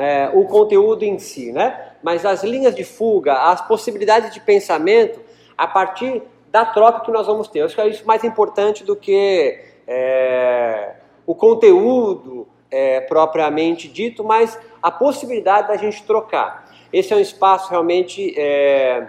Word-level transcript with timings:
é, 0.00 0.30
o 0.32 0.46
conteúdo 0.46 1.04
em 1.04 1.18
si, 1.18 1.52
né? 1.52 1.92
Mas 2.02 2.24
as 2.24 2.42
linhas 2.42 2.74
de 2.74 2.84
fuga, 2.84 3.34
as 3.34 3.60
possibilidades 3.68 4.32
de 4.32 4.40
pensamento 4.40 5.20
a 5.58 5.66
partir 5.66 6.22
da 6.50 6.64
troca 6.64 7.04
que 7.04 7.10
nós 7.10 7.26
vamos 7.26 7.48
ter. 7.48 7.60
Eu 7.60 7.66
acho 7.66 7.74
que 7.74 7.80
é 7.82 7.88
isso 7.88 8.06
mais 8.06 8.24
importante 8.24 8.82
do 8.82 8.96
que 8.96 9.62
é, 9.86 10.94
o 11.26 11.34
conteúdo 11.34 12.48
é, 12.70 13.02
propriamente 13.02 13.88
dito, 13.88 14.24
mas 14.24 14.58
a 14.82 14.90
possibilidade 14.90 15.68
da 15.68 15.76
gente 15.76 16.02
trocar. 16.04 16.72
Esse 16.90 17.12
é 17.12 17.16
um 17.16 17.20
espaço 17.20 17.68
realmente 17.68 18.34
é, 18.38 19.06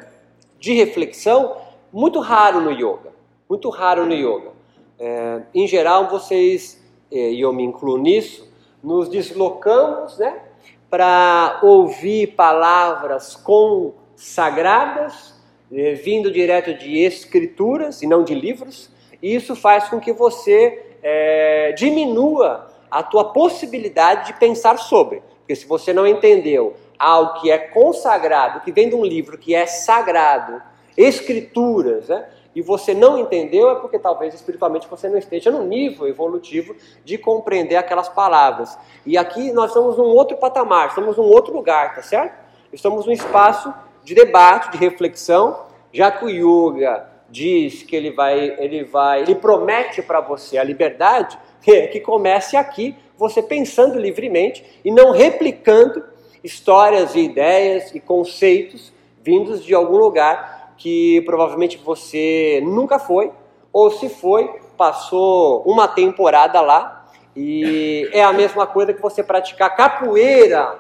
de 0.59 0.73
reflexão 0.73 1.55
muito 1.91 2.19
raro 2.19 2.59
no 2.59 2.71
yoga, 2.71 3.13
muito 3.49 3.69
raro 3.69 4.05
no 4.05 4.13
yoga. 4.13 4.51
É, 4.99 5.41
em 5.55 5.65
geral, 5.65 6.09
vocês, 6.09 6.83
é, 7.09 7.31
e 7.31 7.39
eu 7.39 7.53
me 7.53 7.63
incluo 7.63 7.97
nisso, 7.97 8.51
nos 8.83 9.07
deslocamos 9.07 10.17
né, 10.17 10.50
para 10.91 11.61
ouvir 11.63 12.35
palavras 12.35 13.33
consagradas, 13.37 15.33
é, 15.71 15.93
vindo 15.93 16.29
direto 16.29 16.73
de 16.73 16.99
escrituras 16.99 18.01
e 18.01 18.07
não 18.07 18.25
de 18.25 18.35
livros, 18.35 18.91
e 19.21 19.33
isso 19.33 19.55
faz 19.55 19.87
com 19.87 20.01
que 20.01 20.11
você 20.11 20.85
é, 21.01 21.71
diminua 21.71 22.69
a 22.91 23.01
tua 23.01 23.31
possibilidade 23.31 24.27
de 24.27 24.33
pensar 24.39 24.77
sobre. 24.77 25.23
Porque 25.39 25.55
se 25.55 25.65
você 25.65 25.93
não 25.93 26.05
entendeu 26.05 26.75
algo 26.99 27.39
que 27.39 27.49
é 27.49 27.57
consagrado, 27.57 28.59
que 28.59 28.71
vem 28.73 28.89
de 28.89 28.95
um 28.95 29.05
livro 29.05 29.37
que 29.37 29.55
é 29.55 29.65
sagrado, 29.65 30.61
escrituras, 30.97 32.09
né? 32.09 32.27
E 32.53 32.61
você 32.61 32.93
não 32.93 33.17
entendeu, 33.17 33.69
é 33.69 33.75
porque 33.75 33.97
talvez 33.97 34.33
espiritualmente 34.33 34.87
você 34.87 35.07
não 35.07 35.17
esteja 35.17 35.49
no 35.49 35.63
nível 35.63 36.07
evolutivo 36.07 36.75
de 37.03 37.17
compreender 37.17 37.77
aquelas 37.77 38.09
palavras. 38.09 38.77
E 39.05 39.17
aqui 39.17 39.51
nós 39.53 39.71
estamos 39.71 39.97
num 39.97 40.05
outro 40.05 40.37
patamar, 40.37 40.89
estamos 40.89 41.15
num 41.17 41.23
outro 41.23 41.53
lugar, 41.53 41.95
tá 41.95 42.01
certo? 42.01 42.35
Estamos 42.73 43.05
num 43.05 43.11
espaço 43.11 43.73
de 44.03 44.13
debate, 44.13 44.71
de 44.71 44.77
reflexão, 44.77 45.65
já 45.93 46.11
que 46.11 46.25
o 46.25 46.29
yoga 46.29 47.09
diz 47.29 47.83
que 47.83 47.95
ele 47.95 48.11
vai, 48.11 48.37
ele 48.59 48.83
vai, 48.83 49.21
ele 49.21 49.35
promete 49.35 50.01
para 50.01 50.19
você 50.19 50.57
a 50.57 50.63
liberdade, 50.63 51.39
que 51.63 51.99
comece 52.01 52.57
aqui, 52.57 52.95
você 53.17 53.41
pensando 53.41 53.99
livremente 53.99 54.81
e 54.83 54.91
não 54.91 55.11
replicando 55.11 56.03
histórias 56.43 57.15
e 57.15 57.19
ideias 57.19 57.93
e 57.93 57.99
conceitos 57.99 58.91
vindos 59.21 59.63
de 59.63 59.73
algum 59.73 59.97
lugar 59.97 60.60
que 60.81 61.21
provavelmente 61.21 61.77
você 61.77 62.59
nunca 62.65 62.97
foi, 62.97 63.31
ou 63.71 63.91
se 63.91 64.09
foi, 64.09 64.49
passou 64.75 65.61
uma 65.61 65.87
temporada 65.87 66.59
lá, 66.59 67.05
e 67.35 68.09
é 68.11 68.23
a 68.23 68.33
mesma 68.33 68.65
coisa 68.65 68.91
que 68.91 68.99
você 68.99 69.21
praticar 69.21 69.75
capoeira 69.75 70.79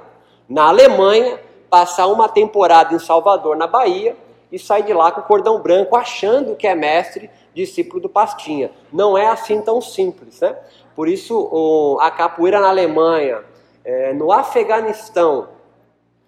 na 0.49 0.69
Alemanha, 0.69 1.39
passar 1.69 2.07
uma 2.07 2.27
temporada 2.27 2.95
em 2.95 2.99
Salvador, 2.99 3.55
na 3.55 3.67
Bahia, 3.67 4.17
e 4.51 4.57
sair 4.57 4.83
de 4.83 4.91
lá 4.91 5.11
com 5.11 5.21
o 5.21 5.23
cordão 5.23 5.61
branco, 5.61 5.95
achando 5.95 6.55
que 6.55 6.65
é 6.65 6.73
mestre, 6.73 7.29
discípulo 7.53 8.01
do 8.01 8.09
Pastinha. 8.09 8.71
Não 8.91 9.15
é 9.15 9.27
assim 9.27 9.61
tão 9.61 9.79
simples, 9.79 10.41
né? 10.41 10.57
Por 10.95 11.07
isso, 11.07 11.97
a 12.01 12.09
capoeira 12.09 12.59
na 12.59 12.69
Alemanha, 12.69 13.43
é, 13.85 14.13
no 14.13 14.31
Afeganistão 14.31 15.49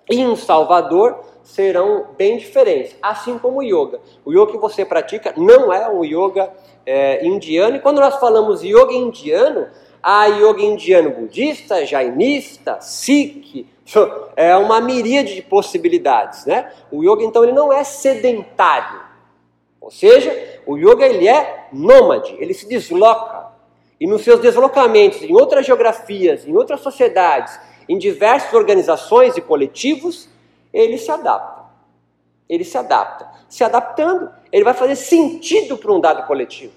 e 0.07 0.21
em 0.21 0.35
Salvador 0.35 1.32
serão 1.43 2.07
bem 2.17 2.37
diferentes, 2.37 2.95
assim 3.01 3.37
como 3.37 3.59
o 3.59 3.63
yoga. 3.63 3.99
O 4.25 4.31
yoga 4.31 4.53
que 4.53 4.57
você 4.57 4.85
pratica 4.85 5.33
não 5.35 5.71
é 5.71 5.89
um 5.89 6.03
yoga 6.03 6.51
é, 6.85 7.25
indiano, 7.25 7.75
e 7.75 7.79
quando 7.79 7.99
nós 7.99 8.15
falamos 8.15 8.63
yoga 8.63 8.93
indiano, 8.93 9.67
há 10.01 10.25
yoga 10.27 10.61
indiano 10.61 11.09
budista, 11.11 11.85
jainista, 11.85 12.79
sikh, 12.81 13.67
é 14.35 14.55
uma 14.55 14.79
miríade 14.81 15.35
de 15.35 15.41
possibilidades, 15.41 16.45
né? 16.45 16.71
O 16.91 17.03
yoga 17.03 17.23
então 17.23 17.43
ele 17.43 17.53
não 17.53 17.71
é 17.71 17.83
sedentário. 17.83 19.01
Ou 19.79 19.91
seja, 19.91 20.61
o 20.65 20.77
yoga 20.77 21.05
ele 21.05 21.27
é 21.27 21.67
nômade, 21.73 22.35
ele 22.39 22.53
se 22.53 22.67
desloca. 22.67 23.51
E 23.99 24.07
nos 24.07 24.23
seus 24.23 24.39
deslocamentos 24.39 25.21
em 25.21 25.33
outras 25.33 25.65
geografias, 25.65 26.47
em 26.47 26.55
outras 26.55 26.79
sociedades, 26.79 27.59
em 27.87 27.97
diversas 27.97 28.53
organizações 28.53 29.35
e 29.35 29.41
coletivos, 29.41 30.29
ele 30.73 30.97
se 30.97 31.11
adapta. 31.11 31.63
Ele 32.49 32.63
se 32.63 32.77
adapta. 32.77 33.29
Se 33.47 33.63
adaptando, 33.63 34.31
ele 34.51 34.63
vai 34.63 34.73
fazer 34.73 34.95
sentido 34.95 35.77
para 35.77 35.93
um 35.93 35.99
dado 35.99 36.25
coletivo. 36.25 36.73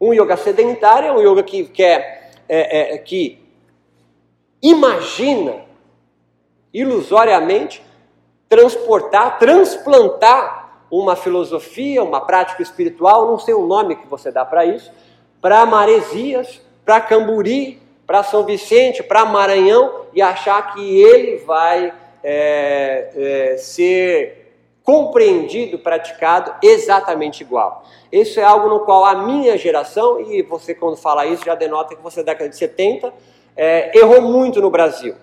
Um 0.00 0.12
yoga 0.12 0.36
sedentário 0.36 1.08
é 1.08 1.12
um 1.12 1.20
yoga 1.20 1.42
que 1.42 1.64
quer, 1.64 2.30
é, 2.48 2.94
é, 2.94 2.98
que 2.98 3.42
imagina 4.62 5.64
ilusoriamente 6.72 7.82
transportar, 8.48 9.38
transplantar 9.38 10.84
uma 10.90 11.16
filosofia, 11.16 12.02
uma 12.02 12.20
prática 12.20 12.62
espiritual, 12.62 13.26
não 13.26 13.38
sei 13.38 13.54
o 13.54 13.66
nome 13.66 13.96
que 13.96 14.06
você 14.06 14.30
dá 14.30 14.44
para 14.44 14.64
isso, 14.64 14.92
para 15.40 15.66
Maresias, 15.66 16.60
para 16.84 17.00
Camburi, 17.00 17.82
para 18.06 18.22
São 18.22 18.44
Vicente, 18.44 19.02
para 19.02 19.24
Maranhão 19.24 20.06
e 20.12 20.22
achar 20.22 20.74
que 20.74 21.00
ele 21.00 21.38
vai 21.38 21.92
é, 22.28 23.10
é, 23.14 23.56
ser 23.56 24.52
compreendido, 24.82 25.78
praticado 25.78 26.54
exatamente 26.60 27.40
igual. 27.40 27.84
Isso 28.10 28.40
é 28.40 28.42
algo 28.42 28.68
no 28.68 28.80
qual 28.80 29.04
a 29.04 29.14
minha 29.14 29.56
geração, 29.56 30.20
e 30.20 30.42
você 30.42 30.74
quando 30.74 30.96
fala 30.96 31.24
isso 31.24 31.44
já 31.44 31.54
denota 31.54 31.94
que 31.94 32.02
você 32.02 32.20
é 32.20 32.22
da 32.24 32.32
década 32.32 32.50
de 32.50 32.56
70, 32.56 33.14
é, 33.56 33.96
errou 33.96 34.20
muito 34.22 34.60
no 34.60 34.70
Brasil. 34.70 35.14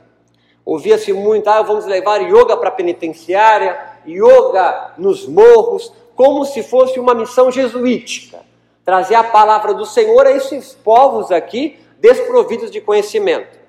Ouvia-se 0.65 1.11
muito, 1.11 1.49
ah, 1.49 1.61
vamos 1.61 1.85
levar 1.85 2.21
yoga 2.21 2.55
para 2.55 2.69
a 2.69 2.71
penitenciária, 2.71 3.77
yoga 4.07 4.93
nos 4.97 5.27
morros, 5.27 5.91
como 6.15 6.45
se 6.45 6.63
fosse 6.63 7.01
uma 7.01 7.13
missão 7.13 7.51
jesuítica. 7.51 8.39
Trazer 8.85 9.15
a 9.15 9.25
palavra 9.25 9.73
do 9.73 9.85
Senhor 9.85 10.25
a 10.25 10.31
esses 10.31 10.73
povos 10.73 11.31
aqui 11.33 11.77
desprovidos 11.99 12.71
de 12.71 12.79
conhecimento. 12.79 13.59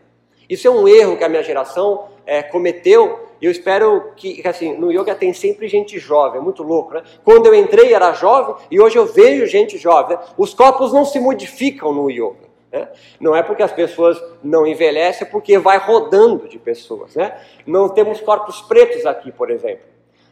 Isso 0.48 0.68
é 0.68 0.70
um 0.70 0.86
erro 0.86 1.16
que 1.16 1.24
a 1.24 1.28
minha 1.28 1.42
geração 1.42 2.14
é, 2.26 2.42
cometeu. 2.42 3.23
Eu 3.40 3.50
espero 3.50 4.12
que, 4.16 4.42
assim, 4.46 4.76
no 4.76 4.90
yoga 4.90 5.14
tem 5.14 5.32
sempre 5.32 5.68
gente 5.68 5.98
jovem, 5.98 6.40
é 6.40 6.42
muito 6.42 6.62
louco, 6.62 6.94
né? 6.94 7.02
Quando 7.24 7.46
eu 7.46 7.54
entrei 7.54 7.92
era 7.92 8.12
jovem 8.12 8.56
e 8.70 8.80
hoje 8.80 8.96
eu 8.96 9.06
vejo 9.06 9.46
gente 9.46 9.76
jovem. 9.76 10.16
Né? 10.16 10.22
Os 10.36 10.54
corpos 10.54 10.92
não 10.92 11.04
se 11.04 11.18
modificam 11.20 11.92
no 11.92 12.10
yoga. 12.10 12.44
Né? 12.72 12.88
Não 13.20 13.36
é 13.36 13.42
porque 13.42 13.62
as 13.62 13.72
pessoas 13.72 14.20
não 14.42 14.66
envelhecem, 14.66 15.26
é 15.26 15.30
porque 15.30 15.58
vai 15.58 15.78
rodando 15.78 16.48
de 16.48 16.58
pessoas. 16.58 17.14
Né? 17.14 17.38
Não 17.66 17.88
temos 17.88 18.20
corpos 18.20 18.60
pretos 18.62 19.06
aqui, 19.06 19.30
por 19.30 19.50
exemplo. 19.50 19.84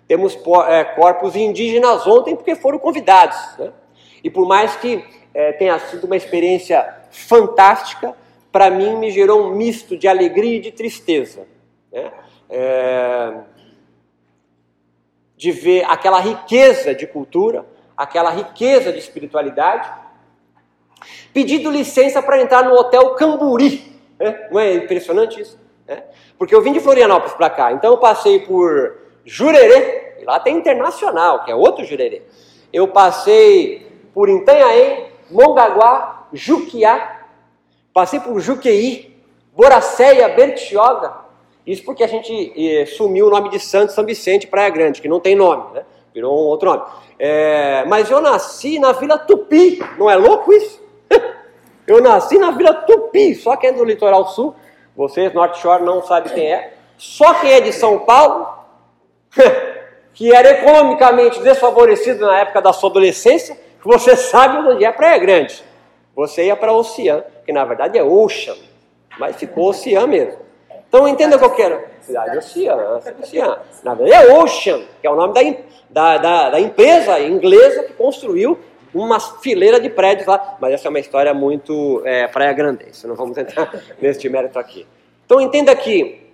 Temos 0.09 0.37
é, 0.69 0.85
corpos 0.85 1.37
indígenas 1.37 2.07
ontem 2.07 2.35
porque 2.35 2.57
foram 2.57 2.79
convidados. 2.79 3.39
Né? 3.59 3.73
E 4.25 4.29
por 4.31 4.47
mais 4.47 4.75
que 4.77 5.05
é, 5.33 5.53
tenha 5.53 5.79
sido 5.79 6.05
uma 6.05 6.17
experiência 6.17 6.85
fantástica, 7.11 8.15
para 8.51 8.71
mim 8.71 8.97
me 8.97 9.11
gerou 9.11 9.47
um 9.47 9.55
misto 9.55 9.97
de 9.97 10.09
alegria 10.09 10.57
e 10.57 10.61
de 10.61 10.73
tristeza. 10.73 11.47
Né? 11.93 12.11
É, 12.55 13.33
de 15.37 15.51
ver 15.51 15.85
aquela 15.89 16.21
riqueza 16.21 16.95
de 16.95 17.07
cultura, 17.07 17.65
aquela 17.97 18.31
riqueza 18.31 18.93
de 18.93 18.99
espiritualidade, 18.99 19.91
pedindo 21.33 21.71
licença 21.71 22.23
para 22.23 22.41
entrar 22.41 22.63
no 22.63 22.75
hotel 22.75 23.15
Camburi. 23.15 23.99
Né? 24.19 24.49
Não 24.51 24.61
é 24.61 24.75
impressionante 24.75 25.41
isso? 25.41 25.59
É. 25.89 26.03
Porque 26.39 26.55
eu 26.55 26.63
vim 26.63 26.73
de 26.73 26.81
Florianópolis 26.81 27.35
para 27.35 27.51
cá, 27.51 27.73
então 27.73 27.91
eu 27.91 27.99
passei 27.99 28.41
por 28.41 28.99
Jurerê, 29.25 30.17
e 30.21 30.25
lá 30.25 30.39
tem 30.39 30.57
Internacional, 30.57 31.45
que 31.45 31.51
é 31.51 31.55
outro 31.55 31.85
Jurerê. 31.85 32.23
Eu 32.73 32.89
passei 32.89 33.91
por 34.13 34.29
Itanhaém, 34.29 35.09
Mongaguá, 35.31 36.29
Juquiá, 36.33 37.27
passei 37.93 38.21
por 38.21 38.39
Juqueí, 38.41 39.17
Boracéia, 39.55 40.29
Bertioga. 40.29 41.22
Isso 41.67 41.85
porque 41.85 42.03
a 42.03 42.09
gente 42.09 42.53
eh, 42.57 42.87
sumiu 42.87 43.29
o 43.29 43.31
nome 43.31 43.49
de 43.49 43.61
Santo 43.61 43.93
São 43.93 44.05
Vicente, 44.05 44.47
Praia 44.47 44.71
Grande, 44.71 45.01
que 45.01 45.09
não 45.09 45.21
tem 45.21 45.37
nome, 45.37 45.75
né? 45.75 45.85
Virou 46.13 46.33
um 46.33 46.47
outro 46.47 46.71
nome. 46.71 46.83
É, 47.19 47.85
mas 47.87 48.11
eu 48.11 48.21
nasci 48.21 48.79
na 48.79 48.93
Vila 48.93 49.17
Tupi, 49.19 49.79
não 49.97 50.11
é 50.11 50.17
louco 50.17 50.53
isso? 50.53 50.83
Eu 51.85 52.01
nasci 52.01 52.39
na 52.39 52.53
Vila 52.53 52.73
Tupi, 52.73 53.35
só 53.35 53.57
quem 53.57 53.71
é 53.71 53.73
do 53.73 53.85
litoral 53.85 54.29
sul, 54.29 54.55
vocês, 54.97 55.33
Norte 55.33 55.59
Shore, 55.61 55.83
não 55.83 56.01
sabem 56.01 56.33
quem 56.33 56.53
é. 56.53 56.75
Só 56.97 57.35
quem 57.35 57.53
é 57.53 57.61
de 57.61 57.73
São 57.73 57.99
Paulo, 58.01 58.47
que 60.15 60.33
era 60.33 60.51
economicamente 60.51 61.41
desfavorecido 61.43 62.25
na 62.25 62.39
época 62.39 62.63
da 62.63 62.73
sua 62.73 62.89
adolescência, 62.89 63.59
você 63.85 64.15
sabe 64.17 64.59
onde 64.69 64.85
é 64.85 64.93
Praia 64.93 65.19
Grande. 65.19 65.65
Você 66.15 66.47
ia 66.47 66.57
para 66.57 66.73
Ocean, 66.73 67.25
que 67.45 67.53
na 67.53 67.65
verdade 67.65 67.99
é 67.99 68.05
Ocean, 68.05 68.55
mas 69.19 69.37
ficou 69.37 69.71
Ocean 69.71 70.07
mesmo. 70.07 70.39
Então 70.93 71.09
entenda 71.09 71.39
qual 71.39 71.55
que 71.55 71.63
era. 71.63 71.91
Cidade 72.03 72.37
Ocean, 72.37 72.77
Ocean. 73.23 73.59
Na 73.83 73.95
verdade 73.95 74.27
é 74.27 74.35
Ocean, 74.35 74.83
que 75.01 75.07
é 75.07 75.11
o 75.11 75.17
nome 75.17 75.33
da, 75.33 75.41
da, 75.89 76.19
da, 76.19 76.51
da 76.51 76.61
empresa 76.61 77.19
inglesa 77.19 77.85
que 77.85 77.95
construiu 77.95 78.59
uma 78.93 79.19
fileira 79.19 79.81
de 79.81 79.89
prédios 79.89 80.27
lá, 80.27 80.59
mas 80.61 80.75
essa 80.75 80.89
é 80.89 80.91
uma 80.91 81.01
história 81.01 81.33
muito 81.33 82.03
é, 82.05 82.29
praia 82.29 82.53
grandense, 82.53 83.07
não 83.07 83.15
vamos 83.15 83.39
entrar 83.39 83.73
neste 84.03 84.29
mérito 84.29 84.59
aqui. 84.59 84.87
Então 85.25 85.41
entenda 85.41 85.75
que 85.75 86.31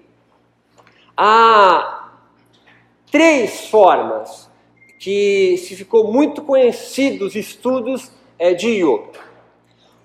há 1.16 2.10
três 3.12 3.68
formas 3.68 4.50
que 4.98 5.56
se 5.58 5.76
ficou 5.76 6.12
muito 6.12 6.42
conhecido 6.42 7.26
os 7.26 7.36
estudos 7.36 8.10
é, 8.36 8.52
de 8.54 8.70
yoga. 8.70 9.20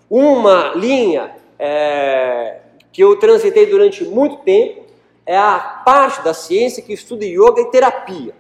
Uma 0.08 0.74
linha 0.76 1.36
é, 1.58 2.60
que 2.94 3.04
eu 3.04 3.18
transitei 3.18 3.66
durante 3.66 4.06
muito 4.06 4.38
tempo 4.38 4.84
é 5.26 5.36
a 5.36 5.82
parte 5.84 6.24
da 6.24 6.34
ciência 6.34 6.84
que 6.84 6.94
estuda 6.94 7.26
yoga 7.26 7.62
e 7.62 7.72
terapia. 7.72 8.36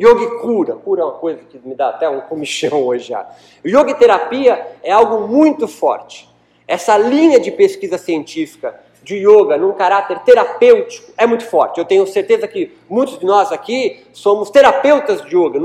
Yoga 0.00 0.38
cura. 0.40 0.74
Cura 0.74 1.02
é 1.02 1.04
uma 1.04 1.12
coisa 1.12 1.40
que 1.44 1.60
me 1.62 1.74
dá 1.74 1.90
até 1.90 2.08
um 2.08 2.22
comichão 2.22 2.82
hoje 2.86 3.08
já. 3.08 3.28
Yoga 3.64 3.90
e 3.90 3.94
terapia 3.94 4.66
é 4.82 4.90
algo 4.90 5.28
muito 5.28 5.68
forte. 5.68 6.28
Essa 6.66 6.96
linha 6.96 7.38
de 7.38 7.50
pesquisa 7.50 7.98
científica 7.98 8.80
de 9.02 9.16
yoga 9.16 9.58
num 9.58 9.72
caráter 9.72 10.20
terapêutico 10.20 11.12
é 11.18 11.26
muito 11.26 11.44
forte. 11.44 11.78
Eu 11.78 11.84
tenho 11.84 12.06
certeza 12.06 12.48
que 12.48 12.72
muitos 12.88 13.18
de 13.18 13.26
nós 13.26 13.52
aqui 13.52 14.06
somos 14.12 14.48
terapeutas 14.48 15.20
de 15.22 15.36
yoga, 15.36 15.58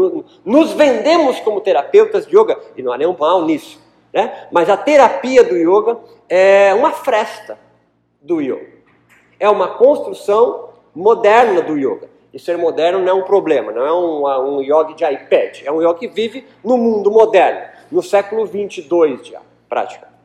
nos 0.44 0.74
vendemos 0.74 1.40
como 1.40 1.62
terapeutas 1.62 2.25
de 2.25 2.36
yoga, 2.36 2.60
e 2.75 2.81
não 2.81 2.92
há 2.92 2.98
nenhum 2.98 3.16
mal 3.18 3.45
nisso. 3.45 3.80
Né? 4.12 4.48
Mas 4.51 4.69
a 4.69 4.75
terapia 4.75 5.44
do 5.44 5.56
yoga 5.56 6.00
é 6.28 6.74
uma 6.74 6.92
fresta 6.92 7.67
do 8.22 8.42
yoga. 8.42 8.78
É 9.40 9.50
uma 9.50 9.78
construção 9.78 10.69
moderna 10.94 11.62
do 11.62 11.78
yoga. 11.78 12.10
E 12.34 12.40
ser 12.40 12.58
moderno 12.58 13.00
não 13.00 13.10
é 13.10 13.14
um 13.14 13.24
problema, 13.24 13.72
não 13.72 13.86
é 13.86 13.94
um, 13.94 14.58
um 14.58 14.62
yoga 14.62 14.94
de 14.94 15.04
iPad, 15.04 15.64
é 15.64 15.72
um 15.72 15.81
yoga 15.81 15.96
que 15.96 16.08
vive 16.08 16.46
no 16.64 16.78
mundo 16.78 17.10
moderno, 17.10 17.62
no 17.92 18.04
século 18.04 18.46
22 18.46 19.28
já, 19.28 19.42
praticamente. 19.68 20.18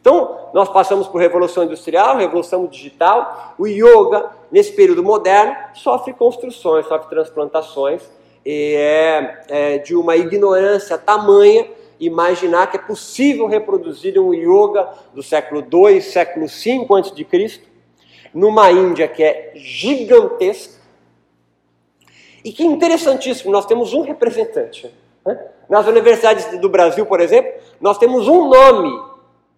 Então, 0.00 0.48
nós 0.52 0.68
passamos 0.68 1.06
por 1.06 1.20
revolução 1.20 1.62
industrial, 1.62 2.16
revolução 2.16 2.66
digital. 2.66 3.54
O 3.56 3.68
yoga, 3.68 4.30
nesse 4.50 4.72
período 4.72 5.04
moderno, 5.04 5.54
sofre 5.74 6.12
construções, 6.12 6.86
sofre 6.86 7.08
transplantações, 7.08 8.02
e 8.44 8.74
é, 8.76 9.44
é 9.48 9.78
de 9.78 9.94
uma 9.94 10.16
ignorância 10.16 10.98
tamanha 10.98 11.68
imaginar 12.06 12.68
que 12.68 12.76
é 12.76 12.80
possível 12.80 13.46
reproduzir 13.46 14.18
um 14.18 14.34
yoga 14.34 14.88
do 15.14 15.22
século 15.22 15.64
II, 15.72 16.00
século 16.00 16.46
V 16.46 16.86
a.C., 16.90 17.60
numa 18.34 18.70
Índia 18.70 19.06
que 19.06 19.22
é 19.22 19.52
gigantesca, 19.54 20.80
e 22.44 22.50
que 22.50 22.64
interessantíssimo, 22.64 23.52
nós 23.52 23.66
temos 23.66 23.94
um 23.94 24.02
representante. 24.02 24.92
Né? 25.24 25.38
Nas 25.68 25.86
universidades 25.86 26.58
do 26.58 26.68
Brasil, 26.68 27.06
por 27.06 27.20
exemplo, 27.20 27.52
nós 27.80 27.98
temos 27.98 28.26
um 28.26 28.48
nome 28.48 29.12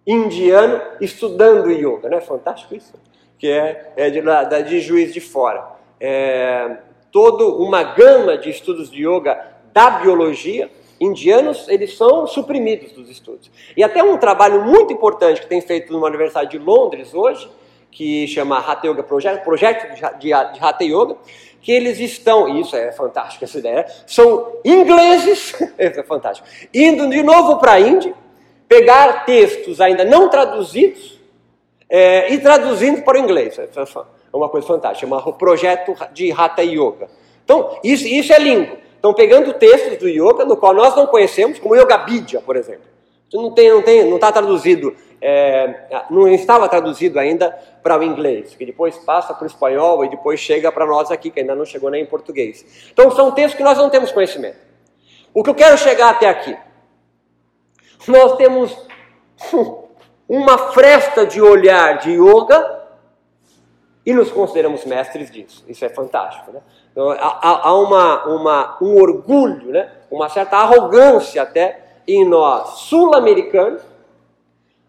indiano 0.05 0.79
estudando 1.01 1.71
yoga, 1.71 2.09
não 2.09 2.17
é 2.17 2.21
fantástico 2.21 2.75
isso? 2.75 2.93
Que 3.39 3.47
é, 3.47 3.93
é 3.97 4.09
de, 4.09 4.21
de 4.69 4.79
juiz 4.79 5.13
de 5.13 5.19
fora. 5.19 5.67
É, 5.99 6.77
toda 7.11 7.45
uma 7.45 7.81
gama 7.81 8.37
de 8.37 8.49
estudos 8.49 8.91
de 8.91 9.07
yoga 9.07 9.55
da 9.73 9.89
biologia, 9.89 10.69
indianos, 10.99 11.67
eles 11.67 11.97
são 11.97 12.25
suprimidos 12.27 12.91
dos 12.91 13.09
estudos. 13.09 13.51
E 13.75 13.83
até 13.83 14.03
um 14.03 14.17
trabalho 14.17 14.63
muito 14.63 14.93
importante 14.93 15.41
que 15.41 15.47
tem 15.47 15.61
feito 15.61 15.91
numa 15.91 16.07
universidade 16.07 16.51
de 16.51 16.57
Londres 16.57 17.13
hoje, 17.13 17.49
que 17.91 18.27
chama 18.27 18.59
Hatha 18.59 18.87
Yoga 18.87 19.03
Project, 19.03 19.43
projeto 19.43 19.93
de, 19.93 20.01
de, 20.19 20.33
Hatha 20.33 20.83
Yoga, 20.83 21.15
que 21.61 21.71
eles 21.71 21.99
estão, 21.99 22.47
e 22.47 22.61
isso 22.61 22.75
é 22.75 22.91
fantástico 22.91 23.43
essa 23.43 23.57
ideia, 23.57 23.85
são 24.05 24.53
ingleses, 24.63 25.53
isso 25.79 25.99
é 25.99 26.03
fantástico, 26.03 26.47
indo 26.73 27.09
de 27.09 27.23
novo 27.23 27.57
para 27.57 27.73
a 27.73 27.79
Índia, 27.79 28.13
pegar 28.67 29.25
textos 29.25 29.79
ainda 29.79 30.03
não 30.03 30.29
traduzidos 30.29 31.19
é, 31.89 32.33
e 32.33 32.37
traduzindo 32.39 33.01
para 33.03 33.19
o 33.19 33.21
inglês. 33.21 33.57
É 33.57 33.67
uma 34.33 34.49
coisa 34.49 34.67
fantástica, 34.67 35.09
é 35.09 35.17
um 35.17 35.31
projeto 35.33 35.95
de 36.11 36.31
Hatha 36.31 36.63
Yoga. 36.63 37.07
Então, 37.43 37.79
isso, 37.83 38.07
isso 38.07 38.33
é 38.33 38.39
lindo. 38.39 38.84
Estão 39.05 39.13
pegando 39.13 39.53
textos 39.53 39.97
do 39.99 40.09
yoga, 40.09 40.45
no 40.45 40.57
qual 40.57 40.73
nós 40.73 40.95
não 40.95 41.05
conhecemos, 41.05 41.59
como 41.59 41.75
Yoga 41.75 41.99
Bidya, 41.99 42.41
por 42.41 42.55
exemplo. 42.55 42.87
Não 43.31 43.51
tem, 43.51 43.69
não 43.69 43.81
tem, 43.83 44.03
não 44.03 44.15
está 44.15 44.31
traduzido, 44.31 44.95
é, 45.21 46.05
não 46.09 46.27
estava 46.27 46.67
traduzido 46.67 47.19
ainda 47.19 47.51
para 47.83 47.99
o 47.99 48.03
inglês, 48.03 48.55
que 48.55 48.65
depois 48.65 48.97
passa 48.97 49.31
para 49.31 49.43
o 49.43 49.47
espanhol 49.47 50.03
e 50.03 50.09
depois 50.09 50.39
chega 50.39 50.71
para 50.71 50.87
nós 50.87 51.11
aqui, 51.11 51.29
que 51.29 51.39
ainda 51.39 51.53
não 51.53 51.65
chegou 51.65 51.91
nem 51.91 52.01
em 52.01 52.05
português. 52.07 52.89
Então 52.91 53.11
são 53.11 53.31
textos 53.31 53.57
que 53.57 53.63
nós 53.63 53.77
não 53.77 53.91
temos 53.91 54.11
conhecimento. 54.11 54.57
O 55.33 55.43
que 55.43 55.51
eu 55.51 55.55
quero 55.55 55.77
chegar 55.77 56.09
até 56.09 56.27
aqui 56.27 56.57
nós 58.07 58.35
temos 58.37 58.75
uma 60.27 60.57
fresta 60.71 61.25
de 61.25 61.41
olhar 61.41 61.99
de 61.99 62.11
yoga 62.11 62.83
e 64.05 64.13
nos 64.13 64.31
consideramos 64.31 64.85
mestres 64.85 65.31
disso. 65.31 65.63
Isso 65.67 65.83
é 65.83 65.89
fantástico. 65.89 66.51
Né? 66.51 66.61
Então, 66.95 67.11
há, 67.11 67.67
há 67.67 67.77
uma, 67.77 68.25
uma, 68.25 68.77
um 68.81 68.95
orgulho, 68.95 69.71
né? 69.71 69.91
uma 70.09 70.29
certa 70.29 70.55
arrogância 70.55 71.41
até 71.41 71.97
em 72.07 72.23
nós 72.23 72.79
sul-americanos 72.79 73.81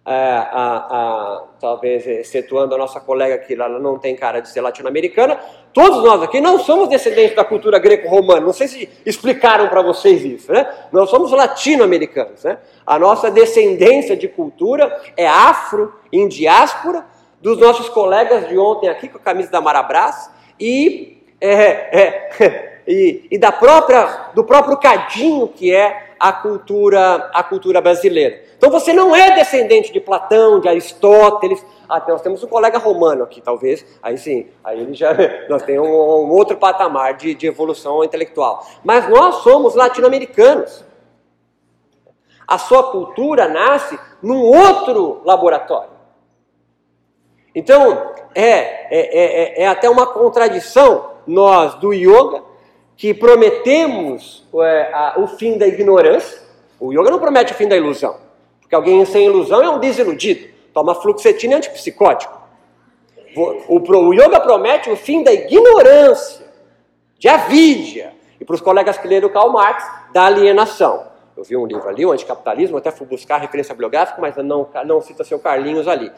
é, 0.09 0.13
a, 0.13 0.77
a, 0.89 1.45
talvez 1.61 2.07
excetuando 2.07 2.77
a 2.77 2.79
nossa 2.79 3.01
colega 3.01 3.37
que 3.39 3.55
ela 3.55 3.69
não 3.81 3.99
tem 3.99 4.15
cara 4.15 4.39
de 4.39 4.49
ser 4.49 4.61
latino-americana, 4.61 5.37
todos 5.73 6.01
nós 6.05 6.23
aqui 6.23 6.41
não 6.41 6.61
somos 6.61 6.89
descendentes 6.89 7.35
da 7.35 7.45
cultura 7.45 7.77
greco-romana. 7.81 8.41
Não 8.41 8.53
sei 8.53 8.69
se 8.69 8.89
explicaram 9.05 9.69
para 9.69 9.83
vocês 9.83 10.25
isso, 10.25 10.53
né? 10.53 10.73
Nós 10.93 11.11
somos 11.11 11.33
latino-americanos, 11.33 12.45
né? 12.45 12.59
A 12.87 13.01
nossa 13.01 13.33
descendência 13.33 14.17
de 14.17 14.29
cultura 14.29 14.97
é 15.17 15.27
afro, 15.27 15.93
em 16.13 16.29
diáspora, 16.29 17.05
dos 17.43 17.59
nossos 17.59 17.89
colegas 17.89 18.49
de 18.49 18.57
ontem 18.57 18.89
aqui 18.89 19.09
com 19.09 19.19
a 19.19 19.21
camisa 19.21 19.51
da 19.51 19.61
Marabras 19.61 20.31
e, 20.59 21.16
é, 21.41 21.51
é, 21.51 22.81
e, 22.87 23.27
e 23.31 23.39
da 23.39 23.53
própria, 23.53 24.31
do 24.35 24.45
próprio 24.45 24.77
cadinho 24.77 25.49
que 25.49 25.75
é 25.75 26.15
a 26.19 26.33
cultura, 26.33 27.31
a 27.33 27.43
cultura 27.43 27.81
brasileira. 27.81 28.43
Então 28.57 28.71
você 28.71 28.93
não 28.93 29.15
é 29.15 29.35
descendente 29.35 29.93
de 29.93 30.01
Platão, 30.01 30.61
de 30.61 30.69
Aristóteles. 30.69 31.65
Até 31.89 32.11
nós 32.11 32.23
temos 32.23 32.43
um 32.43 32.49
colega 32.49 32.79
romano 32.79 33.23
aqui, 33.23 33.41
talvez. 33.41 33.85
Aí 34.03 34.17
sim, 34.17 34.47
aí 34.65 34.81
ele 34.81 34.95
já 34.95 35.15
nós 35.49 35.63
temos 35.63 35.87
um, 35.87 35.93
um 35.93 36.31
outro 36.31 36.57
patamar 36.57 37.15
de, 37.15 37.35
de 37.35 37.47
evolução 37.47 38.03
intelectual. 38.03 38.67
Mas 38.83 39.09
nós 39.09 39.37
somos 39.37 39.75
latino-americanos. 39.75 40.85
A 42.49 42.59
sua 42.59 42.91
cultura 42.93 43.49
nasce 43.49 43.99
num 44.23 44.41
outro 44.41 45.21
laboratório. 45.25 45.91
Então, 47.55 48.13
é, 48.35 48.45
é, 48.45 49.61
é, 49.61 49.63
é 49.63 49.69
até 49.69 49.89
uma 49.91 50.07
contradição 50.07 51.16
nós 51.27 51.75
do 51.75 51.93
yoga 51.93 52.43
que 52.97 53.13
prometemos 53.13 54.47
é, 54.55 54.91
a, 54.93 55.15
o 55.19 55.27
fim 55.27 55.59
da 55.59 55.67
ignorância. 55.67 56.41
O 56.81 56.93
yoga 56.93 57.11
não 57.11 57.19
promete 57.19 57.53
o 57.53 57.57
fim 57.57 57.69
da 57.69 57.77
ilusão, 57.77 58.17
porque 58.61 58.75
alguém 58.75 59.05
sem 59.05 59.27
ilusão 59.27 59.63
é 59.63 59.69
um 59.69 59.79
desiludido. 59.79 60.49
Toma 60.73 60.95
fluoxetina 60.95 61.55
e 61.55 61.57
antipsicótico. 61.57 62.39
O, 63.37 63.77
o, 63.77 64.09
o 64.09 64.15
yoga 64.15 64.41
promete 64.41 64.91
o 64.91 64.97
fim 64.97 65.23
da 65.23 65.33
ignorância, 65.33 66.47
de 67.19 67.29
avidia. 67.29 68.13
E 68.41 68.45
para 68.45 68.55
os 68.55 68.61
colegas 68.61 68.99
que 68.99 69.09
leram 69.09 69.29
Karl 69.29 69.51
Marx, 69.51 69.85
da 70.13 70.25
alienação. 70.25 71.07
Eu 71.37 71.45
vi 71.45 71.57
um 71.57 71.67
livro 71.67 71.87
ali, 71.87 72.05
o 72.07 72.13
Anticapitalismo, 72.13 72.79
até 72.79 72.91
fui 72.91 73.07
buscar 73.07 73.37
referência 73.39 73.75
bibliográfica, 73.75 74.21
mas 74.21 74.35
não, 74.37 74.67
não 74.87 75.03
cita 75.03 75.23
seu 75.23 75.39
Carlinhos 75.39 75.87
ali. 75.87 76.11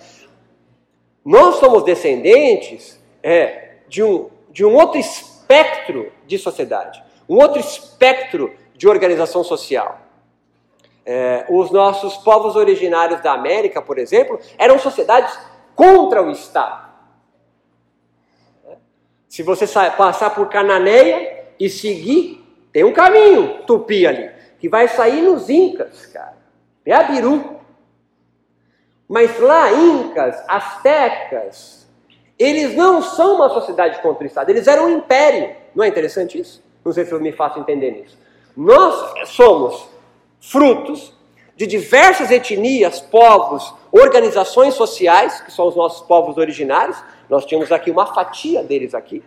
Nós 1.25 1.57
somos 1.57 1.83
descendentes 1.83 3.03
é, 3.23 3.79
de, 3.89 4.03
um, 4.03 4.29
de 4.51 4.65
um 4.65 4.75
outro 4.75 4.99
espectro 4.99 6.13
de 6.27 6.39
sociedade, 6.39 7.03
um 7.29 7.37
outro 7.37 7.61
espectro 7.61 8.53
de 8.75 8.89
organização 8.89 9.43
social. 9.43 10.01
É, 11.05 11.47
os 11.49 11.71
nossos 11.71 12.19
povos 12.19 12.55
originários 12.55 13.23
da 13.23 13.33
América, 13.33 13.81
por 13.81 13.99
exemplo, 13.99 14.39
eram 14.59 14.79
sociedades 14.79 15.39
contra 15.75 16.23
o 16.23 16.31
Estado. 16.31 16.89
Se 19.29 19.43
você 19.43 19.67
passar 19.97 20.31
por 20.31 20.49
Cananeia 20.49 21.45
e 21.59 21.69
seguir, 21.69 22.45
tem 22.73 22.85
um 22.85 22.93
caminho 22.93 23.63
tupi 23.67 24.07
ali, 24.07 24.31
que 24.59 24.69
vai 24.69 24.89
sair 24.89 25.23
nos 25.23 25.49
Incas, 25.49 26.07
cara. 26.07 26.37
É 26.85 26.95
a 26.95 27.03
Biru. 27.03 27.59
Mas 29.07 29.39
lá, 29.39 29.73
Incas, 29.73 30.43
Astecas, 30.49 31.88
eles 32.39 32.75
não 32.75 33.03
são 33.03 33.37
uma 33.37 33.49
sociedade 33.49 34.01
Estado, 34.27 34.51
eles 34.51 34.67
eram 34.67 34.87
um 34.87 34.99
império. 34.99 35.57
Não 35.75 35.85
é 35.85 35.89
interessante 35.89 36.39
isso? 36.39 36.63
Não 36.85 36.93
sei 36.93 37.05
se 37.05 37.13
eu 37.13 37.21
me 37.21 37.33
faço 37.33 37.59
entender 37.59 37.91
nisso. 37.91 38.17
Nós 38.57 39.29
somos 39.29 39.89
frutos 40.41 41.13
de 41.57 41.67
diversas 41.67 42.31
etnias, 42.31 43.01
povos, 43.01 43.75
organizações 43.91 44.75
sociais, 44.75 45.41
que 45.41 45.51
são 45.51 45.67
os 45.67 45.75
nossos 45.75 46.07
povos 46.07 46.39
originários. 46.39 46.97
Nós 47.29 47.45
tínhamos 47.45 47.73
aqui 47.73 47.91
uma 47.91 48.07
fatia 48.07 48.63
deles 48.63 48.95
aqui. 48.95 49.23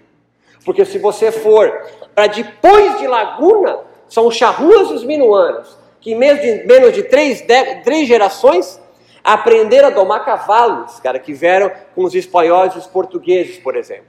Porque 0.63 0.86
se 0.86 0.98
você 0.98 1.32
for 1.32 1.86
para 2.15 2.27
depois 2.27 3.00
de 3.00 3.08
Laguna, 3.08 3.80
são 4.08 4.27
os 4.27 4.36
charruas 4.36 4.89
e 4.89 4.94
os 4.94 5.03
minuanos, 5.03 5.77
que 6.00 6.12
em 6.12 6.15
menos 6.15 6.41
de, 6.41 6.65
menos 6.65 6.94
de 6.94 7.03
três, 7.03 7.41
de, 7.41 7.75
três 7.84 8.08
gerações 8.08 8.80
aprenderam 9.24 9.90
a 9.90 9.92
domar 9.92 10.25
cavalos, 10.25 11.00
cara, 11.00 11.20
que 11.20 11.34
vieram 11.34 11.72
com 11.96 12.04
os 12.04 12.16
espanhóis 12.16 12.74
e 12.75 12.78
os 12.78 12.88
portugueses, 12.88 13.58
por 13.58 13.75
exemplo. 13.75 14.06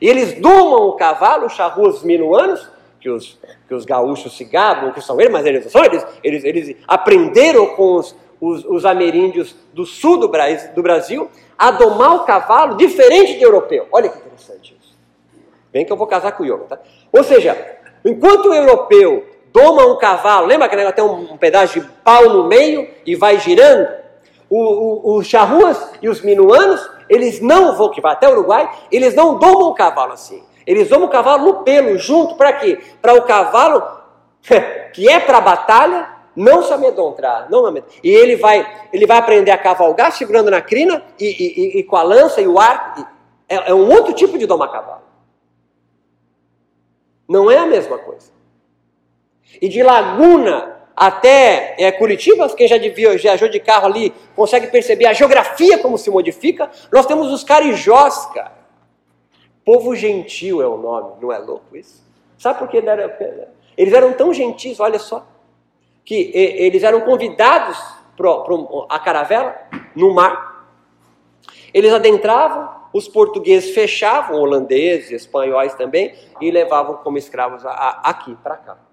E 0.00 0.08
eles 0.08 0.34
domam 0.34 0.88
o 0.88 0.92
cavalo, 0.92 1.46
os 1.46 1.54
charruas 1.54 2.02
minuanos, 2.02 2.68
que 3.00 3.10
os, 3.10 3.38
que 3.68 3.74
os 3.74 3.84
gaúchos 3.84 4.36
se 4.36 4.44
gabam, 4.44 4.92
que 4.92 5.00
são 5.00 5.20
eles, 5.20 5.32
mas 5.32 5.44
eles 5.44 5.70
são, 5.70 5.84
eles, 5.84 6.06
eles, 6.22 6.44
eles 6.44 6.76
aprenderam 6.88 7.74
com 7.74 7.96
os, 7.96 8.16
os, 8.40 8.64
os 8.64 8.84
ameríndios 8.84 9.54
do 9.72 9.84
sul 9.84 10.16
do, 10.16 10.30
do 10.74 10.82
Brasil 10.82 11.30
a 11.56 11.70
domar 11.70 12.16
o 12.16 12.24
cavalo 12.24 12.76
diferente 12.76 13.38
de 13.38 13.42
europeu. 13.42 13.86
Olha 13.92 14.08
que 14.08 14.18
interessante 14.18 14.76
isso. 14.80 14.96
Bem 15.72 15.84
que 15.84 15.92
eu 15.92 15.96
vou 15.96 16.06
casar 16.06 16.32
com 16.32 16.42
o 16.42 16.46
yoga, 16.46 16.64
tá? 16.64 16.78
Ou 17.12 17.22
seja, 17.22 17.56
enquanto 18.04 18.46
o 18.46 18.54
europeu 18.54 19.26
doma 19.52 19.86
um 19.86 19.98
cavalo, 19.98 20.46
lembra 20.46 20.68
que 20.68 20.92
tem 20.92 21.04
um, 21.04 21.32
um 21.32 21.36
pedaço 21.36 21.80
de 21.80 21.86
pau 22.02 22.28
no 22.28 22.44
meio 22.44 22.88
e 23.06 23.14
vai 23.14 23.38
girando? 23.38 24.03
Os 24.50 25.26
charruas 25.26 25.92
e 26.00 26.08
os 26.08 26.20
minuanos, 26.20 26.88
eles 27.08 27.40
não 27.40 27.76
vão, 27.76 27.90
que 27.90 28.00
vai 28.00 28.12
até 28.12 28.28
o 28.28 28.32
Uruguai, 28.32 28.70
eles 28.90 29.14
não 29.14 29.38
domam 29.38 29.68
o 29.68 29.74
cavalo 29.74 30.12
assim. 30.12 30.42
Eles 30.66 30.88
domam 30.88 31.08
o 31.08 31.10
cavalo 31.10 31.44
no 31.44 31.54
pelo, 31.62 31.98
junto, 31.98 32.36
para 32.36 32.52
quê? 32.54 32.78
Para 33.00 33.14
o 33.14 33.22
cavalo, 33.22 33.82
que 34.92 35.08
é 35.08 35.20
para 35.20 35.38
a 35.38 35.40
batalha, 35.40 36.08
não 36.34 36.62
se 36.62 36.72
amedrontar. 36.72 37.48
Não 37.50 37.66
amedrontar. 37.66 37.98
E 38.02 38.10
ele 38.10 38.36
vai, 38.36 38.66
ele 38.92 39.06
vai 39.06 39.18
aprender 39.18 39.50
a 39.50 39.58
cavalgar 39.58 40.12
segurando 40.12 40.50
na 40.50 40.60
crina 40.60 41.02
e, 41.18 41.26
e, 41.26 41.76
e, 41.76 41.80
e 41.80 41.84
com 41.84 41.96
a 41.96 42.02
lança 42.02 42.40
e 42.40 42.46
o 42.46 42.58
arco. 42.58 43.06
É, 43.48 43.70
é 43.70 43.74
um 43.74 43.92
outro 43.92 44.12
tipo 44.12 44.38
de 44.38 44.46
domar 44.46 44.70
cavalo. 44.70 45.02
Não 47.28 47.50
é 47.50 47.58
a 47.58 47.66
mesma 47.66 47.98
coisa. 47.98 48.32
E 49.60 49.68
de 49.68 49.82
Laguna 49.82 50.73
até 50.96 51.74
é, 51.78 51.90
Curitiba, 51.90 52.48
quem 52.50 52.68
já 52.68 52.78
viajou 52.78 53.48
de 53.48 53.58
carro 53.58 53.86
ali 53.86 54.14
consegue 54.36 54.68
perceber 54.68 55.06
a 55.06 55.12
geografia 55.12 55.78
como 55.78 55.98
se 55.98 56.10
modifica. 56.10 56.70
Nós 56.92 57.06
temos 57.06 57.32
os 57.32 57.42
carijós, 57.42 58.26
cara. 58.26 58.52
Povo 59.64 59.96
gentil 59.96 60.62
é 60.62 60.66
o 60.66 60.76
nome, 60.76 61.14
não 61.20 61.32
é 61.32 61.38
louco 61.38 61.76
isso? 61.76 62.04
Sabe 62.38 62.58
por 62.58 62.68
que 62.68 62.76
eles 62.76 63.94
eram 63.94 64.12
tão 64.12 64.32
gentis, 64.32 64.78
olha 64.78 64.98
só, 64.98 65.26
que 66.04 66.30
eles 66.34 66.82
eram 66.82 67.00
convidados 67.00 67.78
para 68.16 68.30
a 68.90 68.98
caravela 68.98 69.56
no 69.96 70.12
mar. 70.14 70.68
Eles 71.72 71.92
adentravam, 71.92 72.68
os 72.92 73.08
portugueses 73.08 73.74
fechavam, 73.74 74.38
holandeses, 74.38 75.10
espanhóis 75.10 75.74
também, 75.74 76.14
e 76.40 76.50
levavam 76.50 76.98
como 76.98 77.18
escravos 77.18 77.64
aqui, 77.64 78.36
para 78.36 78.56
cá. 78.58 78.83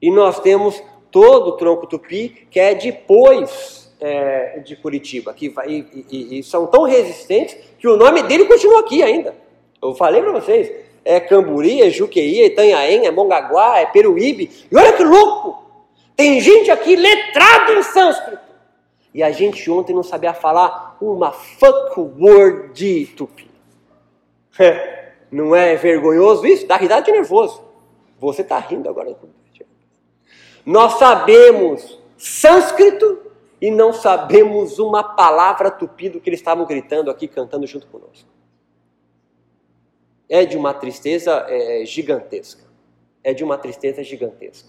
E 0.00 0.10
nós 0.10 0.40
temos 0.40 0.82
todo 1.10 1.48
o 1.48 1.52
tronco 1.52 1.86
tupi 1.86 2.46
que 2.50 2.60
é 2.60 2.74
depois 2.74 3.94
é, 4.00 4.58
de 4.60 4.76
Curitiba, 4.76 5.32
que 5.32 5.48
vai, 5.48 5.68
e, 5.68 6.06
e, 6.10 6.38
e, 6.38 6.42
são 6.42 6.66
tão 6.66 6.82
resistentes 6.84 7.56
que 7.78 7.88
o 7.88 7.96
nome 7.96 8.22
dele 8.24 8.44
continua 8.44 8.80
aqui 8.80 9.02
ainda. 9.02 9.34
Eu 9.80 9.94
falei 9.94 10.20
para 10.20 10.32
vocês, 10.32 10.70
é 11.04 11.20
Camburi, 11.20 11.82
é 11.82 11.90
Juqueí, 11.90 12.42
é 12.42 12.46
Itanhaém, 12.46 13.06
é 13.06 13.10
Mongaguá, 13.10 13.78
é 13.78 13.86
Peruíbe. 13.86 14.50
E 14.70 14.76
olha 14.76 14.92
que 14.92 15.04
louco! 15.04 15.64
Tem 16.14 16.40
gente 16.40 16.70
aqui 16.70 16.96
letrada 16.96 17.72
em 17.72 17.82
sânscrito. 17.82 18.46
E 19.14 19.22
a 19.22 19.30
gente 19.30 19.70
ontem 19.70 19.94
não 19.94 20.02
sabia 20.02 20.34
falar 20.34 20.96
uma 21.00 21.32
fuck 21.32 21.98
word 21.98 22.72
de 22.74 23.06
tupi. 23.06 23.50
Não 25.30 25.56
é 25.56 25.74
vergonhoso 25.74 26.46
isso? 26.46 26.66
Dá 26.66 26.76
risada 26.76 27.02
de 27.02 27.10
nervoso. 27.10 27.60
Você 28.18 28.42
está 28.42 28.58
rindo 28.58 28.88
agora. 28.88 29.16
Nós 30.66 30.98
sabemos 30.98 31.96
sânscrito 32.18 33.30
e 33.60 33.70
não 33.70 33.92
sabemos 33.92 34.80
uma 34.80 35.14
palavra 35.14 35.70
tupi 35.70 36.08
do 36.08 36.20
que 36.20 36.28
eles 36.28 36.40
estavam 36.40 36.66
gritando 36.66 37.08
aqui, 37.08 37.28
cantando 37.28 37.68
junto 37.68 37.86
conosco. 37.86 38.28
É 40.28 40.44
de 40.44 40.56
uma 40.56 40.74
tristeza 40.74 41.46
é, 41.48 41.86
gigantesca. 41.86 42.64
É 43.22 43.32
de 43.32 43.44
uma 43.44 43.56
tristeza 43.56 44.02
gigantesca. 44.02 44.68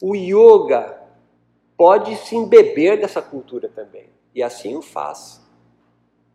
O 0.00 0.14
yoga 0.14 1.02
pode 1.76 2.14
se 2.16 2.36
embeber 2.36 3.00
dessa 3.00 3.20
cultura 3.20 3.68
também. 3.68 4.10
E 4.32 4.44
assim 4.44 4.76
o 4.76 4.82
faz. 4.82 5.42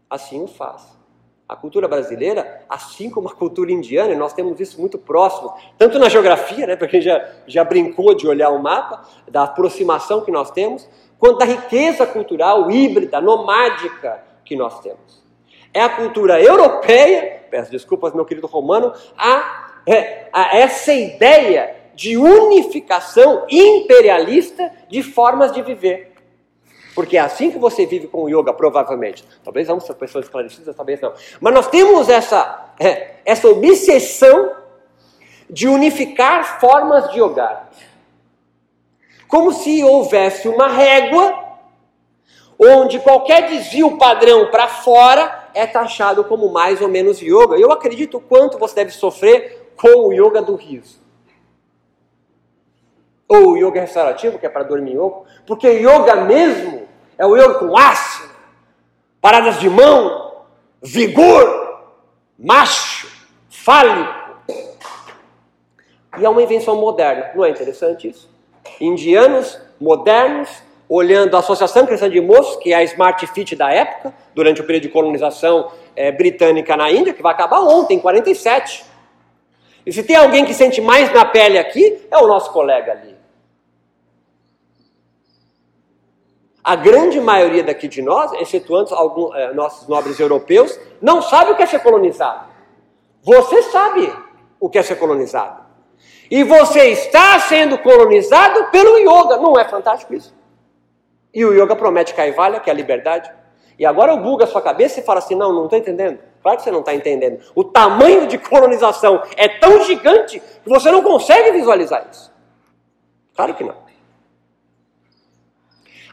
Assim 0.09 0.43
o 0.43 0.47
faz. 0.47 0.96
A 1.47 1.55
cultura 1.55 1.87
brasileira, 1.87 2.61
assim 2.67 3.09
como 3.09 3.29
a 3.29 3.33
cultura 3.33 3.71
indiana, 3.71 4.11
e 4.11 4.17
nós 4.17 4.33
temos 4.33 4.59
isso 4.59 4.79
muito 4.81 4.97
próximo, 4.97 5.53
tanto 5.77 5.97
na 5.97 6.09
geografia, 6.09 6.67
né, 6.67 6.75
para 6.75 6.87
quem 6.87 7.01
já, 7.01 7.25
já 7.47 7.63
brincou 7.63 8.13
de 8.13 8.27
olhar 8.27 8.49
o 8.49 8.61
mapa, 8.61 9.07
da 9.29 9.43
aproximação 9.43 10.21
que 10.21 10.31
nós 10.31 10.51
temos, 10.51 10.89
quanto 11.17 11.37
da 11.37 11.45
riqueza 11.45 12.05
cultural 12.05 12.69
híbrida, 12.69 13.21
nomádica 13.21 14.21
que 14.43 14.55
nós 14.57 14.79
temos. 14.81 15.23
É 15.73 15.81
a 15.81 15.89
cultura 15.89 16.41
europeia, 16.41 17.43
peço 17.49 17.71
desculpas, 17.71 18.13
meu 18.13 18.25
querido 18.25 18.47
romano, 18.47 18.91
a, 19.17 19.69
é, 19.85 20.27
a 20.33 20.57
essa 20.57 20.93
ideia 20.93 21.75
de 21.95 22.17
unificação 22.17 23.45
imperialista 23.49 24.71
de 24.89 25.01
formas 25.01 25.51
de 25.51 25.61
viver. 25.61 26.13
Porque 26.97 27.15
é 27.15 27.19
assim 27.19 27.51
que 27.51 27.59
você 27.59 27.85
vive 27.85 28.07
com 28.07 28.23
o 28.23 28.27
yoga, 28.27 28.51
provavelmente. 28.51 29.23
Talvez 29.43 29.67
ser 29.67 29.93
pessoas 29.93 30.25
esclarecidas, 30.25 30.75
talvez 30.75 30.99
não. 30.99 31.13
Mas 31.39 31.53
nós 31.53 31.67
temos 31.67 32.09
essa, 32.09 32.73
é, 32.79 33.17
essa 33.23 33.47
obsessão 33.47 34.51
de 35.47 35.67
unificar 35.67 36.59
formas 36.59 37.11
de 37.11 37.21
yoga. 37.21 37.67
Como 39.27 39.53
se 39.53 39.83
houvesse 39.83 40.49
uma 40.49 40.69
régua 40.69 41.37
onde 42.57 42.97
qualquer 42.97 43.47
desvio 43.47 43.99
padrão 43.99 44.49
para 44.49 44.67
fora 44.67 45.49
é 45.53 45.67
taxado 45.67 46.23
como 46.23 46.51
mais 46.51 46.81
ou 46.81 46.87
menos 46.87 47.21
yoga. 47.21 47.57
Eu 47.57 47.71
acredito 47.71 48.19
quanto 48.19 48.57
você 48.57 48.73
deve 48.73 48.89
sofrer 48.89 49.71
com 49.79 50.07
o 50.07 50.11
yoga 50.11 50.41
do 50.41 50.55
riso. 50.55 50.99
Ou 53.29 53.49
o 53.49 53.55
yoga 53.55 53.81
restaurativo, 53.81 54.39
que 54.39 54.47
é 54.47 54.49
para 54.49 54.63
dormir 54.63 54.97
oco. 54.97 55.27
Porque 55.45 55.67
yoga 55.67 56.15
mesmo 56.15 56.87
é 57.17 57.25
o 57.25 57.36
yoga 57.36 57.55
com 57.55 57.77
ácido, 57.77 58.29
paradas 59.19 59.59
de 59.59 59.69
mão, 59.69 60.43
vigor, 60.81 61.95
macho, 62.38 63.07
fálico. 63.50 64.13
E 66.17 66.25
é 66.25 66.29
uma 66.29 66.41
invenção 66.41 66.75
moderna, 66.75 67.31
não 67.36 67.45
é 67.45 67.50
interessante 67.50 68.09
isso? 68.09 68.29
Indianos 68.79 69.59
modernos, 69.79 70.50
olhando 70.89 71.36
a 71.36 71.39
Associação 71.39 71.86
Cristã 71.86 72.09
de 72.09 72.21
Moços, 72.21 72.57
que 72.57 72.71
é 72.71 72.77
a 72.77 72.83
Smart 72.83 73.25
Fit 73.27 73.55
da 73.55 73.71
época, 73.71 74.13
durante 74.33 74.62
o 74.62 74.63
período 74.63 74.83
de 74.83 74.89
colonização 74.89 75.71
é, 75.95 76.12
britânica 76.12 76.77
na 76.77 76.89
Índia, 76.91 77.13
que 77.13 77.21
vai 77.21 77.33
acabar 77.33 77.59
ontem, 77.62 77.97
em 77.97 78.00
47. 78.00 78.86
E 79.86 79.91
se 79.91 80.03
tem 80.03 80.15
alguém 80.15 80.45
que 80.45 80.53
sente 80.53 80.79
mais 80.81 81.12
na 81.13 81.25
pele 81.25 81.57
aqui, 81.57 82.07
é 82.09 82.17
o 82.17 82.27
nosso 82.27 82.51
colega 82.51 82.93
ali. 82.93 83.16
A 86.67 86.75
grande 86.75 87.17
maioria 87.21 87.63
daqui 87.63 87.88
de 87.88 88.01
nós, 88.01 88.33
excetuando 88.33 88.93
alguns 88.93 89.33
é, 89.33 89.53
nossos 89.53 89.88
nobres 89.88 90.19
europeus, 90.19 90.77
não 91.01 91.21
sabe 91.21 91.51
o 91.51 91.55
que 91.55 91.63
é 91.63 91.65
ser 91.65 91.79
colonizado. 91.79 92.45
Você 93.24 93.63
sabe 93.63 94.13
o 94.59 94.69
que 94.69 94.77
é 94.77 94.83
ser 94.83 94.97
colonizado. 94.97 95.63
E 96.29 96.43
você 96.43 96.89
está 96.89 97.39
sendo 97.39 97.77
colonizado 97.77 98.69
pelo 98.69 98.97
yoga. 98.97 99.38
Não 99.38 99.57
é 99.57 99.63
fantástico 99.63 100.13
isso? 100.13 100.36
E 101.33 101.45
o 101.45 101.53
yoga 101.53 101.74
promete 101.74 102.13
Kaivalya, 102.13 102.59
que 102.59 102.69
é 102.69 102.74
a 102.74 102.75
liberdade. 102.75 103.31
E 103.79 103.86
agora 103.86 104.12
eu 104.12 104.17
bugo 104.17 104.43
a 104.43 104.47
sua 104.47 104.62
cabeça 104.62 105.00
e 105.00 105.03
fala 105.03 105.19
assim: 105.19 105.36
não, 105.36 105.53
não 105.53 105.63
estou 105.63 105.79
entendendo. 105.79 106.19
Claro 106.43 106.57
que 106.57 106.65
você 106.65 106.71
não 106.71 106.81
está 106.81 106.93
entendendo. 106.93 107.39
O 107.55 107.63
tamanho 107.63 108.27
de 108.27 108.38
colonização 108.38 109.24
é 109.38 109.47
tão 109.47 109.86
gigante 109.86 110.41
que 110.41 110.69
você 110.69 110.91
não 110.91 111.01
consegue 111.01 111.50
visualizar 111.53 112.05
isso. 112.12 112.29
Claro 113.33 113.53
que 113.53 113.63
não. 113.63 113.87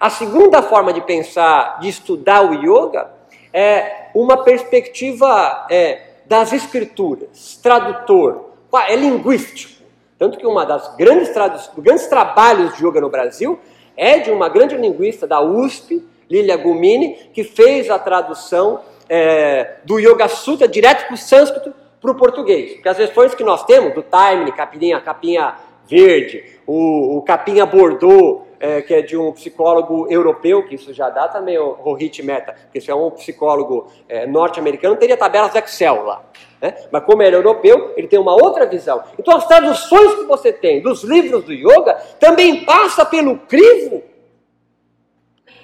A 0.00 0.10
segunda 0.10 0.62
forma 0.62 0.92
de 0.92 1.00
pensar, 1.00 1.78
de 1.80 1.88
estudar 1.88 2.42
o 2.42 2.54
yoga, 2.54 3.10
é 3.52 4.08
uma 4.14 4.42
perspectiva 4.42 5.66
é, 5.70 6.00
das 6.26 6.52
escrituras, 6.52 7.58
tradutor, 7.62 8.50
é 8.88 8.96
linguístico. 8.96 9.84
Tanto 10.18 10.38
que 10.38 10.46
uma 10.46 10.64
das 10.64 10.96
grandes, 10.96 11.30
grandes 11.78 12.06
trabalhos 12.06 12.76
de 12.76 12.86
yoga 12.86 13.00
no 13.00 13.08
Brasil 13.08 13.58
é 13.96 14.18
de 14.18 14.30
uma 14.30 14.48
grande 14.48 14.76
linguista 14.76 15.26
da 15.26 15.40
USP, 15.40 16.04
Lilia 16.28 16.56
Gumini, 16.56 17.14
que 17.32 17.44
fez 17.44 17.90
a 17.90 17.98
tradução 17.98 18.80
é, 19.08 19.76
do 19.84 19.98
Yoga 19.98 20.28
Sutra 20.28 20.66
direto 20.66 21.06
para 21.06 21.14
o 21.14 21.18
sânscrito 21.18 21.72
para 22.00 22.10
o 22.10 22.14
português. 22.14 22.74
Porque 22.74 22.88
as 22.88 22.96
versões 22.96 23.34
que 23.34 23.44
nós 23.44 23.64
temos, 23.64 23.94
do 23.94 24.02
Time, 24.02 24.50
capinha, 24.52 25.00
capinha 25.00 25.54
verde, 25.86 26.44
o, 26.66 27.18
o 27.18 27.22
capinha 27.22 27.66
Bordeaux, 27.66 28.46
é, 28.60 28.82
que 28.82 28.94
é 28.94 29.02
de 29.02 29.16
um 29.16 29.32
psicólogo 29.32 30.06
europeu, 30.10 30.66
que 30.66 30.74
isso 30.74 30.92
já 30.92 31.10
dá 31.10 31.28
também 31.28 31.58
o 31.58 31.72
Rohit 31.72 32.22
Meta, 32.22 32.52
porque 32.52 32.80
se 32.80 32.90
é 32.90 32.94
um 32.94 33.10
psicólogo 33.10 33.88
é, 34.08 34.26
norte-americano, 34.26 34.96
teria 34.96 35.16
tabelas 35.16 35.54
Excel 35.54 36.02
lá. 36.04 36.24
Né? 36.60 36.74
Mas 36.90 37.04
como 37.04 37.22
ele 37.22 37.36
é 37.36 37.38
europeu, 37.38 37.92
ele 37.96 38.08
tem 38.08 38.18
uma 38.18 38.32
outra 38.32 38.66
visão. 38.66 39.02
Então 39.18 39.36
as 39.36 39.46
traduções 39.46 40.14
que 40.14 40.24
você 40.24 40.52
tem 40.52 40.80
dos 40.80 41.02
livros 41.02 41.44
do 41.44 41.52
yoga 41.52 41.94
também 42.18 42.64
passa 42.64 43.04
pelo 43.04 43.38
crivo 43.38 44.02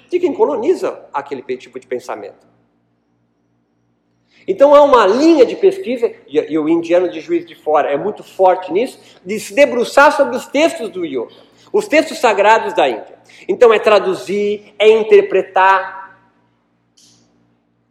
de 0.09 0.19
quem 0.19 0.33
coloniza 0.33 1.05
aquele 1.13 1.41
tipo 1.57 1.79
de 1.79 1.87
pensamento. 1.87 2.51
Então 4.47 4.73
há 4.75 4.81
uma 4.81 5.05
linha 5.05 5.45
de 5.45 5.55
pesquisa, 5.55 6.11
e, 6.27 6.57
o 6.57 6.67
indiano 6.67 7.09
de 7.09 7.21
juiz 7.21 7.45
de 7.45 7.55
fora 7.55 7.89
é 7.89 7.97
muito 7.97 8.23
forte 8.23 8.71
nisso, 8.71 8.99
de 9.25 9.39
se 9.39 9.53
debruçar 9.53 10.11
sobre 10.11 10.35
os 10.35 10.47
textos 10.47 10.89
do 10.89 11.05
yoga, 11.05 11.31
os 11.71 11.87
textos 11.87 12.19
sagrados 12.19 12.73
da 12.73 12.87
Índia. 12.87 13.19
Então 13.47 13.73
é 13.73 13.79
traduzir, 13.79 14.73
é 14.77 14.89
interpretar, 14.89 16.19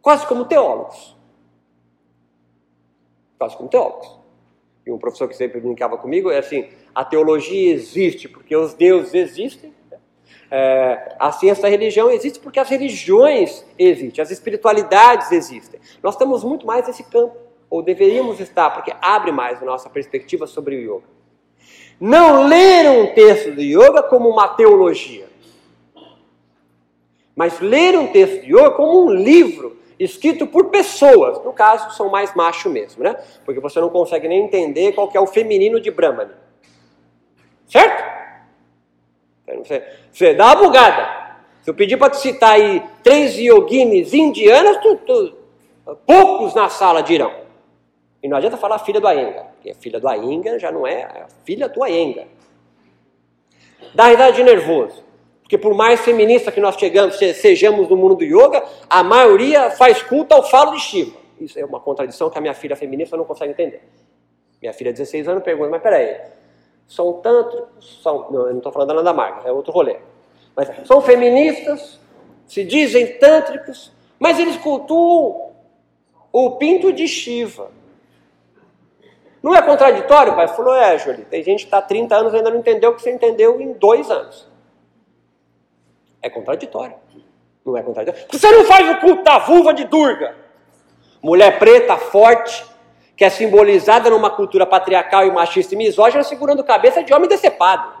quase 0.01 0.25
como 0.27 0.45
teólogos. 0.45 1.15
Quase 3.37 3.57
como 3.57 3.69
teólogos. 3.69 4.19
E 4.85 4.91
um 4.91 4.97
professor 4.97 5.27
que 5.27 5.35
sempre 5.35 5.59
brincava 5.59 5.97
comigo 5.97 6.31
é 6.31 6.39
assim: 6.39 6.69
a 6.93 7.03
teologia 7.03 7.73
existe 7.73 8.27
porque 8.27 8.55
os 8.55 8.73
deuses 8.73 9.13
existem, 9.13 9.73
é, 10.49 11.15
a 11.17 11.31
ciência 11.31 11.61
da 11.61 11.69
religião 11.69 12.11
existe 12.11 12.39
porque 12.39 12.59
as 12.59 12.67
religiões 12.67 13.65
existem, 13.79 14.21
as 14.21 14.31
espiritualidades 14.31 15.31
existem. 15.31 15.79
Nós 16.03 16.15
estamos 16.15 16.43
muito 16.43 16.67
mais 16.67 16.85
nesse 16.85 17.03
campo, 17.03 17.37
ou 17.69 17.81
deveríamos 17.81 18.39
estar, 18.41 18.69
porque 18.71 18.93
abre 19.01 19.31
mais 19.31 19.61
a 19.61 19.65
nossa 19.65 19.89
perspectiva 19.89 20.45
sobre 20.45 20.75
o 20.75 20.97
yoga. 20.97 21.20
Não 22.01 22.47
ler 22.47 22.89
um 22.89 23.13
texto 23.13 23.51
do 23.51 23.61
yoga 23.61 24.01
como 24.01 24.27
uma 24.27 24.47
teologia, 24.47 25.29
mas 27.35 27.59
ler 27.59 27.95
um 27.95 28.07
texto 28.07 28.41
de 28.41 28.51
yoga 28.51 28.71
como 28.71 29.05
um 29.05 29.13
livro 29.13 29.77
escrito 29.99 30.47
por 30.47 30.71
pessoas. 30.71 31.43
No 31.45 31.53
caso, 31.53 31.95
são 31.95 32.09
mais 32.09 32.33
macho 32.33 32.71
mesmo, 32.71 33.03
né? 33.03 33.15
Porque 33.45 33.59
você 33.59 33.79
não 33.79 33.89
consegue 33.89 34.27
nem 34.27 34.43
entender 34.43 34.93
qual 34.93 35.11
é 35.13 35.19
o 35.19 35.27
feminino 35.27 35.79
de 35.79 35.91
Brahmani. 35.91 36.31
Certo? 37.67 38.03
Você, 39.63 39.83
você 40.11 40.33
dá 40.33 40.47
uma 40.47 40.55
bugada. 40.55 41.35
Se 41.61 41.69
eu 41.69 41.75
pedir 41.75 41.97
para 41.97 42.09
te 42.09 42.17
citar 42.17 42.53
aí 42.53 42.81
três 43.03 43.37
yoginis 43.37 44.11
indianas, 44.11 44.77
tu, 44.77 44.95
tu, 45.05 45.35
poucos 46.07 46.55
na 46.55 46.67
sala 46.67 47.03
dirão. 47.03 47.40
E 48.23 48.27
não 48.27 48.37
adianta 48.37 48.57
falar 48.57 48.79
filha 48.79 48.99
do 48.99 49.07
Aenga, 49.07 49.45
porque 49.55 49.73
filha 49.73 49.99
do 49.99 50.07
Aenga 50.07 50.59
já 50.59 50.71
não 50.71 50.85
é, 50.85 51.01
é 51.01 51.25
filha 51.43 51.67
do 51.67 51.83
Aenga. 51.83 52.27
Dá 53.95 54.05
risada 54.05 54.31
de 54.31 54.43
nervoso. 54.43 55.03
Porque 55.41 55.57
por 55.57 55.73
mais 55.73 55.99
feminista 55.99 56.51
que 56.51 56.61
nós 56.61 56.75
chegamos, 56.75 57.17
sejamos 57.17 57.89
no 57.89 57.97
mundo 57.97 58.15
do 58.15 58.23
yoga, 58.23 58.63
a 58.89 59.03
maioria 59.03 59.69
faz 59.71 60.01
culto 60.01 60.33
ao 60.33 60.43
falo 60.43 60.71
de 60.73 60.79
Shiva. 60.79 61.17
Isso 61.41 61.59
é 61.59 61.65
uma 61.65 61.79
contradição 61.79 62.29
que 62.29 62.37
a 62.37 62.41
minha 62.41 62.53
filha 62.53 62.75
feminista 62.75 63.17
não 63.17 63.25
consegue 63.25 63.51
entender. 63.51 63.83
Minha 64.61 64.71
filha 64.73 64.93
de 64.93 64.99
16 64.99 65.27
anos 65.27 65.43
pergunta, 65.43 65.69
mas 65.69 65.81
peraí, 65.81 66.21
são 66.87 67.13
tântricos, 67.13 67.99
são, 68.01 68.31
não, 68.31 68.41
eu 68.41 68.51
não 68.51 68.57
estou 68.57 68.71
falando 68.71 68.89
da 68.89 68.93
Nanda 68.93 69.11
Marga, 69.11 69.49
é 69.49 69.51
outro 69.51 69.73
rolê. 69.73 69.97
Mas 70.55 70.69
são 70.85 71.01
feministas, 71.01 71.99
se 72.45 72.63
dizem 72.63 73.17
tântricos, 73.17 73.91
mas 74.19 74.39
eles 74.39 74.55
cultuam 74.57 75.51
o 76.31 76.51
pinto 76.51 76.93
de 76.93 77.07
Shiva. 77.07 77.71
Não 79.41 79.55
é 79.55 79.61
contraditório, 79.61 80.35
pai? 80.35 80.47
Falou, 80.47 80.75
é, 80.75 80.97
Jolie, 80.99 81.25
tem 81.25 81.43
gente 81.43 81.61
que 81.61 81.65
está 81.65 81.79
há 81.79 81.81
30 81.81 82.15
anos 82.15 82.33
e 82.33 82.37
ainda 82.37 82.51
não 82.51 82.59
entendeu 82.59 82.91
o 82.91 82.95
que 82.95 83.01
você 83.01 83.11
entendeu 83.11 83.59
em 83.59 83.73
dois 83.73 84.09
anos. 84.11 84.47
É 86.21 86.29
contraditório. 86.29 86.95
Não 87.65 87.75
é 87.75 87.81
contraditório. 87.81 88.27
Você 88.31 88.51
não 88.51 88.65
faz 88.65 88.89
o 88.89 88.99
culto 88.99 89.23
da 89.23 89.39
vulva 89.39 89.73
de 89.73 89.85
Durga. 89.85 90.35
Mulher 91.23 91.57
preta, 91.57 91.97
forte, 91.97 92.65
que 93.15 93.23
é 93.23 93.29
simbolizada 93.29 94.09
numa 94.09 94.29
cultura 94.29 94.65
patriarcal 94.65 95.25
e 95.25 95.31
machista 95.31 95.73
e 95.73 95.77
misógina, 95.77 96.23
segurando 96.23 96.63
cabeça 96.63 97.03
de 97.03 97.13
homem 97.13 97.27
decepado. 97.27 97.93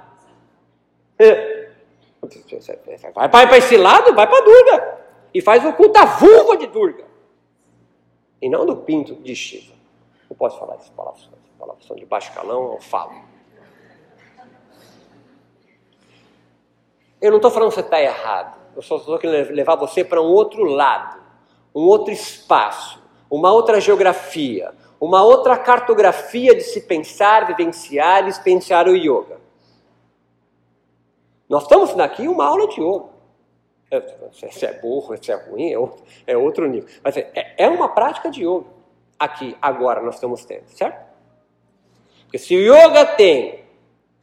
Vai 3.29 3.47
para 3.47 3.57
esse 3.57 3.77
lado, 3.77 4.13
vai 4.13 4.27
para 4.27 4.43
Durga. 4.43 4.97
E 5.33 5.41
faz 5.41 5.65
o 5.65 5.73
culto 5.73 5.93
da 5.93 6.05
vulva 6.05 6.57
de 6.57 6.67
Durga. 6.67 7.05
E 8.41 8.49
não 8.49 8.65
do 8.65 8.77
pinto 8.77 9.15
de 9.15 9.35
Shiva. 9.35 9.80
Posso 10.41 10.57
falar 10.57 10.73
essas 10.73 10.89
palavras. 10.89 11.29
Palavras 11.59 11.85
são 11.85 11.95
de 11.95 12.03
baixo 12.03 12.33
calão, 12.33 12.73
eu 12.73 12.81
falo. 12.81 13.13
Eu 17.21 17.29
não 17.29 17.37
estou 17.37 17.51
falando 17.51 17.69
que 17.69 17.75
você 17.75 17.81
está 17.81 18.01
errado. 18.01 18.59
Eu 18.75 18.81
só 18.81 18.97
estou 18.97 19.19
querendo 19.19 19.51
levar 19.51 19.75
você 19.75 20.03
para 20.03 20.19
um 20.19 20.25
outro 20.25 20.63
lado, 20.63 21.21
um 21.75 21.81
outro 21.81 22.11
espaço, 22.11 22.99
uma 23.29 23.53
outra 23.53 23.79
geografia, 23.79 24.73
uma 24.99 25.21
outra 25.21 25.55
cartografia 25.59 26.55
de 26.55 26.61
se 26.61 26.81
pensar, 26.87 27.45
vivenciar 27.45 28.27
experienciar 28.27 28.87
o 28.87 28.95
yoga. 28.95 29.39
Nós 31.47 31.61
estamos 31.61 31.91
aqui 31.99 32.27
uma 32.27 32.47
aula 32.47 32.67
de 32.67 32.81
yoga. 32.81 33.11
Se 34.31 34.65
é 34.65 34.73
burro, 34.81 35.15
se 35.23 35.31
é 35.31 35.35
ruim, 35.35 35.71
é 35.71 35.77
outro, 35.77 36.03
é 36.25 36.35
outro 36.35 36.67
nível. 36.67 36.89
Mas 37.03 37.15
é, 37.15 37.53
é 37.59 37.69
uma 37.69 37.89
prática 37.89 38.31
de 38.31 38.43
yoga. 38.43 38.80
Aqui, 39.21 39.55
agora, 39.61 40.01
nós 40.01 40.15
estamos 40.15 40.43
tendo, 40.45 40.67
certo? 40.69 40.99
Porque 42.23 42.39
se 42.39 42.55
o 42.55 42.59
yoga 42.59 43.05
tem 43.05 43.65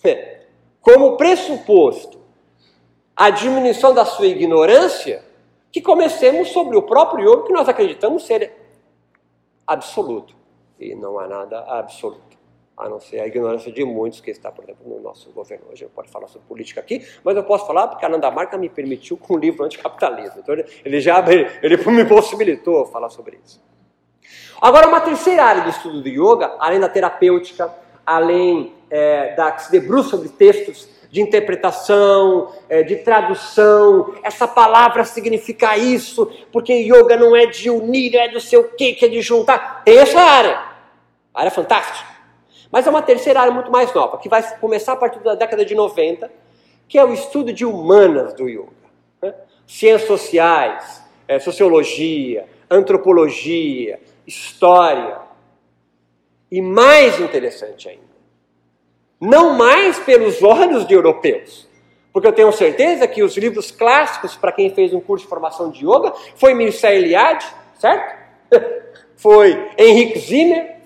como 0.82 1.16
pressuposto 1.16 2.18
a 3.14 3.30
diminuição 3.30 3.94
da 3.94 4.04
sua 4.04 4.26
ignorância, 4.26 5.24
que 5.70 5.80
comecemos 5.80 6.48
sobre 6.48 6.76
o 6.76 6.82
próprio 6.82 7.30
yoga 7.32 7.44
que 7.44 7.52
nós 7.52 7.68
acreditamos 7.68 8.26
ser 8.26 8.52
absoluto 9.64 10.34
e 10.80 10.96
não 10.96 11.16
há 11.20 11.28
nada 11.28 11.60
absoluto, 11.60 12.36
a 12.76 12.88
não 12.88 12.98
ser 12.98 13.20
a 13.20 13.26
ignorância 13.28 13.70
de 13.70 13.84
muitos 13.84 14.20
que 14.20 14.32
está, 14.32 14.50
por 14.50 14.64
exemplo, 14.64 14.82
no 14.84 15.00
nosso 15.00 15.30
governo 15.30 15.66
hoje. 15.70 15.84
Eu 15.84 15.90
posso 15.90 16.08
falar 16.08 16.26
sobre 16.26 16.48
política 16.48 16.80
aqui, 16.80 17.06
mas 17.22 17.36
eu 17.36 17.44
posso 17.44 17.68
falar 17.68 17.86
porque 17.86 18.04
a 18.04 18.08
Nanda 18.08 18.32
Marca 18.32 18.58
me 18.58 18.68
permitiu 18.68 19.16
com 19.16 19.34
o 19.34 19.38
livro 19.38 19.64
Anticapitalismo. 19.64 20.40
Então 20.40 20.56
ele 20.84 21.00
já 21.00 21.24
ele 21.62 21.76
me 21.86 22.04
possibilitou 22.04 22.84
falar 22.86 23.10
sobre 23.10 23.38
isso. 23.44 23.62
Agora, 24.60 24.88
uma 24.88 25.00
terceira 25.00 25.44
área 25.44 25.62
do 25.62 25.70
estudo 25.70 26.00
do 26.00 26.08
yoga, 26.08 26.56
além 26.58 26.80
da 26.80 26.88
terapêutica, 26.88 27.72
além 28.04 28.72
é, 28.90 29.34
da 29.34 29.52
que 29.52 29.64
se 29.64 29.70
debruça 29.70 30.10
sobre 30.10 30.28
textos 30.30 30.88
de 31.10 31.20
interpretação, 31.20 32.52
é, 32.68 32.82
de 32.82 32.96
tradução. 32.96 34.14
Essa 34.22 34.46
palavra 34.46 35.04
significa 35.04 35.76
isso, 35.76 36.30
porque 36.52 36.72
yoga 36.72 37.16
não 37.16 37.34
é 37.34 37.46
de 37.46 37.70
unir, 37.70 38.14
é 38.14 38.28
do 38.28 38.40
seu 38.40 38.64
que, 38.64 38.94
que 38.94 39.04
é 39.04 39.08
de 39.08 39.20
juntar. 39.22 39.82
Tem 39.84 39.98
essa 39.98 40.20
área. 40.20 40.60
A 41.32 41.40
área 41.40 41.50
fantástica. 41.50 42.06
Mas 42.70 42.86
é 42.86 42.90
uma 42.90 43.02
terceira 43.02 43.40
área 43.40 43.52
muito 43.52 43.70
mais 43.70 43.92
nova, 43.94 44.18
que 44.18 44.28
vai 44.28 44.42
começar 44.58 44.92
a 44.92 44.96
partir 44.96 45.20
da 45.20 45.34
década 45.34 45.64
de 45.64 45.74
90, 45.74 46.30
que 46.86 46.98
é 46.98 47.04
o 47.04 47.12
estudo 47.12 47.52
de 47.52 47.64
humanas 47.64 48.34
do 48.34 48.48
yoga. 48.48 48.68
Né? 49.22 49.34
Ciências 49.66 50.06
sociais, 50.06 51.02
é, 51.26 51.38
sociologia, 51.38 52.46
antropologia, 52.70 53.98
história. 54.28 55.18
E 56.50 56.60
mais 56.60 57.18
interessante 57.18 57.88
ainda, 57.88 58.02
não 59.20 59.54
mais 59.54 59.98
pelos 59.98 60.42
olhos 60.42 60.86
de 60.86 60.94
europeus. 60.94 61.66
Porque 62.12 62.26
eu 62.26 62.32
tenho 62.32 62.52
certeza 62.52 63.06
que 63.06 63.22
os 63.22 63.36
livros 63.36 63.70
clássicos, 63.70 64.34
para 64.34 64.52
quem 64.52 64.74
fez 64.74 64.94
um 64.94 65.00
curso 65.00 65.24
de 65.24 65.28
formação 65.28 65.70
de 65.70 65.84
yoga, 65.84 66.12
foi 66.36 66.54
Mircea 66.54 66.94
Eliade, 66.94 67.46
certo? 67.74 68.16
foi 69.16 69.70
Henrique 69.76 70.18
Zimmer, 70.18 70.77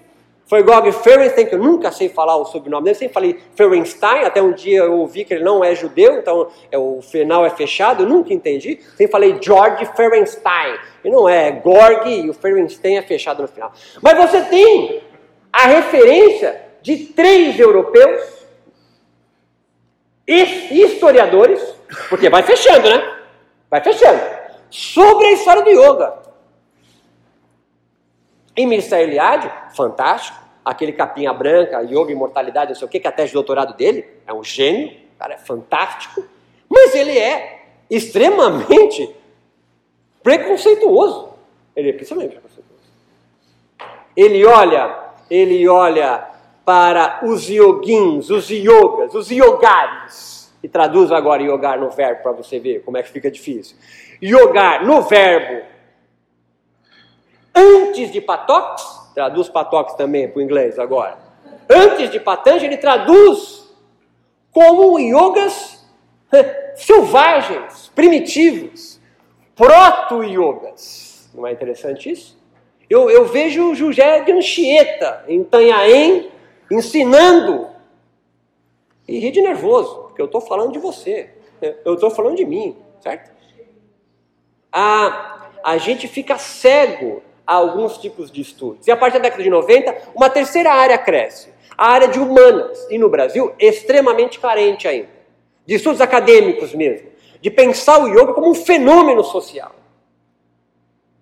foi 0.53 0.63
Gog 0.63 0.93
Ferenstein, 0.93 1.47
que 1.47 1.55
eu 1.55 1.59
nunca 1.59 1.91
sei 1.91 2.11
falar 2.11 2.37
o 2.37 2.45
sobrenome 2.45 2.85
dele, 2.85 2.95
sempre 2.95 3.15
falei 3.15 3.41
Ferenstein, 3.55 4.25
até 4.25 4.43
um 4.43 4.53
dia 4.53 4.81
eu 4.81 4.99
ouvi 4.99 5.25
que 5.25 5.33
ele 5.33 5.43
não 5.43 5.65
é 5.65 5.75
judeu, 5.75 6.19
então 6.19 6.51
é, 6.71 6.77
o 6.77 7.01
final 7.01 7.47
é 7.47 7.49
fechado, 7.49 8.03
eu 8.03 8.07
nunca 8.07 8.35
entendi. 8.35 8.79
Sempre 8.91 9.09
falei 9.09 9.39
George 9.41 9.87
Ferenstein, 9.97 10.77
e 11.03 11.09
não 11.11 11.27
é, 11.27 11.49
é 11.49 11.53
Gorg 11.53 12.07
e 12.07 12.29
o 12.29 12.35
Ferenstein 12.35 12.99
é 12.99 13.03
fechado 13.03 13.41
no 13.41 13.49
final. 13.49 13.73
Mas 14.03 14.15
você 14.19 14.43
tem 14.43 15.03
a 15.51 15.69
referência 15.69 16.63
de 16.83 16.99
três 16.99 17.59
europeus 17.59 18.21
historiadores, 20.27 21.63
porque 22.11 22.29
vai 22.29 22.43
fechando, 22.43 22.91
né? 22.91 23.21
Vai 23.71 23.83
fechando. 23.83 24.21
Sobre 24.69 25.29
a 25.29 25.33
história 25.33 25.63
do 25.63 25.71
yoga. 25.71 26.13
E 28.55 28.67
Mircea 28.67 29.01
Eliade, 29.01 29.51
fantástico, 29.75 30.42
aquele 30.65 30.93
capinha 30.93 31.33
branca, 31.33 31.81
yoga, 31.83 32.13
imortalidade, 32.13 32.71
não 32.71 32.77
sei 32.77 32.87
o 32.87 32.91
que, 32.91 33.01
que 33.01 33.07
é 33.07 33.11
a 33.11 33.13
tese 33.13 33.29
de 33.29 33.35
doutorado 33.35 33.77
dele, 33.77 34.07
é 34.27 34.33
um 34.33 34.45
gênio, 34.45 34.97
cara 35.19 35.35
é 35.35 35.39
fantástico, 35.39 36.25
mas 36.69 36.95
ele 36.95 37.17
é 37.19 37.67
extremamente 37.91 39.15
preconceituoso. 40.23 41.35
Ele 41.77 41.91
é 41.91 41.97
extremamente 41.97 42.33
preconceituoso. 42.33 42.83
Ele 44.17 44.45
olha, 44.45 44.99
ele 45.31 45.69
olha 45.69 46.29
para 46.65 47.21
os 47.25 47.49
yoguins, 47.49 48.31
os 48.31 48.49
yogas, 48.51 49.15
os 49.15 49.31
yogares. 49.31 50.53
E 50.63 50.69
traduz 50.69 51.11
agora 51.11 51.43
yogar 51.43 51.79
no 51.79 51.91
verbo 51.91 52.23
para 52.23 52.33
você 52.33 52.59
ver 52.59 52.83
como 52.85 52.97
é 52.97 53.03
que 53.03 53.11
fica 53.11 53.31
difícil. 53.31 53.77
Yogar 54.23 54.87
no 54.87 55.03
verbo 55.03 55.67
antes 57.55 58.13
de 58.13 58.21
patox, 58.21 59.02
traduz 59.15 59.49
patox 59.49 59.95
também 59.95 60.29
para 60.29 60.39
o 60.39 60.43
inglês 60.43 60.79
agora. 60.79 61.19
Antes 61.69 62.11
de 62.11 62.21
patanjali, 62.21 62.67
ele 62.67 62.77
traduz 62.77 63.63
como 64.51 64.99
yogas 64.99 65.83
selvagens, 66.75 67.91
primitivos, 67.95 69.01
proto-yogas. 69.55 71.31
Não 71.35 71.47
é 71.47 71.53
interessante 71.53 72.11
isso? 72.11 72.41
Eu, 72.89 73.09
eu 73.11 73.25
vejo 73.27 73.75
José 73.75 74.21
de 74.21 74.33
Anchieta, 74.33 75.25
em 75.29 75.43
Tanhaém, 75.45 76.31
ensinando. 76.71 77.69
E 79.09 79.19
ri 79.19 79.31
de 79.31 79.41
nervoso, 79.41 80.03
porque 80.03 80.21
eu 80.21 80.27
estou 80.27 80.41
falando 80.41 80.73
de 80.73 80.79
você. 80.79 81.31
Eu 81.85 81.95
estou 81.95 82.11
falando 82.11 82.37
de 82.37 82.45
mim, 82.45 82.77
certo? 83.01 83.31
A, 84.71 85.51
a 85.63 85.77
gente 85.79 86.09
fica 86.09 86.39
cego 86.39 87.23
a 87.47 87.55
alguns 87.55 87.99
tipos 87.99 88.31
de 88.31 88.41
estudos. 88.41 88.87
E 88.87 88.91
a 88.91 88.97
partir 88.97 89.19
da 89.19 89.25
década 89.25 89.43
de 89.43 89.51
90, 89.51 90.11
uma 90.15 90.31
terceira 90.31 90.73
área 90.73 90.99
cresce. 90.99 91.53
A 91.77 91.91
área 91.91 92.09
de 92.09 92.19
humanas. 92.19 92.87
E 92.91 92.99
no 92.99 93.09
Brasil, 93.09 93.53
extremamente 93.59 94.39
carente 94.39 94.87
ainda. 94.87 95.09
De 95.67 95.75
estudos 95.75 96.01
acadêmicos 96.01 96.75
mesmo. 96.75 97.09
De 97.41 97.51
pensar 97.51 97.99
o 97.99 98.09
yoga 98.09 98.33
como 98.33 98.51
um 98.51 98.55
fenômeno 98.55 99.25
social. 99.25 99.75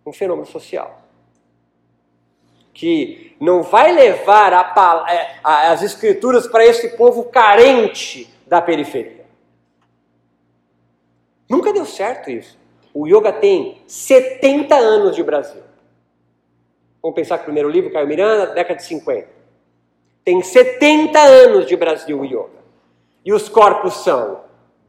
Um 0.04 0.12
fenômeno 0.12 0.46
social. 0.46 1.02
Que 2.74 3.37
não 3.40 3.62
vai 3.62 3.92
levar 3.92 4.52
a, 4.52 5.06
é, 5.09 5.37
a, 5.42 5.72
as 5.72 5.83
escrituras 5.83 6.46
para 6.46 6.64
esse 6.64 6.96
povo 6.96 7.24
carente 7.24 8.33
da 8.46 8.61
periferia. 8.61 9.24
Nunca 11.48 11.72
deu 11.72 11.85
certo 11.85 12.30
isso. 12.30 12.59
O 12.92 13.06
yoga 13.06 13.33
tem 13.33 13.83
70 13.87 14.74
anos 14.74 15.16
de 15.16 15.22
Brasil. 15.22 15.69
Vamos 17.02 17.14
pensar 17.14 17.38
que 17.38 17.42
o 17.42 17.46
primeiro 17.46 17.68
livro, 17.68 17.92
Caio 17.92 18.06
Miranda, 18.06 18.48
década 18.48 18.76
de 18.76 18.84
50. 18.84 19.28
Tem 20.24 20.42
70 20.42 21.18
anos 21.18 21.66
de 21.66 21.76
Brasil 21.76 22.24
yoga. 22.24 22.60
E 23.24 23.32
os 23.32 23.48
corpos 23.48 24.02
são 24.04 24.40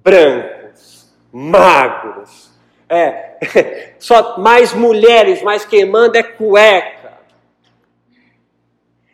brancos, 0.04 1.12
magros, 1.32 2.52
é, 2.91 3.93
só 3.97 4.38
mais 4.38 4.74
mulheres, 4.74 5.41
mais 5.41 5.63
queimando 5.63 6.17
é 6.17 6.24
cueca. 6.24 7.19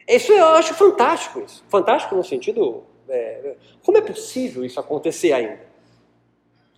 Isso 0.07 0.31
eu 0.31 0.45
acho 0.47 0.73
fantástico, 0.73 1.41
isso. 1.41 1.63
Fantástico 1.69 2.15
no 2.15 2.23
sentido. 2.23 2.83
É, 3.07 3.55
como 3.83 3.97
é 3.97 4.01
possível 4.01 4.65
isso 4.65 4.79
acontecer 4.79 5.31
ainda? 5.31 5.59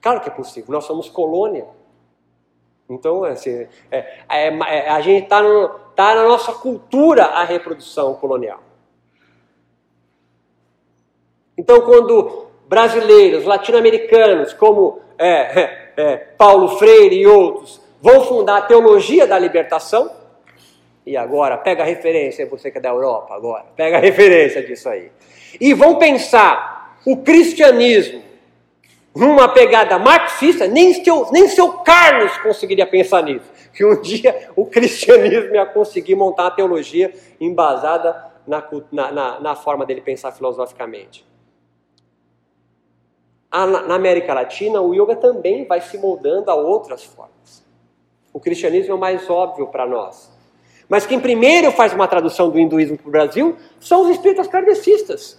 Claro 0.01 0.19
que 0.21 0.29
é 0.29 0.31
possível, 0.31 0.71
nós 0.73 0.85
somos 0.85 1.09
colônia. 1.09 1.65
Então, 2.89 3.23
assim, 3.23 3.67
é, 3.91 3.97
é, 4.27 4.47
é, 4.47 4.89
a 4.89 4.99
gente 4.99 5.25
está 5.25 5.41
tá 5.95 6.15
na 6.15 6.23
nossa 6.23 6.53
cultura 6.53 7.25
a 7.25 7.43
reprodução 7.43 8.15
colonial. 8.15 8.59
Então, 11.55 11.81
quando 11.81 12.47
brasileiros, 12.67 13.45
latino-americanos, 13.45 14.53
como 14.53 15.01
é, 15.17 15.29
é, 15.29 15.93
é, 15.97 16.17
Paulo 16.17 16.79
Freire 16.79 17.15
e 17.15 17.27
outros, 17.27 17.79
vão 18.01 18.21
fundar 18.21 18.57
a 18.57 18.61
teologia 18.61 19.27
da 19.27 19.37
libertação, 19.37 20.09
e 21.05 21.17
agora, 21.17 21.57
pega 21.57 21.83
a 21.83 21.85
referência, 21.85 22.45
você 22.45 22.71
que 22.71 22.77
é 22.77 22.81
da 22.81 22.89
Europa 22.89 23.35
agora, 23.35 23.65
pega 23.75 23.97
a 23.97 23.99
referência 23.99 24.63
disso 24.63 24.87
aí. 24.89 25.11
E 25.59 25.73
vão 25.73 25.97
pensar 25.97 26.97
o 27.05 27.17
cristianismo 27.17 28.28
numa 29.15 29.47
pegada 29.47 29.97
marxista, 29.97 30.67
nem 30.67 31.03
seu, 31.03 31.31
nem 31.31 31.47
seu 31.47 31.73
Carlos 31.79 32.37
conseguiria 32.39 32.85
pensar 32.85 33.23
nisso. 33.23 33.45
Que 33.73 33.85
um 33.85 33.99
dia 34.01 34.49
o 34.55 34.65
cristianismo 34.65 35.55
ia 35.55 35.65
conseguir 35.65 36.15
montar 36.15 36.43
uma 36.43 36.51
teologia 36.51 37.13
embasada 37.39 38.25
na, 38.47 39.11
na, 39.11 39.39
na 39.39 39.55
forma 39.55 39.85
dele 39.85 40.01
pensar 40.01 40.31
filosoficamente. 40.31 41.25
na 43.51 43.95
América 43.95 44.33
Latina, 44.33 44.81
o 44.81 44.93
yoga 44.93 45.15
também 45.15 45.65
vai 45.65 45.81
se 45.81 45.97
moldando 45.97 46.49
a 46.49 46.55
outras 46.55 47.03
formas. 47.03 47.65
O 48.31 48.39
cristianismo 48.39 48.91
é 48.91 48.95
o 48.95 48.99
mais 48.99 49.29
óbvio 49.29 49.67
para 49.67 49.87
nós. 49.87 50.31
Mas 50.87 51.05
quem 51.05 51.19
primeiro 51.19 51.71
faz 51.71 51.93
uma 51.93 52.07
tradução 52.07 52.49
do 52.49 52.59
hinduísmo 52.59 52.97
para 52.97 53.07
o 53.07 53.11
Brasil 53.11 53.57
são 53.79 54.03
os 54.03 54.09
espíritas 54.09 54.47
kardecistas. 54.47 55.38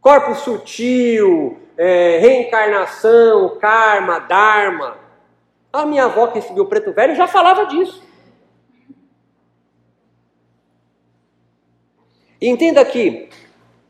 Corpo 0.00 0.34
sutil, 0.34 1.58
é, 1.76 2.18
reencarnação, 2.18 3.58
karma, 3.58 4.18
dharma. 4.20 4.96
A 5.72 5.84
minha 5.84 6.04
avó 6.04 6.26
que 6.28 6.40
recebeu 6.40 6.64
o 6.64 6.68
preto 6.68 6.92
velho 6.92 7.14
já 7.14 7.26
falava 7.26 7.66
disso. 7.66 8.02
Entenda 12.40 12.84
que 12.84 13.28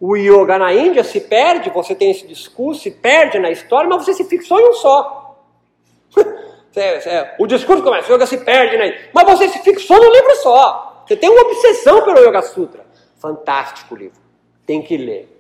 o 0.01 0.17
yoga 0.17 0.59
na 0.59 0.73
Índia 0.73 1.05
se 1.05 1.21
perde, 1.21 1.71
você 1.71 1.95
tem 1.95 2.11
esse 2.11 2.27
discurso, 2.27 2.83
se 2.83 2.91
perde 2.91 3.39
na 3.39 3.51
história, 3.51 3.89
mas 3.89 4.05
você 4.05 4.15
se 4.15 4.25
fixou 4.25 4.59
em 4.59 4.69
um 4.69 4.73
só. 4.73 5.39
o 7.39 7.47
discurso 7.47 7.83
começa, 7.83 8.11
o 8.11 8.17
yoga 8.17 8.27
se 8.27 8.39
perde 8.39 8.77
na 8.77 8.87
Índia, 8.89 9.11
mas 9.13 9.25
você 9.25 9.49
se 9.49 9.61
fixou 9.61 9.97
no 9.97 10.11
livro 10.11 10.35
só. 10.37 10.91
Você 11.11 11.17
tem 11.17 11.29
uma 11.29 11.43
obsessão 11.43 12.05
pelo 12.05 12.21
Yoga 12.21 12.41
Sutra. 12.41 12.87
Fantástico 13.19 13.97
livro. 13.97 14.21
Tem 14.65 14.81
que 14.81 14.97
ler. 14.97 15.40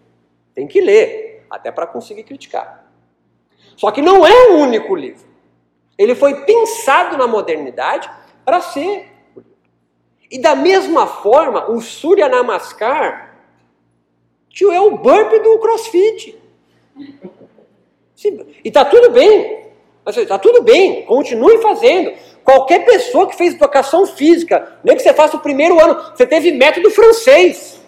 Tem 0.61 0.66
que 0.66 0.79
ler, 0.79 1.46
até 1.49 1.73
para 1.73 1.87
conseguir 1.87 2.23
criticar. 2.23 2.92
Só 3.79 3.90
que 3.90 4.03
não 4.03 4.27
é 4.27 4.49
o 4.49 4.59
único 4.59 4.94
livro. 4.94 5.27
Ele 5.96 6.14
foi 6.14 6.44
pensado 6.44 7.16
na 7.16 7.27
modernidade 7.27 8.11
para 8.44 8.61
ser. 8.61 9.11
E 10.31 10.38
da 10.38 10.55
mesma 10.55 11.07
forma, 11.07 11.70
o 11.70 11.81
Surya 11.81 12.29
Namaskar 12.29 13.38
é 14.70 14.81
o 14.83 14.99
burp 14.99 15.33
do 15.42 15.59
crossfit. 15.61 16.38
E 18.23 18.61
está 18.62 18.85
tudo 18.85 19.12
bem. 19.12 19.64
Está 20.07 20.38
tudo 20.38 20.62
bem, 20.62 21.07
continue 21.07 21.57
fazendo. 21.62 22.12
Qualquer 22.44 22.85
pessoa 22.85 23.27
que 23.27 23.35
fez 23.35 23.55
educação 23.55 24.07
física, 24.07 24.79
nem 24.85 24.94
que 24.94 25.03
você 25.03 25.14
faça 25.14 25.38
o 25.38 25.40
primeiro 25.40 25.81
ano, 25.83 25.94
você 26.14 26.27
teve 26.27 26.53
método 26.53 26.90
francês. 26.90 27.79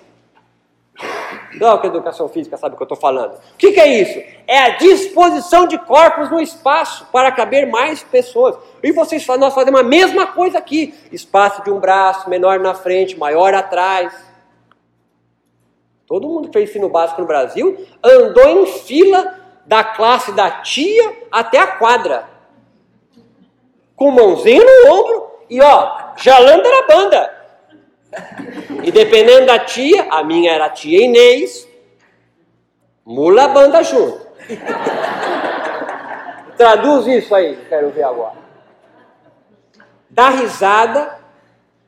Não, 1.55 1.79
que 1.79 1.87
educação 1.87 2.29
física 2.29 2.57
sabe 2.57 2.75
o 2.75 2.77
que 2.77 2.83
eu 2.83 2.87
estou 2.87 2.99
falando. 2.99 3.35
O 3.35 3.57
que, 3.59 3.73
que, 3.73 3.81
é 3.81 4.01
isso? 4.01 4.19
É 4.47 4.59
a 4.59 4.77
disposição 4.77 5.67
de 5.67 5.79
corpos 5.79 6.31
no 6.31 6.41
espaço 6.41 7.07
para 7.12 7.31
caber 7.31 7.67
mais 7.67 8.03
pessoas. 8.03 8.57
E 8.83 8.91
vocês 8.93 9.27
nós 9.38 9.55
fazemos 9.55 9.81
a 9.81 9.85
mesma 9.85 10.27
coisa 10.27 10.59
aqui: 10.59 10.95
espaço 11.12 11.62
de 11.62 11.71
um 11.71 11.79
braço, 11.79 12.31
menor 12.31 12.59
na 12.59 12.75
frente, 12.75 13.19
maior 13.19 13.53
atrás. 13.55 14.12
Todo 16.07 16.29
mundo 16.29 16.49
que 16.49 16.53
fez 16.53 16.71
ensino 16.71 16.88
básico 16.88 17.21
no 17.21 17.27
Brasil 17.27 17.87
andou 18.03 18.49
em 18.49 18.67
fila 18.67 19.38
da 19.67 19.85
classe 19.85 20.33
da 20.33 20.51
tia 20.62 21.17
até 21.31 21.59
a 21.59 21.67
quadra. 21.67 22.29
Com 23.95 24.11
mãozinha 24.11 24.65
no 24.65 24.93
ombro 24.93 25.31
e 25.49 25.61
ó, 25.61 26.12
jalando 26.17 26.67
a 26.67 26.87
banda. 26.87 27.41
E 28.85 28.90
dependendo 28.90 29.46
da 29.46 29.59
tia, 29.59 30.07
a 30.11 30.22
minha 30.22 30.53
era 30.53 30.66
a 30.66 30.70
tia 30.70 31.05
Inês, 31.05 31.68
mula 33.05 33.48
banda 33.48 33.83
junto. 33.83 34.27
Traduz 36.57 37.07
isso 37.07 37.35
aí, 37.35 37.57
quero 37.68 37.90
ver 37.90 38.03
agora. 38.03 38.42
Dá 40.11 40.29
risada, 40.29 41.18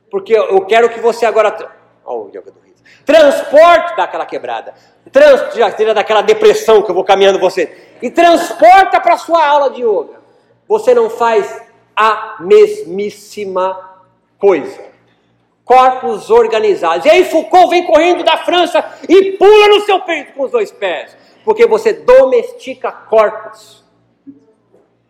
porque 0.09 0.33
eu 0.33 0.65
quero 0.65 0.89
que 0.89 0.99
você 0.99 1.25
agora. 1.25 1.55
Olha 2.03 2.21
o 2.21 2.31
do 2.31 2.59
riso. 2.65 2.83
Transporte 3.05 3.95
daquela 3.95 4.25
quebrada. 4.25 4.73
Trans, 5.11 5.53
tira 5.75 5.93
daquela 5.93 6.21
depressão 6.21 6.81
que 6.81 6.89
eu 6.89 6.95
vou 6.95 7.03
caminhando 7.03 7.39
você. 7.39 7.93
E 8.01 8.09
transporta 8.09 8.99
para 8.99 9.17
sua 9.17 9.45
aula 9.45 9.69
de 9.69 9.81
yoga. 9.81 10.19
Você 10.67 10.95
não 10.95 11.09
faz 11.09 11.61
a 11.95 12.37
mesmíssima 12.39 13.97
coisa 14.39 14.94
corpos 15.65 16.29
organizados. 16.29 17.05
E 17.05 17.09
aí 17.09 17.25
Foucault 17.25 17.71
vem 17.71 17.85
correndo 17.85 18.23
da 18.23 18.37
França 18.37 18.85
e 19.09 19.31
pula 19.31 19.67
no 19.69 19.81
seu 19.81 19.99
peito 20.01 20.33
com 20.33 20.43
os 20.43 20.51
dois 20.51 20.71
pés, 20.71 21.17
porque 21.43 21.65
você 21.65 21.91
domestica 21.91 22.91
corpos. 22.91 23.83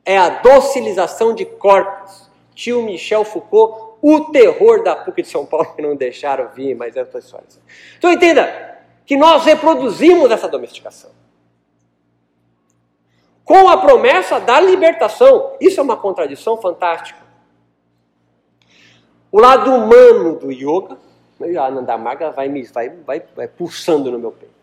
É 0.06 0.18
a 0.18 0.30
docilização 0.30 1.36
de 1.36 1.46
corpos. 1.46 2.26
Tio 2.54 2.82
Michel 2.84 3.26
Foucault, 3.26 3.98
o 4.02 4.32
terror 4.32 4.82
da 4.82 4.96
PUC 4.96 5.24
de 5.24 5.28
São 5.28 5.46
Paulo, 5.46 5.74
que 5.76 5.82
não 5.82 5.96
deixaram 5.96 6.48
vir, 6.56 6.74
mas 6.74 6.96
é 6.96 7.02
outra 7.02 7.20
história. 7.20 7.46
Então 7.98 8.12
entenda 8.12 8.80
que 9.06 9.18
nós 9.18 9.44
reproduzimos 9.44 10.32
essa 10.32 10.48
domesticação. 10.48 11.12
Com 13.44 13.68
a 13.70 13.78
promessa 13.78 14.39
da 14.39 14.60
libertação. 14.60 15.56
Isso 15.60 15.80
é 15.80 15.84
uma 15.84 15.98
contradição 15.98 16.58
fantástica. 16.58 17.25
O 19.36 19.39
lado 19.41 19.69
humano 19.69 20.39
do 20.39 20.50
yoga, 20.50 20.98
a 21.60 21.65
Anandamarga 21.65 22.32
vai, 22.32 22.48
vai, 22.74 22.89
vai, 23.06 23.21
vai 23.36 23.48
pulsando 23.50 24.10
no 24.10 24.17
meu 24.17 24.32
peito. 24.32 24.56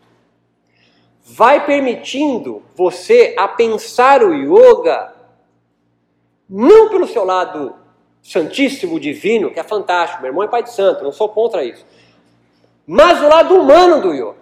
Vai 1.23 1.63
permitindo 1.63 2.63
você 2.73 3.35
a 3.37 3.47
pensar 3.47 4.23
o 4.23 4.33
yoga 4.33 5.13
não 6.49 6.89
pelo 6.89 7.05
seu 7.05 7.23
lado 7.23 7.75
santíssimo, 8.23 8.99
divino, 8.99 9.51
que 9.51 9.59
é 9.59 9.63
fantástico, 9.63 10.23
meu 10.23 10.31
irmão 10.31 10.43
é 10.43 10.47
pai 10.47 10.63
de 10.63 10.73
santo, 10.73 11.03
não 11.03 11.11
sou 11.11 11.29
contra 11.29 11.63
isso. 11.63 11.85
Mas 12.87 13.21
o 13.21 13.27
lado 13.27 13.53
humano 13.53 14.01
do 14.01 14.11
yoga. 14.11 14.37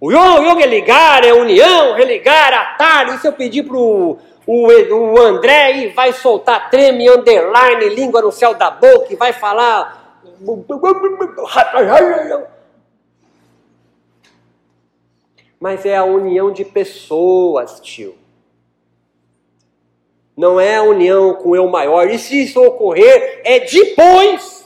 O 0.00 0.12
yoga, 0.12 0.40
o 0.40 0.52
yoga 0.52 0.62
é 0.62 0.66
ligar, 0.68 1.24
é 1.24 1.32
união, 1.32 1.96
religar, 1.96 2.54
atalho. 2.54 3.16
Isso 3.16 3.26
eu 3.26 3.32
pedi 3.32 3.60
para 3.60 3.76
o 4.50 5.12
o, 5.12 5.20
André 5.20 5.76
e 5.76 5.88
vai 5.88 6.12
soltar 6.12 6.70
treme, 6.70 7.08
underline, 7.08 7.88
língua 7.94 8.20
no 8.20 8.32
céu 8.32 8.52
da 8.54 8.68
boca 8.68 9.12
e 9.12 9.16
vai 9.16 9.32
falar. 9.32 10.18
Mas 15.60 15.86
é 15.86 15.96
a 15.96 16.04
união 16.04 16.50
de 16.52 16.64
pessoas, 16.64 17.78
tio. 17.80 18.16
Não 20.36 20.58
é 20.58 20.76
a 20.76 20.82
união 20.82 21.34
com 21.34 21.54
eu 21.54 21.68
maior. 21.68 22.08
E 22.08 22.18
se 22.18 22.42
isso 22.42 22.60
ocorrer, 22.60 23.42
é 23.44 23.60
depois. 23.60 24.59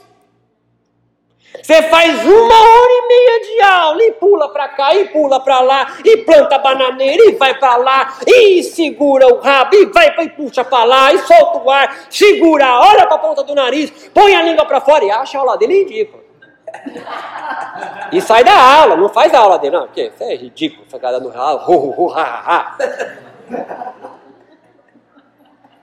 Você 1.65 1.83
faz 1.85 2.23
uma 2.27 2.55
hora 2.55 2.93
e 2.93 3.09
meia 3.09 3.41
de 3.41 3.63
aula 3.63 4.05
e 4.05 4.13
pula 4.13 4.53
para 4.53 4.69
cá 4.69 4.95
e 4.95 5.09
pula 5.09 5.41
para 5.41 5.61
lá 5.61 5.97
e 6.05 6.19
planta 6.19 6.59
bananeira 6.59 7.25
e 7.25 7.37
vai 7.37 7.59
para 7.59 7.77
lá 7.77 8.19
e 8.27 8.63
segura 8.63 9.27
o 9.29 9.41
rabo 9.41 9.75
e 9.75 9.87
vai 9.87 10.15
e 10.25 10.29
puxa 10.29 10.63
para 10.63 10.85
lá 10.85 11.15
e 11.15 11.21
solta 11.21 11.65
o 11.65 11.71
ar, 11.71 12.05
segura, 12.11 12.81
olha 12.81 13.07
para 13.07 13.17
a 13.17 13.19
ponta 13.19 13.43
do 13.43 13.55
nariz, 13.55 13.91
põe 14.13 14.37
a 14.37 14.43
língua 14.43 14.67
para 14.67 14.83
fora 14.83 15.07
e 15.07 15.11
acha 15.11 15.39
a 15.39 15.41
aula 15.41 15.57
dele 15.57 15.85
ridículo. 15.85 16.23
E 18.13 18.21
sai 18.21 18.45
da 18.45 18.53
aula, 18.55 18.95
não 18.95 19.09
faz 19.09 19.33
a 19.33 19.39
aula 19.39 19.59
dele, 19.59 19.75
não, 19.75 19.87
porque 19.87 20.13
isso 20.15 20.23
é 20.23 20.35
ridículo, 20.35 20.85
ficar 20.87 21.13
dando 21.13 21.33
aula. 21.35 21.65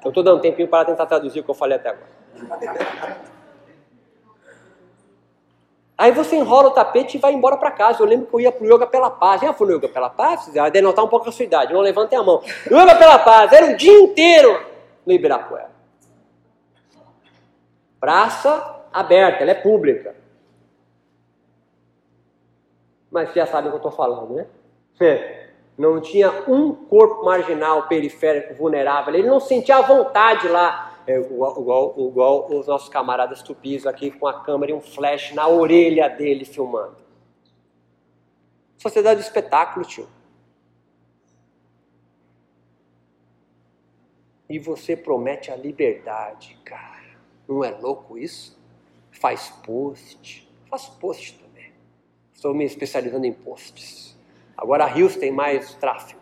Eu 0.05 0.09
estou 0.09 0.21
dando 0.21 0.37
um 0.37 0.41
tempinho 0.41 0.67
para 0.67 0.85
tentar 0.85 1.07
traduzir 1.07 1.39
o 1.39 1.43
que 1.43 1.49
eu 1.49 1.55
falei 1.55 1.77
até 1.77 1.89
agora. 1.89 3.40
Aí 6.01 6.11
você 6.11 6.35
enrola 6.35 6.69
o 6.69 6.71
tapete 6.71 7.15
e 7.15 7.19
vai 7.19 7.31
embora 7.31 7.57
para 7.57 7.69
casa. 7.69 8.01
Eu 8.01 8.07
lembro 8.07 8.25
que 8.25 8.33
eu 8.33 8.39
ia 8.39 8.51
pro 8.51 8.65
Yoga 8.65 8.87
pela 8.87 9.11
Paz. 9.11 9.39
Já 9.39 9.53
foi 9.53 9.67
no 9.67 9.75
Yoga 9.75 9.87
pela 9.87 10.09
Paz? 10.09 10.51
Vai 10.51 10.71
denotar 10.71 11.05
um 11.05 11.07
pouco 11.07 11.29
a 11.29 11.31
sua 11.31 11.45
idade. 11.45 11.75
Não 11.75 11.79
levantem 11.79 12.17
a 12.17 12.23
mão. 12.23 12.41
Yoga 12.65 12.95
pela 12.95 13.19
Paz. 13.19 13.53
Era 13.53 13.67
o 13.67 13.77
dia 13.77 13.99
inteiro 13.99 14.65
no 15.05 15.13
Ibirapuera. 15.13 15.69
Praça 17.99 18.81
aberta, 18.91 19.43
ela 19.43 19.51
é 19.51 19.53
pública. 19.53 20.15
Mas 23.11 23.31
já 23.35 23.45
sabe 23.45 23.67
o 23.67 23.69
que 23.69 23.75
eu 23.75 23.77
estou 23.77 23.91
falando, 23.91 24.33
né? 24.33 24.47
Não 25.77 26.01
tinha 26.01 26.31
um 26.47 26.73
corpo 26.73 27.23
marginal, 27.23 27.83
periférico, 27.83 28.55
vulnerável. 28.55 29.13
Ele 29.13 29.29
não 29.29 29.39
sentia 29.39 29.77
a 29.77 29.81
vontade 29.81 30.47
lá 30.47 30.90
é, 31.07 31.19
igual, 31.19 31.95
igual, 31.97 32.51
os 32.51 32.67
nossos 32.67 32.89
camaradas 32.89 33.41
tupis 33.41 33.85
aqui 33.85 34.11
com 34.11 34.27
a 34.27 34.41
câmera 34.43 34.71
e 34.71 34.75
um 34.75 34.81
flash 34.81 35.33
na 35.33 35.47
orelha 35.47 36.07
dele 36.09 36.45
filmando. 36.45 36.97
Sociedade 38.77 39.21
do 39.21 39.23
espetáculo, 39.23 39.85
tio. 39.85 40.07
E 44.49 44.59
você 44.59 44.95
promete 44.95 45.51
a 45.51 45.55
liberdade, 45.55 46.57
cara. 46.65 47.15
Não 47.47 47.63
é 47.63 47.71
louco 47.71 48.17
isso? 48.17 48.59
Faz 49.11 49.49
post. 49.65 50.49
Faço 50.69 50.97
post 50.99 51.37
também. 51.39 51.71
Estou 52.33 52.53
me 52.53 52.65
especializando 52.65 53.25
em 53.25 53.33
posts. 53.33 54.17
Agora 54.57 54.83
a 54.83 54.87
Rios 54.87 55.15
tem 55.15 55.31
mais 55.31 55.73
tráfego. 55.75 56.20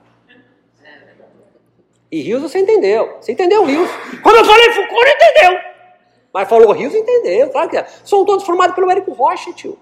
E 2.11 2.21
Rios 2.21 2.41
você 2.41 2.59
entendeu. 2.59 3.17
Você 3.19 3.31
entendeu 3.31 3.65
Rios. 3.65 3.89
Quando 4.23 4.37
eu 4.37 4.45
falei 4.45 4.71
Foucault, 4.71 4.93
não 4.93 5.13
entendeu. 5.13 5.59
Mas 6.33 6.49
falou 6.49 6.71
Rios, 6.71 6.93
entendeu. 6.93 7.49
Claro 7.49 7.69
que 7.69 7.77
é. 7.77 7.85
São 8.03 8.25
todos 8.25 8.45
formados 8.45 8.75
pelo 8.75 8.89
Érico 8.89 9.11
Rocha, 9.11 9.53
tio. 9.53 9.77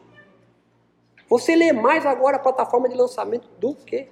Você 1.29 1.55
lê 1.55 1.73
mais 1.73 2.05
agora 2.05 2.37
a 2.37 2.39
plataforma 2.39 2.87
de 2.87 2.95
lançamento 2.95 3.47
do 3.57 3.75
que? 3.75 4.07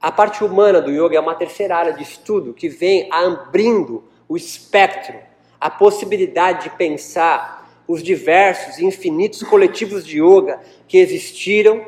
A 0.00 0.12
parte 0.12 0.44
humana 0.44 0.82
do 0.82 0.90
yoga 0.90 1.16
é 1.16 1.20
uma 1.20 1.34
terceira 1.34 1.76
área 1.76 1.94
de 1.94 2.02
estudo 2.02 2.52
que 2.52 2.68
vem 2.68 3.08
abrindo 3.10 4.04
o 4.28 4.36
espectro, 4.36 5.18
a 5.58 5.70
possibilidade 5.70 6.64
de 6.64 6.76
pensar 6.76 7.82
os 7.88 8.02
diversos 8.02 8.78
e 8.78 8.84
infinitos 8.84 9.42
coletivos 9.42 10.06
de 10.06 10.22
yoga 10.22 10.60
que 10.86 10.98
existiram 10.98 11.86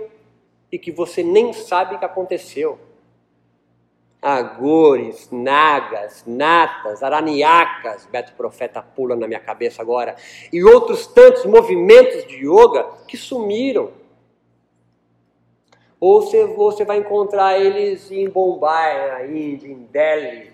e 0.72 0.78
que 0.78 0.90
você 0.90 1.22
nem 1.22 1.52
sabe 1.52 1.98
que 1.98 2.04
aconteceu. 2.04 2.78
Agores, 4.20 5.30
Nagas, 5.30 6.24
Natas, 6.26 7.02
Araniacas, 7.02 8.06
Beto 8.06 8.32
Profeta 8.32 8.82
pula 8.82 9.14
na 9.14 9.28
minha 9.28 9.40
cabeça 9.40 9.82
agora, 9.82 10.16
e 10.52 10.64
outros 10.64 11.06
tantos 11.06 11.44
movimentos 11.44 12.26
de 12.26 12.36
yoga 12.46 12.84
que 13.06 13.16
sumiram. 13.16 13.92
Ou 16.00 16.22
você, 16.22 16.44
você 16.46 16.84
vai 16.84 16.98
encontrar 16.98 17.58
eles 17.58 18.10
em 18.10 18.28
Bombay, 18.28 19.08
na 19.08 19.26
Índia, 19.26 19.68
em 19.68 19.84
Delhi, 19.84 20.52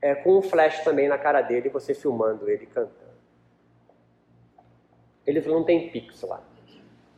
é, 0.00 0.14
com 0.14 0.38
um 0.38 0.42
flash 0.42 0.82
também 0.82 1.08
na 1.08 1.18
cara 1.18 1.42
dele, 1.42 1.68
você 1.68 1.94
filmando 1.94 2.48
ele 2.48 2.66
cantando. 2.66 3.02
Eles 5.26 5.46
não 5.46 5.62
têm 5.62 5.90
pix 5.90 6.22
lá. 6.22 6.42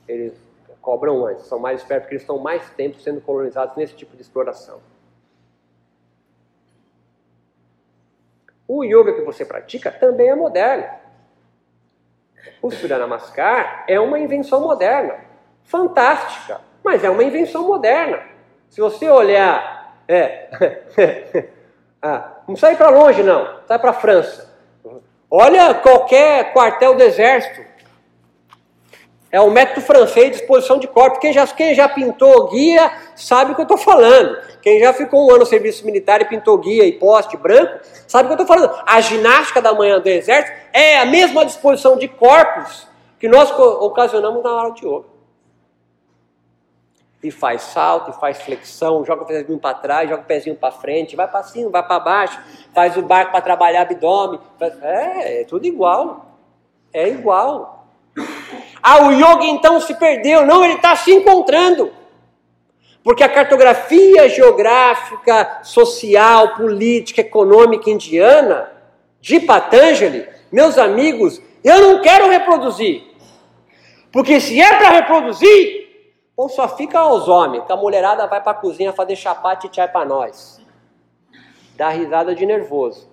Eles 0.06 0.34
cobram 0.82 1.24
antes, 1.26 1.46
são 1.46 1.58
mais 1.58 1.80
espertos 1.80 2.04
porque 2.04 2.14
eles 2.16 2.22
estão 2.22 2.38
mais 2.38 2.68
tempo 2.70 3.00
sendo 3.00 3.20
colonizados 3.22 3.74
nesse 3.76 3.94
tipo 3.94 4.14
de 4.14 4.22
exploração. 4.22 4.80
O 8.66 8.82
yoga 8.82 9.12
que 9.12 9.22
você 9.22 9.44
pratica 9.44 9.90
também 9.90 10.28
é 10.28 10.34
moderno. 10.34 10.86
O 12.62 12.70
Surya 12.70 12.98
Namaskar 12.98 13.84
é 13.86 14.00
uma 14.00 14.18
invenção 14.18 14.60
moderna, 14.60 15.16
fantástica, 15.64 16.60
mas 16.82 17.04
é 17.04 17.10
uma 17.10 17.22
invenção 17.22 17.66
moderna. 17.66 18.22
Se 18.70 18.80
você 18.80 19.08
olhar, 19.08 20.02
é, 20.08 20.48
ah, 22.02 22.38
não 22.48 22.56
sai 22.56 22.76
para 22.76 22.90
longe 22.90 23.22
não, 23.22 23.60
sai 23.66 23.78
para 23.78 23.90
a 23.90 23.94
França. 23.94 24.52
Olha 25.30 25.74
qualquer 25.74 26.52
quartel 26.52 26.94
do 26.94 27.02
exército, 27.02 27.73
é 29.34 29.40
o 29.40 29.50
método 29.50 29.80
francês 29.80 30.30
de 30.30 30.36
exposição 30.36 30.78
de 30.78 30.86
corpo. 30.86 31.18
Quem 31.18 31.32
já, 31.32 31.44
quem 31.44 31.74
já 31.74 31.88
pintou 31.88 32.50
guia 32.50 32.92
sabe 33.16 33.50
o 33.50 33.56
que 33.56 33.62
eu 33.62 33.64
estou 33.64 33.76
falando. 33.76 34.38
Quem 34.62 34.78
já 34.78 34.92
ficou 34.92 35.26
um 35.26 35.30
ano 35.30 35.40
no 35.40 35.46
serviço 35.46 35.84
militar 35.84 36.20
e 36.20 36.24
pintou 36.24 36.56
guia 36.56 36.84
e 36.84 36.92
poste 36.92 37.36
branco, 37.36 37.80
sabe 38.06 38.26
o 38.26 38.28
que 38.28 38.40
eu 38.40 38.44
estou 38.44 38.56
falando. 38.56 38.80
A 38.86 39.00
ginástica 39.00 39.60
da 39.60 39.74
manhã 39.74 39.98
do 39.98 40.06
exército 40.06 40.56
é 40.72 40.98
a 40.98 41.04
mesma 41.04 41.44
disposição 41.44 41.98
de 41.98 42.06
corpos 42.06 42.86
que 43.18 43.26
nós 43.26 43.50
ocasionamos 43.50 44.40
na 44.44 44.50
aula 44.50 44.72
de 44.72 44.86
yoga. 44.86 45.06
E 47.20 47.32
faz 47.32 47.62
salto, 47.62 48.12
e 48.12 48.20
faz 48.20 48.40
flexão, 48.40 49.04
joga 49.04 49.24
o 49.24 49.26
pezinho 49.26 49.58
para 49.58 49.74
trás, 49.74 50.08
joga 50.08 50.22
o 50.22 50.26
pezinho 50.26 50.54
para 50.54 50.70
frente, 50.70 51.16
vai 51.16 51.26
para 51.26 51.42
cima, 51.42 51.70
vai 51.70 51.82
para 51.82 51.98
baixo, 51.98 52.40
faz 52.72 52.96
o 52.96 53.02
barco 53.02 53.32
para 53.32 53.40
trabalhar 53.40 53.82
abdômen. 53.82 54.38
É, 54.60 55.40
é 55.40 55.44
tudo 55.44 55.66
igual. 55.66 56.38
É 56.92 57.08
igual. 57.08 57.83
Ah, 58.86 59.06
o 59.06 59.12
yoga 59.12 59.44
então 59.44 59.80
se 59.80 59.94
perdeu. 59.94 60.44
Não, 60.44 60.62
ele 60.62 60.74
está 60.74 60.94
se 60.94 61.10
encontrando. 61.10 61.90
Porque 63.02 63.24
a 63.24 63.28
cartografia 63.28 64.28
geográfica, 64.28 65.60
social, 65.62 66.54
política, 66.54 67.22
econômica 67.22 67.88
indiana 67.88 68.70
de 69.20 69.40
Patanjali, 69.40 70.28
meus 70.52 70.76
amigos, 70.76 71.40
eu 71.62 71.80
não 71.80 72.02
quero 72.02 72.28
reproduzir. 72.28 73.04
Porque 74.12 74.38
se 74.38 74.60
é 74.60 74.76
para 74.76 74.90
reproduzir, 74.90 75.84
ou 76.36 76.50
só 76.50 76.68
fica 76.68 76.98
aos 76.98 77.26
homens, 77.26 77.64
que 77.64 77.72
a 77.72 77.76
mulherada 77.76 78.26
vai 78.26 78.42
para 78.42 78.52
a 78.52 78.60
cozinha 78.60 78.92
fazer 78.92 79.16
chapate 79.16 79.66
e 79.66 79.74
chai 79.74 79.88
para 79.88 80.04
nós. 80.04 80.60
Dá 81.76 81.88
risada 81.88 82.34
de 82.34 82.44
nervoso. 82.44 83.08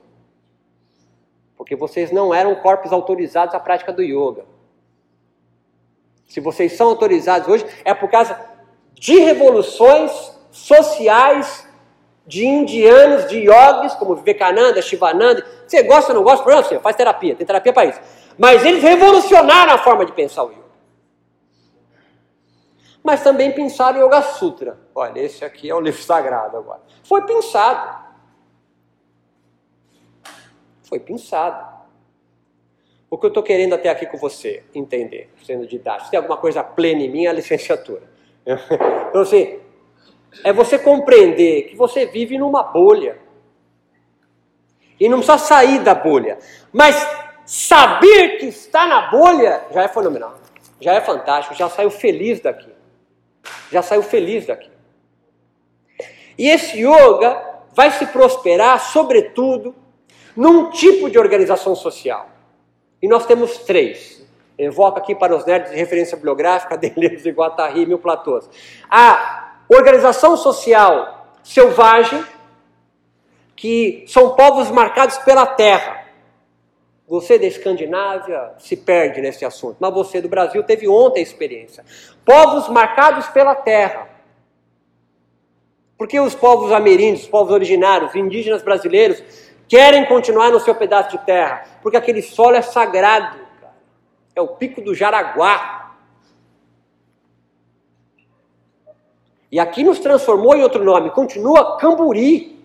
Porque 1.58 1.76
vocês 1.76 2.12
não 2.12 2.34
eram 2.34 2.56
corpos 2.56 2.92
autorizados 2.92 3.56
à 3.56 3.60
prática 3.60 3.94
do 3.94 4.02
yoga 4.02 4.51
se 6.32 6.40
vocês 6.40 6.78
são 6.78 6.88
autorizados 6.88 7.46
hoje, 7.50 7.66
é 7.84 7.94
por 7.94 8.10
causa 8.10 8.40
de 8.94 9.20
revoluções 9.20 10.12
sociais 10.50 11.68
de 12.26 12.46
indianos, 12.46 13.28
de 13.28 13.40
yogis, 13.40 13.94
como 13.96 14.16
Vivekananda, 14.16 14.82
Shivananda. 14.82 15.46
Você 15.68 15.84
gosta 15.84 16.14
ou 16.14 16.16
não 16.16 16.24
gosta? 16.24 16.42
Problema, 16.42 16.64
você 16.66 16.80
faz 16.80 16.96
terapia, 16.96 17.36
tem 17.36 17.46
terapia 17.46 17.74
para 17.74 17.86
isso. 17.86 18.00
Mas 18.38 18.64
eles 18.64 18.82
revolucionaram 18.82 19.74
a 19.74 19.80
forma 19.80 20.06
de 20.06 20.14
pensar 20.14 20.46
o 20.46 20.52
yoga. 20.52 20.62
Mas 23.04 23.22
também 23.22 23.52
pensaram 23.52 24.00
o 24.00 24.06
Yoga 24.06 24.22
Sutra. 24.22 24.80
Olha, 24.96 25.20
esse 25.20 25.44
aqui 25.44 25.70
é 25.70 25.76
o 25.76 25.82
livro 25.82 26.02
sagrado 26.02 26.56
agora. 26.56 26.80
Foi 27.04 27.26
pensado. 27.26 28.06
Foi 30.84 30.98
pensado. 30.98 31.81
O 33.12 33.18
que 33.18 33.26
eu 33.26 33.28
estou 33.28 33.44
querendo 33.44 33.76
até 33.76 33.90
aqui 33.90 34.06
com 34.06 34.18
você 34.18 34.64
entender, 34.74 35.30
sendo 35.44 35.68
didático, 35.68 36.06
se 36.06 36.12
tem 36.12 36.18
alguma 36.18 36.38
coisa 36.38 36.64
plena 36.64 37.02
em 37.02 37.10
mim, 37.10 37.26
é 37.26 37.30
a 37.30 37.34
licenciatura. 37.34 38.04
Então, 39.10 39.24
assim, 39.24 39.60
é 40.42 40.54
você 40.54 40.80
compreender 40.80 41.64
que 41.64 41.76
você 41.76 42.06
vive 42.06 42.38
numa 42.38 42.64
bolha. 42.64 43.20
E 44.98 45.10
não 45.10 45.18
precisa 45.18 45.38
sair 45.38 45.80
da 45.80 45.94
bolha. 45.94 46.40
Mas 46.72 46.96
saber 47.46 48.38
que 48.38 48.46
está 48.46 48.88
na 48.88 49.12
bolha 49.12 49.66
já 49.70 49.84
é 49.84 49.90
fenomenal. 49.90 50.36
Já 50.80 50.94
é 50.94 51.02
fantástico, 51.02 51.54
já 51.54 51.68
saiu 51.68 51.92
feliz 51.92 52.40
daqui. 52.40 52.72
Já 53.70 53.82
saiu 53.82 54.02
feliz 54.02 54.46
daqui. 54.46 54.72
E 56.38 56.48
esse 56.48 56.80
yoga 56.80 57.38
vai 57.74 57.92
se 57.92 58.06
prosperar, 58.06 58.80
sobretudo, 58.80 59.76
num 60.38 60.70
tipo 60.70 61.10
de 61.10 61.20
organização 61.20 61.76
social. 61.76 62.31
E 63.02 63.08
nós 63.08 63.26
temos 63.26 63.60
três. 63.60 64.22
Evoco 64.58 65.00
aqui 65.00 65.16
para 65.16 65.36
os 65.36 65.46
nerds 65.46 65.72
de 65.72 65.78
referência 65.78 66.16
bibliográfica, 66.16 66.78
Deleuze, 66.78 67.30
Guattari, 67.32 67.86
Mil 67.86 68.00
Platôs. 68.00 68.50
A 68.90 69.56
organização 69.68 70.38
social 70.38 71.22
selvagem, 71.44 72.24
que 73.56 74.06
são 74.08 74.36
povos 74.36 74.70
marcados 74.70 75.18
pela 75.20 75.46
terra. 75.46 76.02
Você 77.08 77.38
da 77.38 77.46
Escandinávia 77.46 78.54
se 78.58 78.78
perde 78.78 79.20
nesse 79.20 79.44
assunto, 79.44 79.78
mas 79.80 79.94
você 79.94 80.22
do 80.22 80.30
Brasil 80.30 80.64
teve 80.64 80.88
ontem 80.88 81.20
a 81.20 81.24
experiência. 81.24 81.84
Povos 82.24 82.70
marcados 82.70 83.28
pela 83.28 83.54
terra. 83.54 84.08
Porque 85.98 86.20
os 86.20 86.34
povos 86.34 86.72
ameríndios, 86.72 87.24
os 87.24 87.30
povos 87.30 87.54
originários, 87.54 88.16
indígenas 88.16 88.64
brasileiros, 88.64 89.22
querem 89.72 90.06
continuar 90.06 90.52
no 90.52 90.60
seu 90.60 90.76
pedaço 90.76 91.12
de 91.12 91.26
terra, 91.26 91.64
porque 91.82 91.96
aquele 91.96 92.22
solo 92.22 92.58
é 92.58 92.62
sagrado. 92.62 93.40
Cara. 93.62 93.74
É 94.36 94.42
o 94.42 94.50
pico 94.50 94.82
do 94.82 94.94
Jaraguá. 94.94 95.94
E 99.50 99.58
aqui 99.58 99.82
nos 99.82 100.00
transformou 100.00 100.58
em 100.58 100.62
outro 100.62 100.84
nome, 100.84 101.10
continua 101.12 101.78
Camburi. 101.78 102.60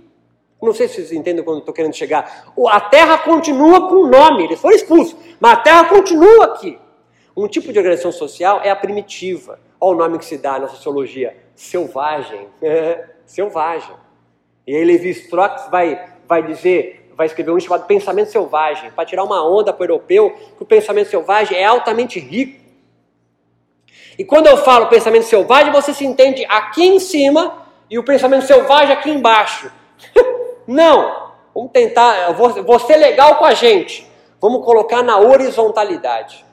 Não 0.61 0.75
sei 0.75 0.89
se 0.89 0.95
vocês 0.95 1.13
entendem 1.13 1.45
quando 1.45 1.61
estou 1.61 1.73
querendo 1.73 1.95
chegar. 1.95 2.53
A 2.69 2.81
terra 2.81 3.19
continua 3.19 3.89
com 3.89 3.95
o 3.95 4.09
nome, 4.09 4.43
eles 4.43 4.61
foram 4.61 4.75
expulsos, 4.75 5.17
mas 5.39 5.53
a 5.53 5.57
terra 5.59 5.85
continua 5.85 6.47
aqui. 6.47 6.77
Um 7.37 7.47
tipo 7.47 7.73
de 7.73 7.79
organização 7.79 8.11
social 8.11 8.61
é 8.65 8.71
a 8.71 8.75
primitiva. 8.75 9.61
Olha 9.81 9.95
o 9.95 9.99
nome 9.99 10.19
que 10.19 10.25
se 10.25 10.39
dá 10.39 10.59
na 10.59 10.67
sociologia: 10.67 11.37
selvagem. 11.55 12.49
selvagem. 13.25 13.95
E 14.67 14.75
aí 14.75 14.85
Levi 14.85 15.11
Strauss 15.11 15.69
vai, 15.71 16.16
vai 16.29 16.43
dizer, 16.43 17.11
vai 17.17 17.27
escrever 17.27 17.51
um 17.51 17.61
chamado 17.61 17.87
Pensamento 17.87 18.31
Selvagem, 18.31 18.91
para 18.91 19.05
tirar 19.05 19.25
uma 19.25 19.47
onda 19.47 19.73
para 19.73 19.83
o 19.83 19.85
europeu 19.85 20.31
que 20.57 20.63
o 20.63 20.67
pensamento 20.67 21.09
selvagem 21.09 21.57
é 21.57 21.65
altamente 21.65 22.19
rico. 22.19 22.65
E 24.19 24.25
quando 24.25 24.47
eu 24.47 24.57
falo 24.57 24.87
pensamento 24.87 25.25
selvagem, 25.25 25.73
você 25.73 25.93
se 25.93 26.05
entende 26.05 26.45
aqui 26.47 26.85
em 26.85 26.99
cima 26.99 27.67
e 27.91 27.99
o 27.99 28.05
pensamento 28.05 28.47
selvagem 28.47 28.93
aqui 28.93 29.11
embaixo. 29.11 29.71
Não! 30.67 31.27
Vamos 31.55 31.73
tentar, 31.73 32.33
vou 32.33 32.79
ser 32.79 32.97
legal 32.97 33.37
com 33.37 33.45
a 33.47 33.55
gente. 33.55 34.07
Vamos 34.39 34.63
colocar 34.63 35.03
na 35.03 35.19
horizontalidade. 35.19 36.45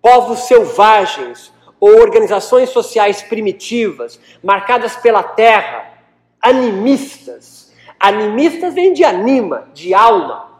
Povos 0.00 0.40
selvagens 0.40 1.52
ou 1.78 2.00
organizações 2.00 2.70
sociais 2.70 3.22
primitivas, 3.22 4.18
marcadas 4.42 4.96
pela 4.96 5.22
terra, 5.22 5.92
animistas. 6.40 7.61
Animistas 8.02 8.74
vem 8.74 8.92
de 8.92 9.04
anima, 9.04 9.68
de 9.72 9.94
alma. 9.94 10.50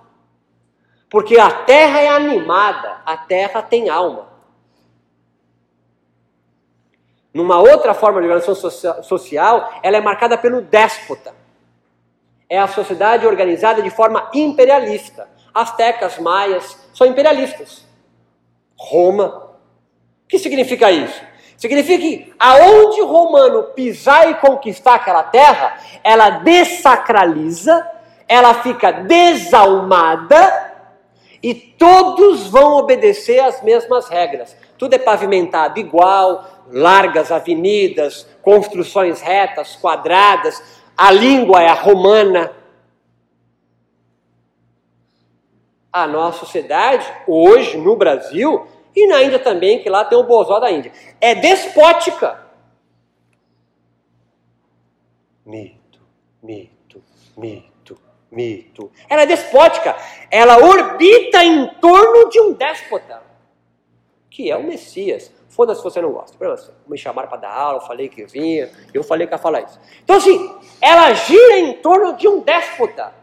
Porque 1.11 1.40
a 1.40 1.50
terra 1.50 2.00
é 2.00 2.09
animada, 2.09 3.02
a 3.05 3.16
terra 3.16 3.61
tem 3.61 3.88
alma. 3.88 4.28
Numa 7.35 7.59
outra 7.59 7.94
forma 7.94 8.20
de 8.20 8.28
organização 8.28 9.02
social, 9.02 9.72
ela 9.83 9.96
é 9.96 10.00
marcada 10.00 10.38
pelo 10.38 10.61
déspota. 10.61 11.35
É 12.48 12.61
a 12.61 12.68
sociedade 12.68 13.26
organizada 13.26 13.83
de 13.83 13.90
forma 13.90 14.31
imperialista. 14.33 15.28
Astecas, 15.52 16.20
maias 16.20 16.78
são 16.94 17.09
imperialistas. 17.09 17.85
Roma, 18.78 19.50
que 20.28 20.38
significa 20.38 20.92
isso? 20.92 21.20
Significa 21.62 22.03
que 22.03 22.35
aonde 22.40 23.01
o 23.03 23.07
romano 23.07 23.62
pisar 23.72 24.29
e 24.29 24.35
conquistar 24.35 24.94
aquela 24.94 25.22
terra, 25.22 25.79
ela 26.03 26.29
desacraliza, 26.29 27.88
ela 28.27 28.53
fica 28.53 28.90
desalmada 28.90 30.72
e 31.40 31.55
todos 31.55 32.48
vão 32.48 32.79
obedecer 32.79 33.38
às 33.38 33.62
mesmas 33.62 34.09
regras. 34.09 34.57
Tudo 34.77 34.94
é 34.94 34.98
pavimentado 34.98 35.79
igual, 35.79 36.44
largas 36.68 37.31
avenidas, 37.31 38.27
construções 38.42 39.20
retas, 39.20 39.77
quadradas, 39.77 40.61
a 40.96 41.12
língua 41.12 41.62
é 41.62 41.68
a 41.68 41.75
romana. 41.75 42.51
A 45.92 46.09
nossa 46.09 46.40
sociedade, 46.40 47.07
hoje 47.25 47.79
no 47.79 47.94
Brasil, 47.94 48.66
e 48.94 49.07
na 49.07 49.22
Índia 49.22 49.38
também, 49.38 49.83
que 49.83 49.88
lá 49.88 50.05
tem 50.05 50.18
o 50.18 50.24
bozó 50.24 50.61
da 50.61 50.70
Índia. 50.70 50.92
É 51.20 51.35
despótica. 51.35 52.46
Mito, 55.44 56.00
mito, 56.42 57.02
mito, 57.37 57.98
mito. 58.31 58.92
Ela 59.09 59.22
é 59.22 59.26
despótica. 59.26 59.96
Ela 60.31 60.59
orbita 60.59 61.42
em 61.42 61.66
torno 61.81 62.28
de 62.28 62.40
um 62.40 62.52
déspota, 62.52 63.22
que 64.31 64.50
é 64.50 64.57
o 64.57 64.62
Messias. 64.62 65.33
Foda-se 65.48 65.81
se 65.81 65.85
você 65.85 66.00
não 66.00 66.12
gosta. 66.12 66.37
Me 66.87 66.96
chamaram 66.96 67.28
para 67.28 67.38
dar 67.38 67.52
aula, 67.52 67.81
falei 67.81 68.09
que 68.09 68.24
vinha, 68.24 68.70
eu 68.94 69.02
falei 69.02 69.26
que 69.26 69.35
ia 69.35 69.38
falar 69.38 69.62
isso. 69.62 69.78
Então, 70.02 70.16
assim, 70.16 70.55
ela 70.81 71.12
gira 71.12 71.59
em 71.59 71.74
torno 71.74 72.16
de 72.16 72.26
um 72.26 72.40
déspota. 72.40 73.21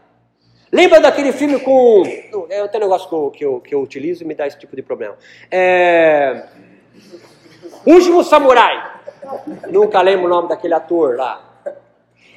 Lembra 0.72 1.00
daquele 1.00 1.32
filme 1.32 1.58
com. 1.60 2.04
Eu 2.48 2.68
tenho 2.68 2.84
um 2.84 2.86
negócio 2.86 3.08
que 3.08 3.14
eu, 3.14 3.30
que 3.30 3.44
eu, 3.44 3.60
que 3.60 3.74
eu 3.74 3.80
utilizo 3.80 4.22
e 4.22 4.26
me 4.26 4.34
dá 4.34 4.46
esse 4.46 4.58
tipo 4.58 4.76
de 4.76 4.82
problema. 4.82 5.16
É... 5.50 6.44
Último 7.84 8.22
Samurai. 8.22 9.00
Nunca 9.68 10.00
lembro 10.00 10.26
o 10.26 10.28
nome 10.28 10.48
daquele 10.48 10.74
ator 10.74 11.16
lá. 11.16 11.62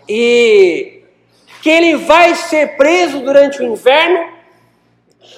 E 0.10 1.04
que 1.62 1.69
ele 1.69 1.96
vai 1.96 2.36
ser 2.36 2.76
preso 2.76 3.19
durante 3.19 3.62
o 3.62 3.63
inverno 3.63 4.34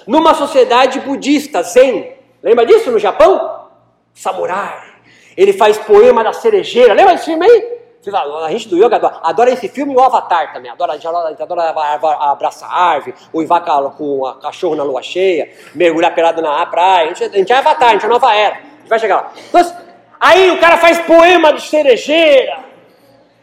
numa 0.07 0.33
sociedade 0.33 0.99
budista, 1.01 1.61
zen. 1.63 2.13
Lembra 2.41 2.65
disso 2.65 2.91
no 2.91 2.99
Japão? 2.99 3.67
Samurai. 4.13 4.95
Ele 5.35 5.51
faz 5.51 5.77
poema 5.77 6.23
da 6.23 6.31
cerejeira. 6.31 6.93
Lembra 6.93 7.13
desse 7.13 7.25
filme 7.25 7.45
aí? 7.45 7.74
A 8.13 8.51
gente 8.51 8.67
do 8.67 8.77
yoga 8.77 8.97
adora, 8.97 9.19
adora 9.23 9.51
esse 9.51 9.67
filme 9.67 9.93
e 9.93 9.95
o 9.95 10.01
Avatar 10.01 10.53
também. 10.53 10.71
Adora, 10.71 10.93
adora, 10.93 11.35
adora 11.39 12.31
abraçar 12.31 12.71
árvore, 12.71 13.15
uivar 13.33 13.61
com 13.95 14.25
a 14.25 14.35
cachorro 14.35 14.75
na 14.75 14.83
lua 14.83 15.01
cheia, 15.01 15.51
mergulhar 15.73 16.13
pelado 16.13 16.41
na 16.41 16.65
praia. 16.65 17.11
A 17.11 17.13
gente, 17.13 17.23
a 17.23 17.37
gente 17.37 17.51
é 17.51 17.57
Avatar, 17.57 17.89
a 17.89 17.91
gente 17.93 18.05
é 18.05 18.09
nova 18.09 18.33
era. 18.33 18.55
A 18.55 18.79
gente 18.79 18.89
vai 18.89 18.99
chegar 18.99 19.15
lá. 19.15 19.31
Então, 19.49 19.77
aí 20.19 20.51
o 20.51 20.59
cara 20.59 20.77
faz 20.77 20.99
poema 20.99 21.53
de 21.53 21.61
cerejeira. 21.61 22.65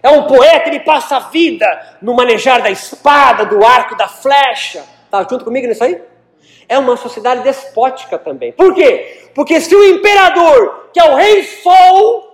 É 0.03 0.11
um 0.11 0.27
poeta, 0.27 0.68
ele 0.68 0.81
passa 0.81 1.16
a 1.16 1.20
vida 1.20 1.66
no 2.03 2.14
manejar 2.14 2.61
da 2.61 2.70
espada, 2.70 3.44
do 3.46 3.64
arco, 3.64 3.96
da 3.96 4.09
flecha. 4.09 4.85
Tá 5.11 5.27
junto 5.29 5.44
comigo 5.44 5.66
nisso 5.66 5.85
aí? 5.85 6.03
É 6.68 6.79
uma 6.79 6.96
sociedade 6.96 7.42
despótica 7.42 8.18
também. 8.18 8.51
Por 8.53 8.75
quê? 8.75 9.31
Porque 9.35 9.61
se 9.61 9.75
o 9.75 9.85
imperador, 9.85 10.88
que 10.92 10.98
é 10.98 11.05
o 11.05 11.14
rei 11.14 11.44
Sol, 11.44 12.33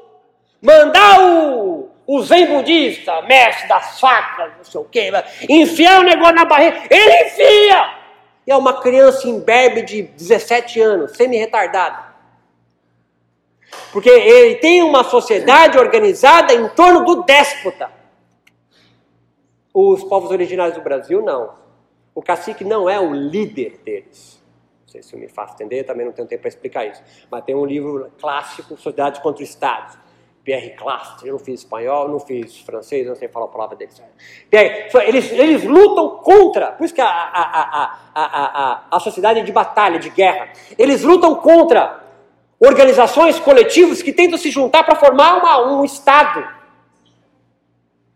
mandar 0.62 1.20
o 1.20 1.87
o 2.08 2.22
zen 2.22 2.46
budista, 2.46 3.20
mestre 3.20 3.68
das 3.68 4.00
facas, 4.00 4.56
não 4.56 4.64
sei 4.64 4.80
o 4.80 4.84
quê, 4.84 5.10
enfiar 5.46 6.00
o 6.00 6.04
negócio 6.04 6.34
na 6.34 6.46
barriga, 6.46 6.82
ele 6.88 7.26
enfia! 7.26 7.98
E 8.46 8.50
é 8.50 8.56
uma 8.56 8.80
criança 8.80 9.28
imberbe 9.28 9.82
de 9.82 10.02
17 10.04 10.80
anos, 10.80 11.14
semi-retardada. 11.14 12.08
Porque 13.92 14.08
ele 14.08 14.54
tem 14.54 14.82
uma 14.82 15.04
sociedade 15.04 15.76
organizada 15.76 16.54
em 16.54 16.66
torno 16.70 17.04
do 17.04 17.24
déspota. 17.24 17.92
Os 19.74 20.02
povos 20.02 20.30
originários 20.30 20.78
do 20.78 20.82
Brasil, 20.82 21.20
não. 21.20 21.56
O 22.14 22.22
cacique 22.22 22.64
não 22.64 22.88
é 22.88 22.98
o 22.98 23.12
líder 23.12 23.82
deles. 23.84 24.42
Não 24.80 24.88
sei 24.88 25.02
se 25.02 25.12
eu 25.14 25.20
me 25.20 25.28
faço 25.28 25.52
entender, 25.52 25.84
também 25.84 26.06
não 26.06 26.12
tenho 26.14 26.26
tempo 26.26 26.40
para 26.40 26.48
explicar 26.48 26.86
isso. 26.86 27.02
Mas 27.30 27.44
tem 27.44 27.54
um 27.54 27.66
livro 27.66 28.10
clássico, 28.18 28.78
Sociedade 28.78 29.20
contra 29.20 29.42
o 29.42 29.44
Estado 29.44 30.07
Pierre 30.48 30.70
Clastre, 30.70 31.28
eu 31.28 31.32
não 31.32 31.38
fiz 31.38 31.60
espanhol, 31.60 32.08
não 32.08 32.18
fiz 32.18 32.56
francês, 32.60 33.06
não 33.06 33.14
sei 33.14 33.28
falar 33.28 33.44
a 33.44 33.48
palavra 33.48 33.76
deles. 33.76 34.02
Eles, 35.06 35.30
eles 35.30 35.62
lutam 35.62 36.20
contra, 36.22 36.72
por 36.72 36.86
isso 36.86 36.94
que 36.94 37.02
a, 37.02 37.06
a, 37.06 37.92
a, 38.14 38.24
a, 38.24 38.96
a, 38.96 38.98
sociedade 39.00 39.40
é 39.40 39.42
de 39.42 39.52
batalha, 39.52 39.98
de 39.98 40.08
guerra, 40.08 40.50
eles 40.78 41.02
lutam 41.02 41.34
contra 41.34 42.02
organizações, 42.58 43.38
coletivos 43.38 44.00
que 44.00 44.10
tentam 44.10 44.38
se 44.38 44.50
juntar 44.50 44.84
para 44.84 44.96
formar 44.96 45.36
uma, 45.36 45.70
um 45.70 45.84
Estado. 45.84 46.42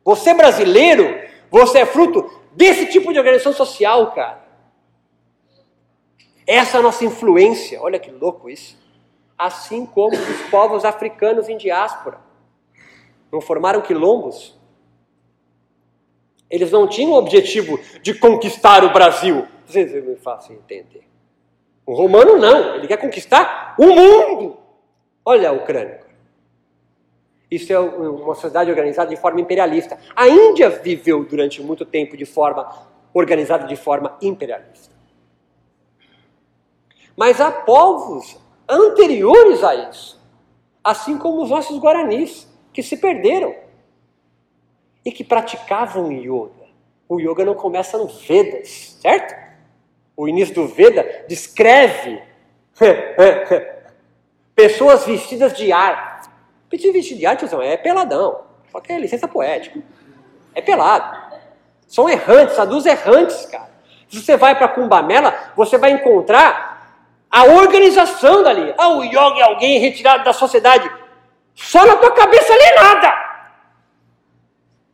Você 0.02 0.32
brasileiro, 0.32 1.14
você 1.50 1.80
é 1.80 1.86
fruto 1.86 2.32
desse 2.52 2.86
tipo 2.86 3.12
de 3.12 3.18
organização 3.18 3.52
social, 3.52 4.10
cara. 4.12 4.42
Essa 6.46 6.78
é 6.78 6.80
a 6.80 6.82
nossa 6.82 7.04
influência, 7.04 7.78
olha 7.78 7.98
que 7.98 8.10
louco 8.10 8.48
isso 8.48 8.81
assim 9.46 9.84
como 9.84 10.16
os 10.16 10.42
povos 10.50 10.84
africanos 10.84 11.48
em 11.48 11.56
diáspora. 11.56 12.18
Não 13.30 13.40
formaram 13.40 13.80
quilombos? 13.80 14.58
Eles 16.48 16.70
não 16.70 16.86
tinham 16.86 17.12
o 17.12 17.16
objetivo 17.16 17.78
de 18.02 18.14
conquistar 18.14 18.84
o 18.84 18.92
Brasil. 18.92 19.46
Vocês 19.66 19.92
me 20.04 20.16
fazem 20.16 20.56
entender. 20.56 21.08
O 21.84 21.94
romano 21.94 22.36
não, 22.36 22.76
ele 22.76 22.86
quer 22.86 22.98
conquistar 22.98 23.74
o 23.78 23.86
mundo. 23.86 24.58
Olha 25.24 25.48
a 25.48 25.52
Ucrânia. 25.52 26.02
Isso 27.50 27.72
é 27.72 27.78
uma 27.78 28.34
sociedade 28.34 28.70
organizada 28.70 29.10
de 29.10 29.16
forma 29.16 29.40
imperialista. 29.40 29.98
A 30.14 30.28
Índia 30.28 30.70
viveu 30.70 31.24
durante 31.24 31.60
muito 31.62 31.84
tempo 31.84 32.16
de 32.16 32.24
forma 32.24 32.70
organizada 33.12 33.66
de 33.66 33.76
forma 33.76 34.16
imperialista. 34.22 34.94
Mas 37.16 37.40
há 37.40 37.50
povos 37.50 38.41
anteriores 38.72 39.62
a 39.62 39.74
isso, 39.74 40.20
assim 40.82 41.18
como 41.18 41.42
os 41.42 41.50
nossos 41.50 41.78
guaranis, 41.78 42.48
que 42.72 42.82
se 42.82 42.96
perderam 42.96 43.54
e 45.04 45.12
que 45.12 45.22
praticavam 45.22 46.10
yoga. 46.10 46.62
O 47.08 47.20
yoga 47.20 47.44
não 47.44 47.54
começa 47.54 47.98
no 47.98 48.06
Vedas, 48.06 48.96
certo? 49.00 49.34
O 50.16 50.28
início 50.28 50.54
do 50.54 50.66
Veda 50.66 51.24
descreve 51.28 52.22
pessoas 54.54 55.04
vestidas 55.04 55.52
de 55.52 55.72
ar. 55.72 56.22
Vestido 56.70 56.92
vestido 56.92 57.18
de 57.18 57.26
ar, 57.26 57.36
tiozão, 57.36 57.60
é 57.60 57.76
peladão. 57.76 58.42
Só 58.70 58.80
que 58.80 58.92
é 58.92 58.98
licença 58.98 59.28
poética. 59.28 59.80
É 60.54 60.62
pelado. 60.62 61.20
São 61.86 62.08
errantes, 62.08 62.56
sadhus 62.56 62.86
errantes, 62.86 63.44
cara. 63.46 63.70
Se 64.08 64.20
você 64.20 64.36
vai 64.36 64.56
para 64.56 64.68
Kumbamela, 64.68 65.52
você 65.56 65.76
vai 65.76 65.92
encontrar 65.92 66.71
a 67.32 67.44
organização 67.44 68.42
dali. 68.42 68.74
Ah, 68.76 68.88
o 68.88 69.02
yoga 69.02 69.40
é 69.40 69.42
alguém 69.42 69.78
retirado 69.78 70.22
da 70.22 70.34
sociedade. 70.34 70.88
Só 71.54 71.86
na 71.86 71.96
tua 71.96 72.10
cabeça 72.12 72.52
ali 72.52 72.74
nada. 72.76 73.12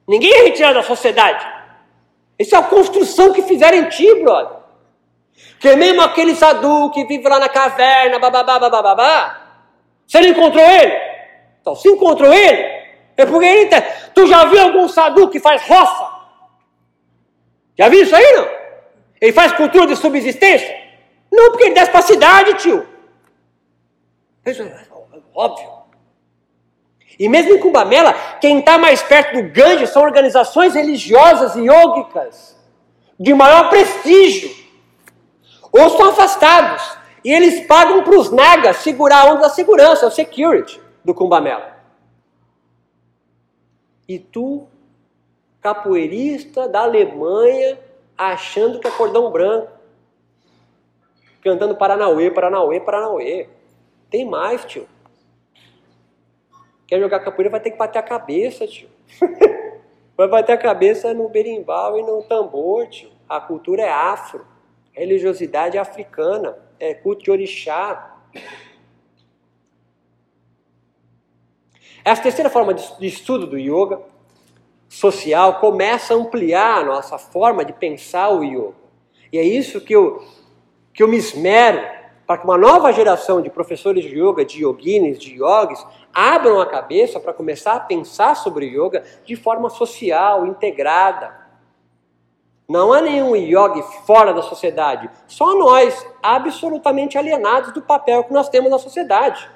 Ninguém 0.07 0.33
é 0.33 0.43
retirado 0.45 0.75
da 0.75 0.85
sociedade. 0.85 1.45
Isso 2.39 2.55
é 2.55 2.59
a 2.59 2.63
construção 2.63 3.33
que 3.33 3.43
fizeram 3.43 3.79
em 3.79 3.89
ti, 3.89 4.23
brother. 4.23 4.57
Que 5.59 5.75
mesmo 5.75 6.01
aquele 6.01 6.37
sadhu 6.37 6.91
que 6.93 7.05
vive 7.05 7.29
lá 7.29 7.41
na 7.41 7.49
caverna, 7.49 8.21
bababá, 8.21 8.61
bababá, 8.61 9.41
você 10.07 10.21
não 10.21 10.29
encontrou 10.29 10.65
ele? 10.65 10.97
Então, 11.61 11.75
se 11.75 11.89
encontrou 11.89 12.33
ele, 12.33 12.63
é 13.17 13.27
porque 13.27 13.47
ele 13.47 13.67
tem. 13.67 13.83
Tu 14.15 14.27
já 14.29 14.45
viu 14.45 14.63
algum 14.63 14.89
sadhu 14.89 15.29
que 15.29 15.41
faz 15.41 15.61
roça? 15.63 16.09
Já 17.77 17.89
viu 17.89 18.03
isso 18.03 18.15
aí, 18.15 18.33
não? 18.37 18.49
Ele 19.21 19.33
faz 19.33 19.53
cultura 19.53 19.89
de 19.89 19.97
subsistência? 19.97 20.88
Não, 21.31 21.51
porque 21.51 21.65
ele 21.65 21.75
desce 21.75 21.91
para 21.91 22.01
a 22.01 22.03
cidade, 22.03 22.55
tio. 22.55 22.87
Isso 24.45 24.63
é 24.63 24.87
óbvio. 25.35 25.79
E 27.19 27.29
mesmo 27.29 27.55
em 27.55 27.59
Cumbamela, 27.59 28.15
quem 28.41 28.61
está 28.61 28.79
mais 28.79 29.03
perto 29.03 29.35
do 29.35 29.49
Ganges 29.51 29.91
são 29.91 30.03
organizações 30.03 30.75
religiosas 30.75 31.57
e 31.57 31.67
yogicas 31.67 32.57
de 33.19 33.35
maior 33.35 33.69
prestígio. 33.69 34.55
Ou 35.73 35.91
são 35.91 36.11
afastados. 36.11 36.97
E 37.25 37.33
eles 37.33 37.67
pagam 37.67 38.05
para 38.05 38.17
os 38.17 38.31
nagas 38.31 38.77
segurar 38.79 39.23
a 39.23 39.33
onda 39.33 39.43
da 39.43 39.49
segurança, 39.49 40.07
o 40.07 40.11
security 40.11 40.81
do 41.05 41.13
Cumbamela. 41.13 41.77
E 44.09 44.19
tu, 44.19 44.69
capoeirista 45.61 46.69
da 46.69 46.83
Alemanha, 46.83 47.79
achando 48.17 48.79
que 48.79 48.87
é 48.87 48.91
cordão 48.91 49.31
branco, 49.31 49.78
cantando 51.43 51.77
Paranauê, 51.77 52.31
Paranauê, 52.31 52.81
Paranauê. 52.81 53.49
Tem 54.11 54.25
mais, 54.25 54.65
tio. 54.65 54.89
Quer 56.87 57.01
jogar 57.01 57.21
capoeira, 57.21 57.51
vai 57.51 57.61
ter 57.61 57.71
que 57.71 57.77
bater 57.77 57.99
a 57.99 58.03
cabeça, 58.03 58.67
tio. 58.67 58.89
vai 60.17 60.29
bater 60.29 60.53
a 60.53 60.59
cabeça 60.59 61.13
no 61.13 61.29
berimbau 61.29 61.99
e 61.99 62.03
no 62.03 62.23
tambor, 62.23 62.87
tio. 62.89 63.11
A 63.29 63.41
cultura 63.41 63.83
é 63.83 63.91
afro. 63.91 64.47
A 64.97 65.01
religiosidade 65.01 65.77
é 65.77 65.81
africana. 65.81 66.59
É 66.81 66.95
culto 66.95 67.25
de 67.25 67.31
orixá. 67.31 68.17
Essa 72.05 72.23
terceira 72.23 72.49
forma 72.49 72.73
de 72.73 73.07
estudo 73.07 73.47
do 73.47 73.59
yoga 73.59 74.01
social 74.89 75.61
começa 75.61 76.15
a 76.15 76.17
ampliar 76.17 76.79
a 76.79 76.85
nossa 76.85 77.19
forma 77.19 77.65
de 77.65 77.73
pensar 77.75 78.31
o 78.31 78.43
yoga. 78.43 78.75
E 79.31 79.39
é 79.39 79.43
isso 79.43 79.81
que 79.81 79.95
eu, 79.95 80.25
que 80.99 81.03
eu 81.05 81.07
me 81.07 81.17
esmero 81.17 81.81
para 82.27 82.39
que 82.39 82.45
uma 82.45 82.59
nova 82.59 82.93
geração 82.93 83.41
de 83.41 83.49
professores 83.49 84.03
de 84.03 84.19
yoga, 84.19 84.45
de 84.45 84.65
yoginis, 84.65 85.21
de 85.21 85.37
yogis, 85.37 85.87
abram 86.13 86.61
a 86.61 86.67
cabeça 86.67 87.21
para 87.21 87.33
começar 87.33 87.75
a 87.75 87.79
pensar 87.79 88.35
sobre 88.35 88.67
yoga 88.67 89.05
de 89.25 89.37
forma 89.37 89.71
social, 89.71 90.45
integrada. 90.45 91.33
Não 92.69 92.93
há 92.93 93.01
nenhum 93.01 93.37
yogi 93.37 93.81
fora 94.05 94.35
da 94.35 94.43
sociedade, 94.43 95.09
só 95.29 95.55
nós, 95.55 96.05
absolutamente 96.21 97.17
alienados 97.17 97.73
do 97.73 97.81
papel 97.81 98.25
que 98.25 98.33
nós 98.33 98.49
temos 98.49 98.69
na 98.69 98.79
sociedade. 98.81 99.49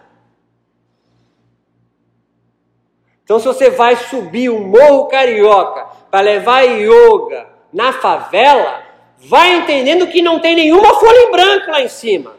Então, 3.24 3.40
se 3.40 3.47
você 3.47 3.68
vai 3.68 3.97
subir 3.97 4.49
um 4.49 4.68
morro 4.68 5.09
carioca 5.09 5.88
para 6.09 6.20
levar 6.20 6.62
yoga 6.62 7.49
na 7.72 7.93
favela, 7.93 8.82
vai 9.25 9.57
entendendo 9.57 10.07
que 10.07 10.20
não 10.20 10.41
tem 10.41 10.55
nenhuma 10.55 10.95
folha 10.95 11.18
em 11.18 11.31
branco 11.31 11.70
lá 11.70 11.83
em 11.83 11.89
cima. 11.89 12.37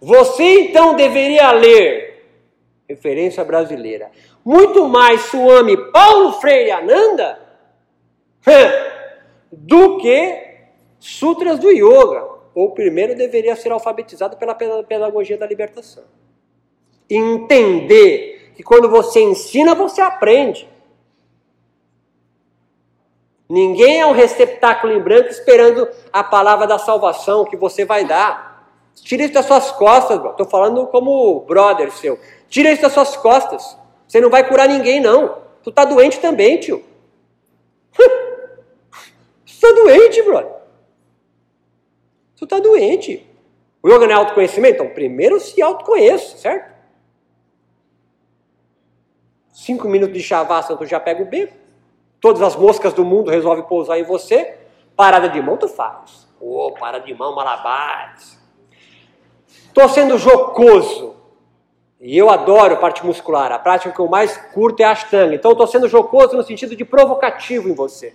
Você 0.00 0.42
então 0.62 0.94
deveria 0.94 1.52
ler, 1.52 2.24
referência 2.88 3.44
brasileira, 3.44 4.10
muito 4.44 4.88
mais 4.88 5.20
Suami 5.22 5.76
Paulo 5.92 6.32
Freire 6.40 6.70
Ananda 6.70 7.38
do 9.52 9.98
que 9.98 10.50
Sutras 10.98 11.58
do 11.58 11.70
Yoga. 11.70 12.40
Ou 12.54 12.72
primeiro 12.72 13.14
deveria 13.14 13.54
ser 13.54 13.70
alfabetizado 13.70 14.36
pela 14.36 14.54
pedagogia 14.82 15.38
da 15.38 15.46
libertação. 15.46 16.02
Entender 17.08 18.52
que 18.56 18.62
quando 18.62 18.88
você 18.88 19.20
ensina, 19.20 19.74
você 19.74 20.00
aprende. 20.00 20.68
Ninguém 23.50 24.00
é 24.00 24.06
um 24.06 24.12
receptáculo 24.12 24.92
em 24.92 25.00
branco 25.00 25.28
esperando 25.28 25.88
a 26.12 26.22
palavra 26.22 26.68
da 26.68 26.78
salvação 26.78 27.44
que 27.44 27.56
você 27.56 27.84
vai 27.84 28.04
dar. 28.04 28.70
Tira 28.94 29.24
isso 29.24 29.34
das 29.34 29.44
suas 29.44 29.72
costas, 29.72 30.24
Estou 30.24 30.46
falando 30.46 30.86
como 30.86 31.40
brother 31.40 31.90
seu. 31.90 32.16
Tira 32.48 32.70
isso 32.70 32.82
das 32.82 32.92
suas 32.92 33.16
costas. 33.16 33.76
Você 34.06 34.20
não 34.20 34.30
vai 34.30 34.46
curar 34.46 34.68
ninguém, 34.68 35.00
não. 35.00 35.42
Tu 35.64 35.72
tá 35.72 35.84
doente 35.84 36.20
também, 36.20 36.60
tio. 36.60 36.84
tu 37.98 39.60
tá 39.60 39.72
doente, 39.72 40.22
brother. 40.22 40.52
Tu 42.36 42.46
tá 42.46 42.60
doente. 42.60 43.28
O 43.82 43.88
yoga 43.88 44.06
não 44.06 44.14
é 44.14 44.16
autoconhecimento? 44.18 44.74
Então, 44.74 44.94
primeiro 44.94 45.40
se 45.40 45.60
autoconheço, 45.60 46.38
certo? 46.38 46.70
Cinco 49.52 49.88
minutos 49.88 50.14
de 50.14 50.22
shavasana, 50.22 50.78
tu 50.78 50.86
já 50.86 51.00
pega 51.00 51.20
o 51.20 51.26
beco. 51.26 51.59
Todas 52.20 52.42
as 52.42 52.54
moscas 52.54 52.92
do 52.92 53.04
mundo 53.04 53.30
resolvem 53.30 53.64
pousar 53.64 53.98
em 53.98 54.04
você. 54.04 54.58
Parada 54.94 55.28
de 55.28 55.40
mão, 55.40 55.56
tu 55.56 55.68
faz. 55.68 56.28
Ô, 56.40 56.66
oh, 56.66 56.72
parada 56.72 57.04
de 57.04 57.14
mão, 57.14 57.34
malabares. 57.34 58.38
Estou 59.48 59.88
sendo 59.88 60.18
jocoso. 60.18 61.16
E 62.00 62.16
eu 62.16 62.30
adoro 62.30 62.76
parte 62.78 63.04
muscular. 63.04 63.52
A 63.52 63.58
prática 63.58 63.92
que 63.92 64.00
eu 64.00 64.08
mais 64.08 64.36
curto 64.52 64.80
é 64.80 64.84
a 64.84 64.90
Ashtanga. 64.90 65.34
Então 65.34 65.52
estou 65.52 65.66
sendo 65.66 65.88
jocoso 65.88 66.36
no 66.36 66.42
sentido 66.42 66.74
de 66.74 66.84
provocativo 66.84 67.68
em 67.68 67.74
você. 67.74 68.14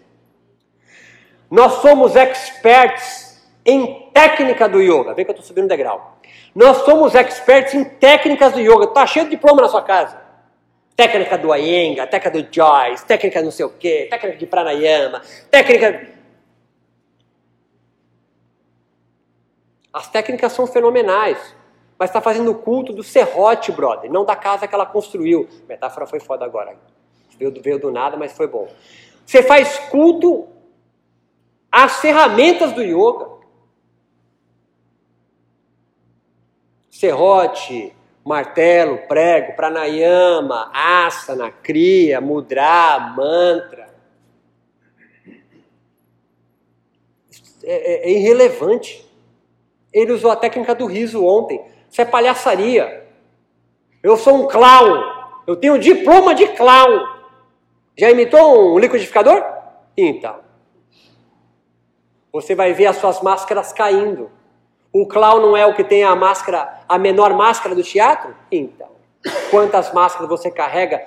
Nós 1.50 1.74
somos 1.74 2.16
experts 2.16 3.48
em 3.66 4.10
técnica 4.12 4.68
do 4.68 4.82
yoga. 4.82 5.14
Vê 5.14 5.24
que 5.24 5.32
eu 5.32 5.34
estou 5.34 5.46
subindo 5.46 5.68
degrau. 5.68 6.18
Nós 6.54 6.78
somos 6.78 7.14
experts 7.14 7.74
em 7.74 7.84
técnicas 7.84 8.54
do 8.54 8.60
yoga. 8.60 8.86
Está 8.86 9.06
cheio 9.06 9.26
de 9.26 9.32
diploma 9.32 9.62
na 9.62 9.68
sua 9.68 9.82
casa. 9.82 10.25
Técnica 10.96 11.38
do 11.38 11.54
Iyengar, 11.54 12.10
técnica 12.10 12.42
do 12.42 12.48
Joyce, 12.54 13.06
técnica 13.06 13.42
não 13.42 13.52
sei 13.52 13.66
o 13.66 13.70
quê, 13.70 14.08
técnica 14.10 14.38
de 14.38 14.46
pranayama, 14.46 15.22
técnica 15.52 16.16
As 19.96 20.10
técnicas 20.10 20.52
são 20.52 20.68
fenomenais, 20.68 21.56
mas 21.98 22.10
está 22.10 22.20
fazendo 22.20 22.52
o 22.52 22.56
culto 22.56 22.92
do 22.92 23.02
serrote, 23.02 23.72
brother, 23.72 24.12
não 24.12 24.26
da 24.26 24.36
casa 24.36 24.68
que 24.68 24.76
ela 24.76 24.86
construiu. 24.86 25.48
Metáfora 25.70 26.06
foi 26.06 26.20
foda 26.20 26.44
agora. 26.44 26.78
Veio, 27.40 27.54
veio 27.62 27.80
do 27.80 27.90
nada, 27.90 28.18
mas 28.18 28.34
foi 28.34 28.46
bom. 28.46 28.68
Você 29.26 29.42
faz 29.42 29.80
culto 29.90 30.50
às 31.72 32.02
ferramentas 32.02 32.74
do 32.74 32.84
yoga. 32.84 33.38
Serrote, 36.90 37.96
martelo, 38.26 38.98
prego, 39.08 39.54
pranayama, 39.56 40.72
asana, 40.74 41.52
kriya, 41.52 42.20
mudra, 42.20 43.14
mantra. 43.16 43.86
É, 47.64 48.08
é, 48.08 48.10
é 48.10 48.12
irrelevante. 48.12 49.06
Ele 49.94 50.12
usou 50.12 50.32
a 50.32 50.36
técnica 50.36 50.74
do 50.74 50.88
riso 50.88 51.24
ontem. 51.24 51.64
Isso 51.90 52.02
é 52.02 52.06
palhaçaria. 52.06 53.08
Eu 54.02 54.18
sou 54.18 54.36
um 54.36 54.48
clown. 54.48 55.04
Eu 55.46 55.56
tenho 55.56 55.78
diploma 55.78 56.34
de 56.34 56.48
clown. 56.48 57.08
Já 57.98 58.10
imitou 58.10 58.74
um 58.74 58.80
liquidificador? 58.80 59.44
Então. 59.96 60.44
Você 62.34 62.54
vai 62.54 62.74
ver 62.74 62.88
as 62.88 62.98
suas 62.98 63.22
máscaras 63.22 63.72
caindo. 63.72 64.30
O 64.98 65.06
clown 65.06 65.42
não 65.42 65.58
é 65.58 65.66
o 65.66 65.74
que 65.74 65.84
tem 65.84 66.06
a 66.06 66.16
máscara, 66.16 66.80
a 66.88 66.98
menor 66.98 67.34
máscara 67.34 67.76
do 67.76 67.84
teatro? 67.84 68.34
Então. 68.50 68.88
quantas 69.52 69.92
máscaras 69.92 70.30
você 70.30 70.50
carrega 70.50 71.06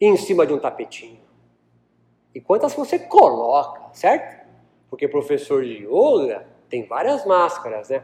em 0.00 0.16
cima 0.16 0.46
de 0.46 0.54
um 0.54 0.58
tapetinho. 0.58 1.20
E 2.34 2.40
quantas 2.40 2.72
você 2.72 2.98
coloca, 2.98 3.82
certo? 3.92 4.46
Porque 4.88 5.06
professor 5.06 5.62
de 5.62 5.86
yoga 5.86 6.46
tem 6.70 6.86
várias 6.86 7.26
máscaras, 7.26 7.90
né? 7.90 8.02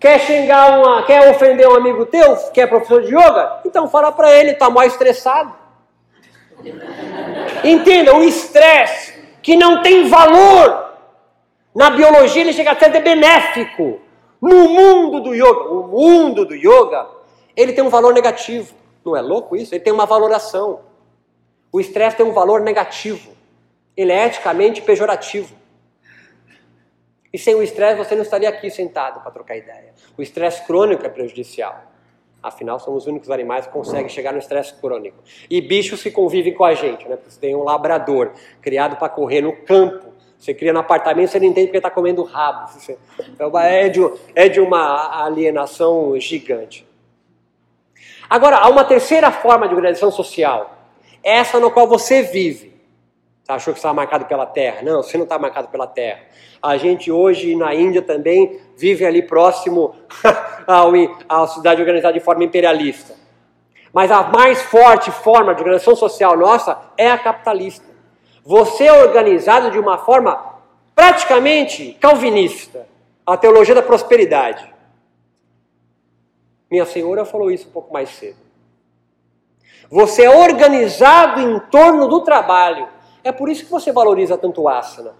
Quer 0.00 0.18
xingar 0.18 0.80
uma, 0.80 1.04
quer 1.04 1.30
ofender 1.30 1.68
um 1.68 1.76
amigo 1.76 2.04
teu, 2.04 2.34
que 2.50 2.60
é 2.60 2.66
professor 2.66 3.02
de 3.02 3.14
yoga? 3.14 3.60
Então 3.64 3.88
fala 3.88 4.10
para 4.10 4.32
ele, 4.32 4.54
tá 4.54 4.68
mais 4.68 4.90
estressado. 4.90 5.54
Entenda, 7.62 8.12
o 8.12 8.24
estresse 8.24 9.22
que 9.40 9.54
não 9.54 9.82
tem 9.82 10.08
valor. 10.08 10.85
Na 11.76 11.90
biologia 11.90 12.40
ele 12.40 12.54
chega 12.54 12.72
a 12.72 12.78
ser 12.78 12.88
benéfico. 13.02 14.00
No 14.40 14.66
mundo 14.70 15.20
do 15.20 15.34
yoga, 15.34 15.68
o 15.68 15.86
mundo 15.86 16.46
do 16.46 16.54
yoga, 16.54 17.06
ele 17.54 17.74
tem 17.74 17.84
um 17.84 17.90
valor 17.90 18.14
negativo. 18.14 18.74
Não 19.04 19.14
é 19.14 19.20
louco 19.20 19.54
isso? 19.54 19.74
Ele 19.74 19.84
tem 19.84 19.92
uma 19.92 20.06
valoração. 20.06 20.80
O 21.70 21.78
estresse 21.78 22.16
tem 22.16 22.24
um 22.24 22.32
valor 22.32 22.62
negativo. 22.62 23.30
Ele 23.94 24.10
é 24.10 24.24
eticamente 24.24 24.80
pejorativo. 24.80 25.54
E 27.30 27.38
sem 27.38 27.54
o 27.54 27.62
estresse 27.62 27.98
você 27.98 28.14
não 28.14 28.22
estaria 28.22 28.48
aqui 28.48 28.70
sentado 28.70 29.20
para 29.20 29.30
trocar 29.30 29.54
ideia. 29.58 29.92
O 30.16 30.22
estresse 30.22 30.66
crônico 30.66 31.04
é 31.04 31.10
prejudicial. 31.10 31.92
Afinal, 32.42 32.80
somos 32.80 33.02
os 33.02 33.06
únicos 33.06 33.30
animais 33.30 33.66
que 33.66 33.72
conseguem 33.74 34.08
chegar 34.08 34.32
no 34.32 34.38
estresse 34.38 34.72
crônico. 34.80 35.18
E 35.50 35.60
bichos 35.60 36.02
que 36.02 36.10
convivem 36.10 36.54
com 36.54 36.64
a 36.64 36.72
gente, 36.72 37.06
né? 37.06 37.16
Porque 37.16 37.30
você 37.32 37.40
tem 37.40 37.54
um 37.54 37.64
labrador 37.64 38.32
criado 38.62 38.96
para 38.96 39.10
correr 39.10 39.42
no 39.42 39.54
campo. 39.54 40.05
Você 40.38 40.54
cria 40.54 40.72
no 40.72 40.80
apartamento, 40.80 41.30
você 41.30 41.40
não 41.40 41.46
entende 41.46 41.68
porque 41.68 41.78
está 41.78 41.90
comendo 41.90 42.22
rabo. 42.22 42.70
É 43.62 43.88
de, 43.88 44.00
é 44.34 44.48
de 44.48 44.60
uma 44.60 45.24
alienação 45.24 46.18
gigante. 46.20 46.86
Agora, 48.28 48.56
há 48.56 48.68
uma 48.68 48.84
terceira 48.84 49.30
forma 49.30 49.68
de 49.68 49.74
organização 49.74 50.10
social. 50.10 50.76
Essa 51.22 51.58
no 51.58 51.70
qual 51.70 51.88
você 51.88 52.22
vive. 52.22 52.76
Você 53.42 53.52
achou 53.52 53.72
que 53.72 53.78
estava 53.78 53.94
marcado 53.94 54.26
pela 54.26 54.44
terra? 54.44 54.82
Não, 54.82 55.02
você 55.02 55.16
não 55.16 55.24
está 55.24 55.38
marcado 55.38 55.68
pela 55.68 55.86
terra. 55.86 56.20
A 56.60 56.76
gente 56.76 57.12
hoje 57.12 57.54
na 57.54 57.74
Índia 57.74 58.02
também 58.02 58.60
vive 58.76 59.04
ali 59.04 59.22
próximo 59.22 59.94
à 61.28 61.46
cidade 61.46 61.80
organizada 61.80 62.14
de 62.14 62.20
forma 62.20 62.42
imperialista. 62.42 63.14
Mas 63.92 64.10
a 64.10 64.24
mais 64.24 64.62
forte 64.62 65.10
forma 65.10 65.54
de 65.54 65.60
organização 65.60 65.94
social 65.94 66.36
nossa 66.36 66.78
é 66.98 67.10
a 67.10 67.16
capitalista. 67.16 67.95
Você 68.46 68.84
é 68.84 68.92
organizado 68.92 69.72
de 69.72 69.78
uma 69.78 69.98
forma 69.98 70.54
praticamente 70.94 71.96
calvinista 72.00 72.86
a 73.26 73.36
teologia 73.36 73.74
da 73.74 73.82
prosperidade. 73.82 74.72
Minha 76.70 76.86
senhora 76.86 77.24
falou 77.24 77.50
isso 77.50 77.68
um 77.68 77.72
pouco 77.72 77.92
mais 77.92 78.08
cedo. 78.10 78.38
Você 79.90 80.22
é 80.22 80.30
organizado 80.30 81.40
em 81.40 81.58
torno 81.58 82.06
do 82.06 82.20
trabalho. 82.22 82.88
É 83.24 83.32
por 83.32 83.48
isso 83.48 83.64
que 83.64 83.70
você 83.70 83.90
valoriza 83.90 84.38
tanto 84.38 84.62
o 84.62 84.68
asana. 84.68 85.16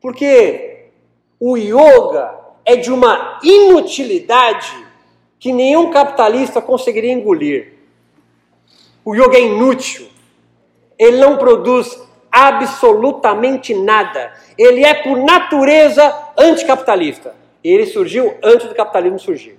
Porque 0.00 0.90
o 1.38 1.54
yoga 1.58 2.34
é 2.64 2.76
de 2.76 2.90
uma 2.90 3.38
inutilidade 3.42 4.86
que 5.38 5.52
nenhum 5.52 5.90
capitalista 5.90 6.62
conseguiria 6.62 7.12
engolir. 7.12 7.71
O 9.04 9.14
yoga 9.14 9.36
é 9.36 9.42
inútil. 9.42 10.08
Ele 10.98 11.18
não 11.18 11.36
produz 11.36 12.00
absolutamente 12.30 13.74
nada. 13.74 14.32
Ele 14.56 14.84
é 14.84 14.94
por 14.94 15.18
natureza 15.18 16.30
anticapitalista. 16.38 17.34
Ele 17.62 17.86
surgiu 17.86 18.36
antes 18.42 18.68
do 18.68 18.74
capitalismo 18.74 19.18
surgir. 19.18 19.58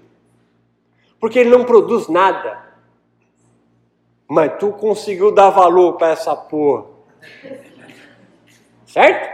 Porque 1.19 1.39
ele 1.39 1.49
não 1.49 1.63
produz 1.63 2.07
nada. 2.07 2.63
Mas 4.27 4.57
tu 4.59 4.71
conseguiu 4.71 5.31
dar 5.31 5.49
valor 5.49 5.93
para 5.93 6.09
essa 6.09 6.35
porra. 6.35 6.85
Certo? 8.85 9.33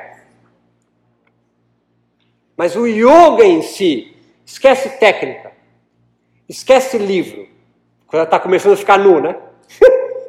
Mas 2.57 2.75
o 2.75 2.85
yoga 2.85 3.45
em 3.45 3.61
si, 3.61 4.17
esquece 4.45 4.97
técnica, 4.97 5.53
esquece 6.47 6.97
livro. 6.97 7.47
Quando 8.05 8.23
está 8.23 8.37
começando 8.37 8.73
a 8.73 8.77
ficar 8.77 8.99
nu, 8.99 9.21
né? 9.21 9.37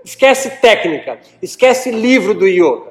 Esquece 0.04 0.50
técnica, 0.58 1.18
esquece 1.42 1.90
livro 1.90 2.34
do 2.34 2.46
yoga. 2.46 2.90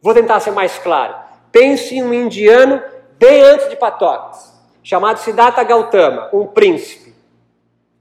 Vou 0.00 0.12
tentar 0.12 0.40
ser 0.40 0.50
mais 0.50 0.78
claro. 0.78 1.16
Pense 1.50 1.94
em 1.94 2.02
um 2.02 2.12
indiano 2.12 2.82
bem 3.18 3.40
antes 3.40 3.70
de 3.70 3.76
Patóquis, 3.76 4.52
chamado 4.82 5.18
Siddhartha 5.18 5.62
Gautama, 5.62 6.28
um 6.32 6.46
príncipe 6.46 7.04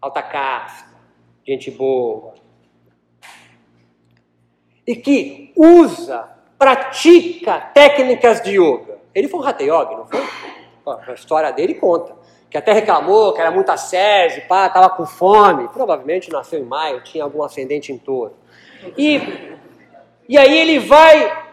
alta 0.03 0.21
casta, 0.21 0.89
gente 1.47 1.71
boa. 1.71 2.33
E 4.85 4.97
que 4.97 5.53
usa, 5.55 6.29
pratica 6.57 7.57
técnicas 7.73 8.41
de 8.41 8.59
yoga. 8.59 8.99
Ele 9.15 9.29
foi 9.29 9.39
um 9.39 9.43
Hatha 9.43 9.63
Yoga, 9.63 9.95
não 9.95 10.05
foi? 10.05 10.21
A 10.85 11.13
história 11.13 11.51
dele 11.53 11.75
conta. 11.75 12.13
Que 12.53 12.59
até 12.59 12.71
reclamou 12.71 13.33
que 13.33 13.41
era 13.41 13.49
muita 13.49 13.75
sese, 13.77 14.41
pá, 14.41 14.69
tava 14.69 14.87
com 14.91 15.07
fome. 15.07 15.67
Provavelmente 15.69 16.31
nasceu 16.31 16.59
em 16.59 16.63
maio, 16.63 17.01
tinha 17.01 17.23
algum 17.23 17.41
ascendente 17.41 17.91
em 17.91 17.97
touro. 17.97 18.35
E, 18.95 19.19
e 20.29 20.37
aí 20.37 20.55
ele 20.55 20.77
vai 20.77 21.45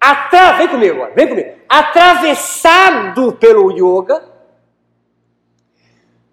Atra... 0.00 0.52
Vem 0.52 0.68
comigo 0.68 0.94
agora, 0.94 1.12
vem 1.16 1.26
comigo. 1.26 1.50
Atravessado 1.68 3.32
pelo 3.32 3.72
yoga, 3.72 4.22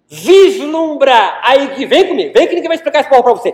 vislumbrar 0.08 1.40
a 1.42 1.56
vem 1.86 2.06
comigo, 2.06 2.32
vem 2.32 2.46
que 2.46 2.54
ninguém 2.54 2.68
vai 2.68 2.76
explicar 2.76 3.08
porra 3.08 3.24
para 3.24 3.32
você. 3.32 3.52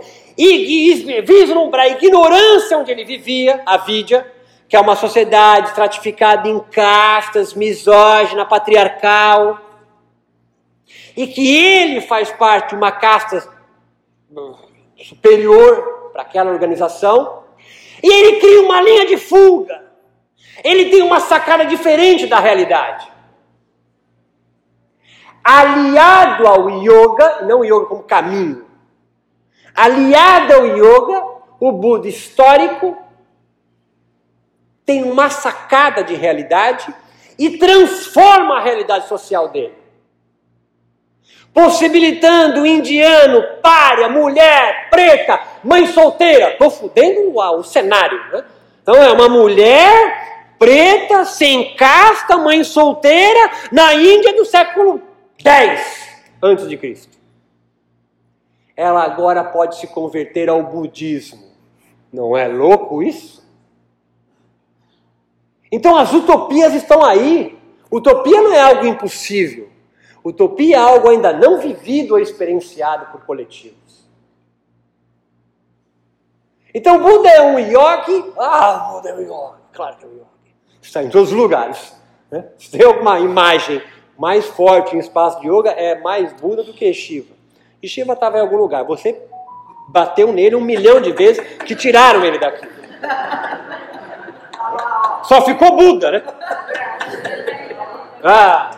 a 1.84 1.88
ignorância 1.88 2.76
onde 2.76 2.90
ele 2.90 3.04
vivia, 3.06 3.62
a 3.64 3.78
Vidya, 3.78 4.30
que 4.68 4.76
é 4.76 4.80
uma 4.80 4.94
sociedade 4.94 5.68
estratificada 5.68 6.46
em 6.46 6.60
castas, 6.60 7.54
misógina, 7.54 8.44
patriarcal, 8.44 9.65
e 11.16 11.26
que 11.26 11.56
ele 11.56 12.00
faz 12.00 12.30
parte 12.30 12.70
de 12.70 12.74
uma 12.76 12.92
casta 12.92 13.48
superior 14.96 16.10
para 16.12 16.22
aquela 16.22 16.50
organização, 16.50 17.44
e 18.02 18.12
ele 18.12 18.40
cria 18.40 18.62
uma 18.62 18.80
linha 18.80 19.06
de 19.06 19.16
fuga. 19.16 19.84
Ele 20.62 20.90
tem 20.90 21.02
uma 21.02 21.20
sacada 21.20 21.64
diferente 21.64 22.26
da 22.26 22.38
realidade 22.38 23.16
aliado 25.46 26.44
ao 26.44 26.68
yoga, 26.70 27.42
não 27.42 27.64
yoga 27.64 27.86
como 27.86 28.02
caminho, 28.02 28.66
aliado 29.72 30.54
ao 30.54 30.66
yoga, 30.66 31.24
o 31.60 31.70
Buda 31.70 32.08
histórico 32.08 32.98
tem 34.84 35.04
uma 35.04 35.30
sacada 35.30 36.02
de 36.02 36.14
realidade 36.14 36.92
e 37.38 37.58
transforma 37.58 38.56
a 38.56 38.60
realidade 38.60 39.06
social 39.06 39.48
dele. 39.48 39.74
Possibilitando 41.56 42.66
indiano, 42.66 43.42
párea, 43.62 44.10
mulher, 44.10 44.90
preta, 44.90 45.40
mãe 45.64 45.86
solteira. 45.86 46.50
Estou 46.50 46.68
fudendo 46.68 47.34
o, 47.34 47.62
cenário. 47.62 48.20
Né? 48.30 48.44
Então 48.82 48.94
é 48.94 49.10
uma 49.10 49.26
mulher 49.26 50.52
preta, 50.58 51.24
sem 51.24 51.74
casta, 51.74 52.36
mãe 52.36 52.62
solteira, 52.62 53.50
na 53.72 53.94
Índia 53.94 54.34
do 54.34 54.44
século 54.44 55.00
10 55.42 56.26
antes 56.42 56.68
de 56.68 56.76
Cristo. 56.76 57.16
Ela 58.76 59.02
agora 59.04 59.42
pode 59.42 59.76
se 59.78 59.86
converter 59.86 60.50
ao 60.50 60.62
budismo. 60.62 61.42
Não 62.12 62.36
é 62.36 62.46
louco 62.46 63.02
isso? 63.02 63.42
Então 65.72 65.96
as 65.96 66.12
utopias 66.12 66.74
estão 66.74 67.02
aí. 67.02 67.58
Utopia 67.90 68.42
não 68.42 68.52
é 68.52 68.60
algo 68.60 68.86
impossível. 68.86 69.74
Utopia 70.28 70.74
é 70.74 70.78
algo 70.80 71.08
ainda 71.08 71.32
não 71.32 71.60
vivido 71.60 72.14
ou 72.14 72.18
experienciado 72.18 73.06
por 73.12 73.24
coletivos. 73.24 74.10
Então 76.74 76.98
Buda 76.98 77.28
é 77.28 77.42
um 77.42 77.60
yogi. 77.60 78.32
Ah, 78.36 78.90
Buda 78.90 79.10
é 79.10 79.14
um 79.14 79.20
yogi. 79.20 79.62
Claro 79.72 79.96
que 79.96 80.04
é 80.04 80.08
um 80.08 80.12
yogi. 80.14 80.56
Está 80.82 81.04
em 81.04 81.10
todos 81.10 81.30
os 81.30 81.38
lugares. 81.38 81.94
Né? 82.28 82.44
Se 82.58 82.72
tem 82.72 82.84
alguma 82.84 83.20
imagem 83.20 83.80
mais 84.18 84.46
forte 84.46 84.96
em 84.96 84.98
espaço 84.98 85.40
de 85.40 85.48
yoga 85.48 85.70
é 85.70 85.94
mais 86.00 86.32
Buda 86.32 86.64
do 86.64 86.72
que 86.72 86.92
Shiva. 86.92 87.32
E 87.80 87.86
Shiva 87.86 88.14
estava 88.14 88.38
em 88.38 88.40
algum 88.40 88.56
lugar. 88.56 88.82
Você 88.82 89.22
bateu 89.88 90.32
nele 90.32 90.56
um 90.56 90.60
milhão 90.60 91.00
de 91.00 91.12
vezes 91.12 91.40
que 91.58 91.76
tiraram 91.76 92.24
ele 92.24 92.40
daqui. 92.40 92.66
Só 95.22 95.42
ficou 95.42 95.76
Buda, 95.76 96.10
né? 96.10 96.22
Ah, 98.24 98.75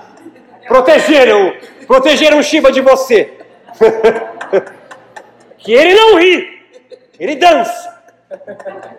protegeram, 0.69 1.55
protegeram 1.87 2.43
Shiva 2.43 2.71
de 2.71 2.81
você. 2.81 3.33
que 5.59 5.73
ele 5.73 5.95
não 5.95 6.19
ri, 6.19 6.63
ele 7.19 7.37
dança. 7.37 7.99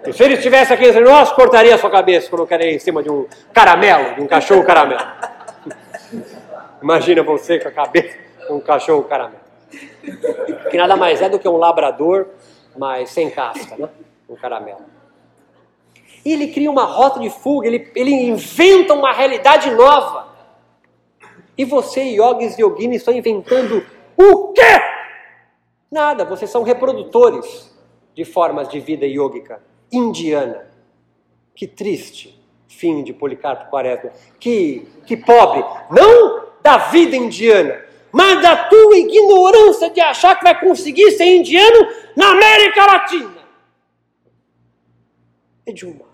E 0.05 0.11
se 0.11 0.24
ele 0.24 0.34
estivesse 0.34 0.74
aqui 0.74 0.88
entre 0.88 1.01
nós, 1.01 1.32
cortaria 1.32 1.78
sua 1.78 1.89
cabeça, 1.89 2.30
colocaria 2.30 2.74
em 2.74 2.80
cima 2.80 3.03
de 3.03 3.09
um 3.09 3.28
caramelo, 3.53 4.15
de 4.15 4.22
um 4.22 4.28
cachorro 4.28 4.63
caramelo. 4.63 5.05
Imagina 6.82 7.22
você 7.24 7.59
com 7.59 7.67
a 7.67 7.72
cabeça 7.72 8.17
de 8.47 8.53
um 8.53 8.59
cachorro 8.59 9.03
caramelo. 9.03 9.49
Que 10.72 10.78
nada 10.78 10.95
mais 10.95 11.22
é 11.22 11.30
do 11.30 11.38
que 11.38 11.47
um 11.47 11.57
labrador, 11.57 12.28
mas 12.78 13.11
sem 13.11 13.30
casca, 13.30 13.76
né? 13.78 13.89
Um 14.28 14.36
caramelo. 14.36 14.82
E 16.26 16.34
ele 16.34 16.47
cria 16.47 16.70
uma 16.70 16.86
rota 16.86 17.20
de 17.20 17.30
fuga, 17.30 17.67
ele, 17.67 17.91
ele 17.95 18.11
inventa 18.11 18.93
uma 18.93 19.13
realidade 19.13 19.70
nova. 19.72 20.28
E 21.60 21.66
você, 21.66 22.03
yogis 22.03 22.57
e 22.57 22.62
yoginis, 22.62 23.01
estão 23.01 23.14
inventando 23.14 23.86
o 24.16 24.53
quê? 24.53 24.62
Nada, 25.91 26.24
vocês 26.24 26.49
são 26.49 26.64
reprodutores 26.64 27.78
de 28.16 28.24
formas 28.24 28.70
de 28.70 28.80
vida 28.80 29.05
yógica 29.05 29.62
indiana. 29.91 30.72
Que 31.53 31.68
triste 31.68 32.41
fim 32.66 33.03
de 33.03 33.12
Policarpo 33.12 33.70
Quaresma. 33.70 34.12
Que, 34.39 34.88
que 35.05 35.18
pobre, 35.18 35.62
não 35.91 36.47
da 36.64 36.78
vida 36.78 37.18
indiana, 37.18 37.84
mas 38.10 38.41
da 38.41 38.70
tua 38.70 38.97
ignorância 38.97 39.89
de 39.89 39.99
achar 39.99 40.38
que 40.38 40.45
vai 40.45 40.57
conseguir 40.62 41.12
ser 41.12 41.26
indiano 41.26 41.89
na 42.16 42.32
América 42.32 42.86
Latina. 42.86 43.38
É 45.66 45.74
de 45.74 45.86
uma. 45.86 46.05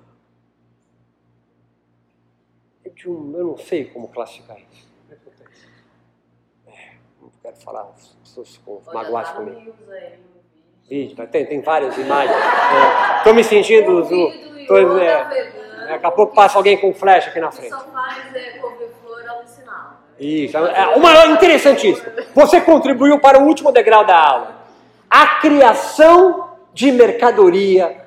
É 2.84 2.90
de 2.90 3.08
um. 3.08 3.38
Eu 3.38 3.46
não 3.46 3.58
sei 3.60 3.86
como 3.86 4.08
classificar 4.08 4.58
isso. 4.58 4.85
É, 7.46 7.52
quero 7.52 7.56
falar, 7.58 7.88
ficam 8.44 8.82
magoadas 8.92 9.32
comigo. 9.32 9.74
Vídeo, 10.90 11.28
tem, 11.28 11.46
tem 11.46 11.62
várias 11.62 11.96
imagens. 11.98 12.36
Estou 13.18 13.34
é, 13.34 13.36
me 13.36 13.44
sentindo. 13.44 14.08
Tô, 14.68 14.78
é, 15.00 15.24
daqui 15.88 16.06
a 16.06 16.12
pouco 16.12 16.34
passa 16.34 16.58
alguém 16.58 16.78
com 16.78 16.94
flecha 16.94 17.30
aqui 17.30 17.40
na 17.40 17.52
frente. 17.52 17.70
Só 17.70 17.86
faz 17.86 18.36
é, 18.36 18.58
couve-flor 18.58 19.30
alucinado. 19.30 19.98
Isso, 20.20 20.58
é, 20.58 20.96
uma 20.96 21.28
interessantíssimo. 21.28 22.12
Você 22.34 22.62
contribuiu 22.62 23.20
para 23.20 23.40
o 23.40 23.46
último 23.46 23.72
degrau 23.72 24.06
da 24.06 24.18
aula. 24.18 24.56
A 25.10 25.40
criação 25.40 26.50
de 26.74 26.92
mercadoria 26.92 28.06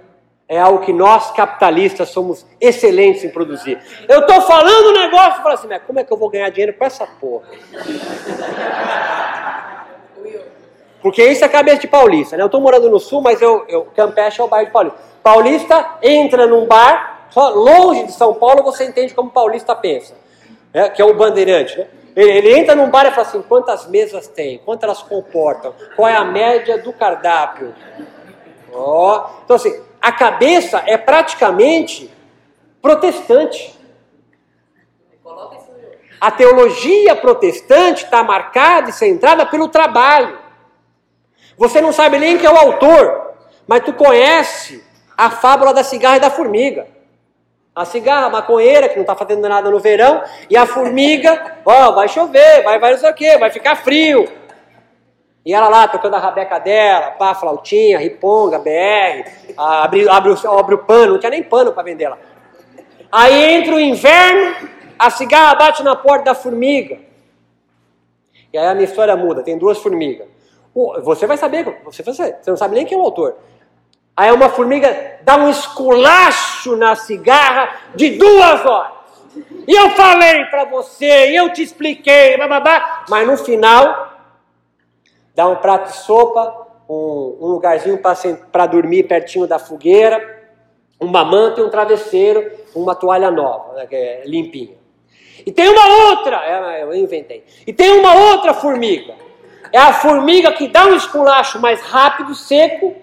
é 0.48 0.58
algo 0.58 0.84
que 0.84 0.92
nós 0.92 1.30
capitalistas 1.32 2.08
somos 2.08 2.46
excelentes 2.58 3.22
em 3.22 3.28
produzir. 3.28 3.78
Eu 4.08 4.20
estou 4.20 4.40
falando 4.40 4.88
um 4.88 4.92
negócio 4.92 5.40
e 5.40 5.42
falo 5.42 5.54
assim, 5.54 5.68
mas 5.68 5.82
como 5.82 6.00
é 6.00 6.04
que 6.04 6.12
eu 6.12 6.16
vou 6.16 6.30
ganhar 6.30 6.48
dinheiro 6.48 6.72
com 6.72 6.84
essa 6.84 7.06
porra? 7.06 7.46
Porque 11.00 11.24
isso 11.24 11.44
é 11.44 11.48
cabeça 11.48 11.78
de 11.78 11.88
paulista, 11.88 12.36
né? 12.36 12.42
Eu 12.42 12.46
estou 12.46 12.60
morando 12.60 12.90
no 12.90 12.98
sul, 12.98 13.20
mas 13.20 13.40
eu, 13.40 13.64
eu 13.68 13.86
Campeche 13.94 14.40
é 14.40 14.44
o 14.44 14.48
bairro 14.48 14.66
de 14.66 14.72
paulista. 14.72 14.98
Paulista 15.22 15.98
entra 16.02 16.46
num 16.46 16.66
bar, 16.66 17.28
só 17.30 17.50
longe 17.50 18.04
de 18.04 18.12
São 18.12 18.34
Paulo 18.34 18.62
você 18.62 18.84
entende 18.84 19.14
como 19.14 19.30
paulista 19.30 19.74
pensa, 19.74 20.14
né? 20.72 20.88
que 20.88 21.00
é 21.00 21.04
o 21.04 21.14
bandeirante, 21.14 21.78
né? 21.78 21.86
Ele, 22.16 22.30
ele, 22.32 22.58
entra 22.58 22.74
num 22.74 22.90
bar 22.90 23.06
e 23.06 23.10
fala 23.10 23.26
assim: 23.26 23.42
quantas 23.42 23.86
mesas 23.86 24.26
tem? 24.26 24.58
Quantas 24.58 24.84
elas 24.84 25.02
comportam? 25.02 25.72
Qual 25.94 26.08
é 26.08 26.16
a 26.16 26.24
média 26.24 26.78
do 26.78 26.92
cardápio? 26.92 27.72
Oh. 28.72 29.20
Então, 29.44 29.54
assim, 29.54 29.80
a 30.00 30.10
cabeça 30.10 30.82
é 30.86 30.96
praticamente 30.96 32.10
protestante. 32.82 33.78
A 36.20 36.30
teologia 36.32 37.14
protestante 37.14 38.04
está 38.04 38.24
marcada 38.24 38.90
e 38.90 38.92
centrada 38.92 39.46
pelo 39.46 39.68
trabalho. 39.68 40.37
Você 41.58 41.80
não 41.80 41.92
sabe 41.92 42.18
nem 42.18 42.38
quem 42.38 42.46
é 42.46 42.52
o 42.52 42.56
autor, 42.56 43.34
mas 43.66 43.82
tu 43.82 43.92
conhece 43.92 44.82
a 45.16 45.28
fábula 45.28 45.74
da 45.74 45.82
cigarra 45.82 46.16
e 46.16 46.20
da 46.20 46.30
formiga. 46.30 46.86
A 47.74 47.84
cigarra 47.84 48.26
a 48.26 48.30
maconheira, 48.30 48.88
que 48.88 48.94
não 48.94 49.02
está 49.02 49.16
fazendo 49.16 49.46
nada 49.48 49.68
no 49.68 49.80
verão, 49.80 50.22
e 50.48 50.56
a 50.56 50.64
formiga, 50.64 51.58
ó, 51.64 51.92
vai 51.92 52.08
chover, 52.08 52.62
vai, 52.62 52.78
vai 52.78 52.92
não 52.92 52.98
sei 52.98 53.10
o 53.10 53.14
quê, 53.14 53.36
vai 53.36 53.50
ficar 53.50 53.74
frio. 53.76 54.28
E 55.44 55.52
ela 55.52 55.68
lá 55.68 55.88
tocando 55.88 56.14
a 56.14 56.18
rabeca 56.18 56.58
dela, 56.60 57.12
pá, 57.12 57.34
flautinha, 57.34 57.98
riponga, 57.98 58.58
BR, 58.58 59.28
abre, 59.56 60.08
abre, 60.08 60.34
abre 60.46 60.74
o 60.74 60.78
pano, 60.78 61.14
não 61.14 61.20
tinha 61.20 61.30
nem 61.30 61.42
pano 61.42 61.72
para 61.72 61.82
vender 61.82 62.08
lá. 62.08 62.18
Aí 63.10 63.54
entra 63.54 63.74
o 63.74 63.80
inverno, 63.80 64.68
a 64.98 65.10
cigarra 65.10 65.54
bate 65.56 65.82
na 65.82 65.96
porta 65.96 66.26
da 66.26 66.34
formiga. 66.34 66.98
E 68.52 68.58
aí 68.58 68.66
a 68.66 68.74
minha 68.74 68.84
história 68.84 69.16
muda, 69.16 69.42
tem 69.42 69.58
duas 69.58 69.78
formigas. 69.78 70.37
Você 71.02 71.26
vai 71.26 71.36
saber, 71.36 71.80
você, 71.84 72.02
você 72.02 72.38
não 72.46 72.56
sabe 72.56 72.76
nem 72.76 72.86
quem 72.86 72.96
é 72.96 73.00
o 73.00 73.04
autor. 73.04 73.36
Aí 74.16 74.30
uma 74.30 74.48
formiga 74.48 75.18
dá 75.22 75.36
um 75.36 75.50
esculacho 75.50 76.76
na 76.76 76.94
cigarra 76.94 77.80
de 77.94 78.10
duas 78.10 78.64
horas. 78.64 78.98
E 79.66 79.74
eu 79.74 79.90
falei 79.90 80.44
para 80.46 80.64
você, 80.64 81.30
eu 81.36 81.52
te 81.52 81.62
expliquei, 81.62 82.36
bababá, 82.36 83.04
mas 83.08 83.26
no 83.26 83.36
final 83.36 84.12
dá 85.34 85.48
um 85.48 85.56
prato 85.56 85.90
de 85.90 85.96
sopa, 85.98 86.66
um, 86.88 87.36
um 87.40 87.46
lugarzinho 87.48 88.00
para 88.50 88.66
dormir 88.66 89.04
pertinho 89.04 89.46
da 89.46 89.58
fogueira, 89.58 90.48
uma 90.98 91.24
manta 91.24 91.60
e 91.60 91.64
um 91.64 91.70
travesseiro, 91.70 92.50
uma 92.74 92.94
toalha 92.94 93.30
nova, 93.30 93.74
né, 93.74 93.86
é 93.90 94.22
limpinha. 94.26 94.76
E 95.44 95.52
tem 95.52 95.68
uma 95.68 96.10
outra, 96.10 96.36
é, 96.44 96.82
eu 96.82 96.94
inventei. 96.94 97.44
E 97.66 97.72
tem 97.72 97.98
uma 97.98 98.32
outra 98.32 98.54
formiga 98.54 99.27
é 99.72 99.78
a 99.78 99.92
formiga 99.92 100.52
que 100.52 100.68
dá 100.68 100.86
um 100.86 100.94
esculacho 100.94 101.60
mais 101.60 101.80
rápido, 101.80 102.34
seco, 102.34 102.96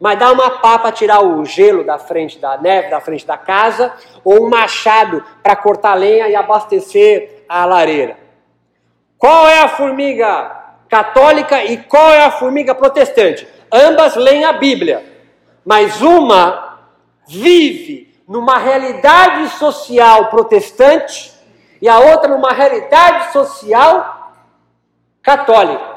mas 0.00 0.18
dá 0.18 0.32
uma 0.32 0.50
pá 0.58 0.78
para 0.78 0.92
tirar 0.92 1.24
o 1.24 1.44
gelo 1.44 1.84
da 1.84 1.98
frente 1.98 2.38
da 2.38 2.58
neve, 2.58 2.90
da 2.90 3.00
frente 3.00 3.26
da 3.26 3.36
casa, 3.36 3.92
ou 4.24 4.46
um 4.46 4.50
machado 4.50 5.24
para 5.42 5.56
cortar 5.56 5.94
lenha 5.94 6.28
e 6.28 6.36
abastecer 6.36 7.44
a 7.48 7.64
lareira. 7.64 8.18
Qual 9.16 9.48
é 9.48 9.60
a 9.60 9.68
formiga 9.68 10.64
católica 10.88 11.64
e 11.64 11.78
qual 11.78 12.10
é 12.10 12.24
a 12.24 12.30
formiga 12.30 12.74
protestante? 12.74 13.48
Ambas 13.72 14.14
leem 14.16 14.44
a 14.44 14.52
Bíblia, 14.52 15.04
mas 15.64 16.02
uma 16.02 16.78
vive 17.26 18.14
numa 18.28 18.58
realidade 18.58 19.48
social 19.50 20.28
protestante 20.28 21.32
e 21.80 21.88
a 21.88 21.98
outra 21.98 22.28
numa 22.28 22.52
realidade 22.52 23.32
social 23.32 24.13
católica. 25.24 25.94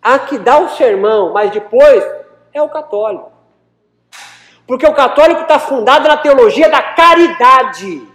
A 0.00 0.18
que 0.20 0.38
dá 0.38 0.58
o 0.58 0.70
sermão, 0.70 1.32
mas 1.34 1.50
depois 1.50 2.02
é 2.54 2.62
o 2.62 2.68
católico. 2.68 3.30
Porque 4.66 4.86
o 4.86 4.94
católico 4.94 5.42
está 5.42 5.58
fundado 5.58 6.08
na 6.08 6.16
teologia 6.16 6.70
da 6.70 6.80
caridade. 6.80 8.06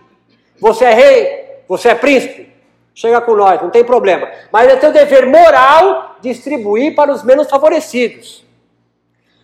Você 0.59 0.85
é 0.85 0.93
rei, 0.93 1.63
você 1.67 1.89
é 1.89 1.95
príncipe, 1.95 2.51
chega 2.93 3.19
com 3.21 3.35
nós, 3.35 3.61
não 3.61 3.69
tem 3.69 3.83
problema. 3.83 4.31
Mas 4.51 4.69
é 4.69 4.77
teu 4.77 4.91
dever 4.91 5.27
moral 5.27 6.15
distribuir 6.21 6.95
para 6.95 7.11
os 7.11 7.23
menos 7.23 7.49
favorecidos. 7.49 8.43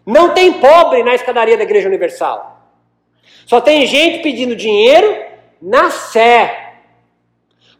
Não 0.05 0.33
tem 0.33 0.53
pobre 0.53 1.03
na 1.03 1.13
escadaria 1.13 1.57
da 1.57 1.63
Igreja 1.63 1.87
Universal. 1.87 2.59
Só 3.45 3.59
tem 3.59 3.85
gente 3.85 4.23
pedindo 4.23 4.55
dinheiro 4.55 5.25
na 5.61 5.91
sé. 5.91 6.75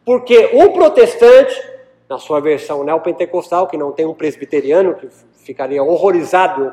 Porque 0.04 0.50
o 0.52 0.70
protestante 0.72 1.71
na 2.12 2.18
sua 2.18 2.40
versão 2.40 2.84
neopentecostal, 2.84 3.66
que 3.66 3.78
não 3.78 3.90
tem 3.90 4.04
um 4.04 4.12
presbiteriano, 4.12 4.94
que 4.94 5.08
ficaria 5.36 5.82
horrorizado 5.82 6.72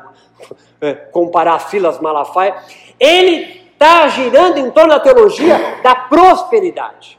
é, 0.80 0.92
comparar 0.94 1.58
Silas 1.60 1.98
Malafaia, 1.98 2.62
ele 2.98 3.70
está 3.72 4.06
girando 4.08 4.58
em 4.58 4.70
torno 4.70 4.90
da 4.90 5.00
teologia 5.00 5.80
da 5.82 5.94
prosperidade. 5.94 7.18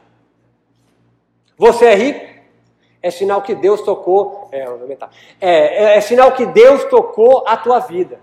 Você 1.58 1.86
é 1.86 1.96
rico? 1.96 2.32
É 3.02 3.10
sinal 3.10 3.42
que 3.42 3.56
Deus 3.56 3.82
tocou, 3.82 4.48
é, 4.52 4.68
é, 5.42 5.98
é 5.98 6.02
sinal 6.02 6.34
que 6.34 6.46
Deus 6.46 6.86
tocou 6.86 7.44
a 7.48 7.58
tua 7.58 7.80
vida. 7.80 8.20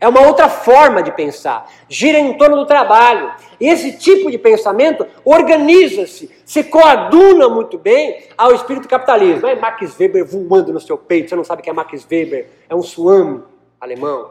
É 0.00 0.08
uma 0.08 0.26
outra 0.26 0.48
forma 0.48 1.02
de 1.02 1.12
pensar. 1.12 1.70
Gira 1.86 2.18
em 2.18 2.32
torno 2.38 2.56
do 2.56 2.64
trabalho. 2.64 3.32
E 3.60 3.68
esse 3.68 3.98
tipo 3.98 4.30
de 4.30 4.38
pensamento 4.38 5.06
organiza-se, 5.22 6.30
se 6.44 6.64
coaduna 6.64 7.50
muito 7.50 7.76
bem 7.76 8.24
ao 8.36 8.54
espírito 8.54 8.88
capitalismo. 8.88 9.46
É 9.46 9.54
Max 9.54 9.94
Weber 9.98 10.24
voando 10.24 10.72
no 10.72 10.80
seu 10.80 10.96
peito. 10.96 11.28
Você 11.28 11.36
não 11.36 11.44
sabe 11.44 11.60
o 11.60 11.64
que 11.64 11.68
é 11.68 11.72
Max 11.72 12.06
Weber? 12.10 12.48
É 12.68 12.74
um 12.74 12.82
suame 12.82 13.42
alemão. 13.78 14.30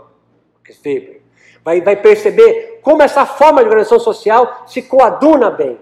Max 0.57 0.79
Weber. 0.83 1.21
Vai, 1.63 1.81
vai 1.81 1.95
perceber 1.95 2.79
como 2.81 3.03
essa 3.03 3.25
forma 3.25 3.61
de 3.61 3.67
organização 3.67 3.99
social 3.99 4.63
se 4.65 4.81
coaduna 4.81 5.51
bem. 5.51 5.77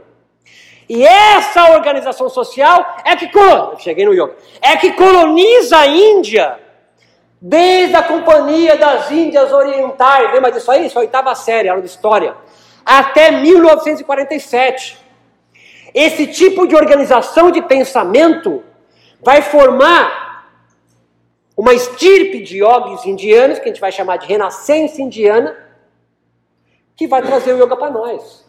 E 0.90 1.06
essa 1.06 1.72
organização 1.72 2.30
social 2.30 2.98
é 3.06 3.16
que 3.16 3.30
cheguei 3.80 4.06
no 4.06 4.14
yoga, 4.14 4.36
é 4.62 4.76
que 4.78 4.94
coloniza 4.94 5.78
a 5.78 5.88
Índia 5.88 6.60
Desde 7.40 7.96
a 7.96 8.02
Companhia 8.02 8.78
das 8.78 9.12
Índias 9.12 9.54
Orientais, 9.54 10.34
lembra 10.34 10.52
disso 10.52 10.72
aí? 10.72 10.88
Isso 10.88 10.98
é 10.98 11.02
a 11.02 11.02
oitava 11.02 11.36
série, 11.36 11.70
aula 11.70 11.82
de 11.82 11.88
história. 11.88 12.36
Até 12.84 13.32
1947. 13.32 14.98
Esse 15.94 16.28
tipo 16.28 16.68
de 16.68 16.76
organização 16.76 17.52
de 17.52 17.62
pensamento 17.62 18.64
vai 19.22 19.42
formar 19.42 20.28
uma 21.56 21.74
estirpe 21.74 22.42
de 22.42 22.58
yogis 22.58 23.06
indianos, 23.06 23.60
que 23.60 23.66
a 23.66 23.68
gente 23.68 23.82
vai 23.82 23.92
chamar 23.92 24.18
de 24.18 24.28
renascença 24.28 25.02
indiana, 25.02 25.56
que 26.96 27.08
vai 27.08 27.22
trazer 27.22 27.54
o 27.54 27.64
yoga 27.64 27.76
para 27.76 27.92
nós. 27.92 28.47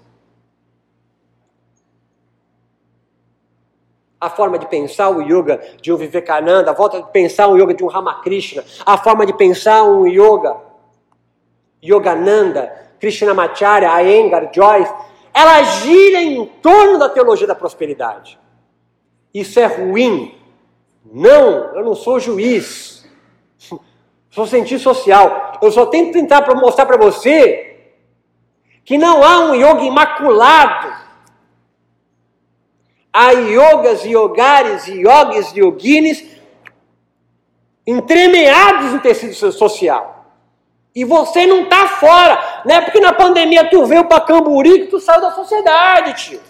A 4.20 4.28
forma 4.28 4.58
de 4.58 4.66
pensar 4.66 5.10
o 5.10 5.22
yoga 5.22 5.60
de 5.80 5.92
um 5.92 5.96
Vivekananda, 5.96 6.70
a 6.70 6.74
volta 6.74 7.00
de 7.00 7.10
pensar 7.10 7.46
o 7.48 7.56
yoga 7.56 7.72
de 7.72 7.84
um 7.84 7.88
Ramakrishna, 7.88 8.64
a 8.84 8.98
forma 8.98 9.24
de 9.24 9.32
pensar 9.32 9.84
um 9.84 10.06
yoga, 10.06 10.56
Yogananda, 11.82 12.72
Krishnamacharya, 12.98 14.02
Iyengar, 14.02 14.50
Joyce, 14.52 14.92
ela 15.32 15.62
gira 15.62 16.20
em 16.20 16.44
torno 16.60 16.98
da 16.98 17.08
teologia 17.08 17.46
da 17.46 17.54
prosperidade. 17.54 18.38
Isso 19.32 19.60
é 19.60 19.66
ruim. 19.66 20.34
Não, 21.04 21.74
eu 21.76 21.84
não 21.84 21.94
sou 21.94 22.18
juiz. 22.18 23.06
Sou 24.30 24.46
cientista 24.46 24.84
social. 24.84 25.52
Eu 25.60 25.72
só 25.72 25.86
tenho 25.86 26.06
que 26.06 26.12
tentar 26.12 26.46
mostrar 26.54 26.86
para 26.86 26.98
você 26.98 27.92
que 28.84 28.96
não 28.96 29.24
há 29.24 29.40
um 29.40 29.54
yoga 29.54 29.82
imaculado. 29.82 31.07
Há 33.20 33.32
yogas, 33.32 34.04
yogares, 34.04 34.86
yogis, 34.86 35.52
yoginis 35.52 36.24
entremeados 37.84 38.92
no 38.92 39.00
tecido 39.00 39.34
social. 39.50 40.24
E 40.94 41.04
você 41.04 41.44
não 41.44 41.64
está 41.64 41.88
fora. 41.88 42.62
Não 42.64 42.76
é 42.76 42.80
porque 42.80 43.00
na 43.00 43.12
pandemia 43.12 43.68
tu 43.68 43.84
veio 43.86 44.04
para 44.04 44.20
Camburi 44.20 44.82
que 44.82 44.86
tu 44.86 45.00
saiu 45.00 45.20
da 45.20 45.32
sociedade, 45.32 46.14
tio. 46.14 46.40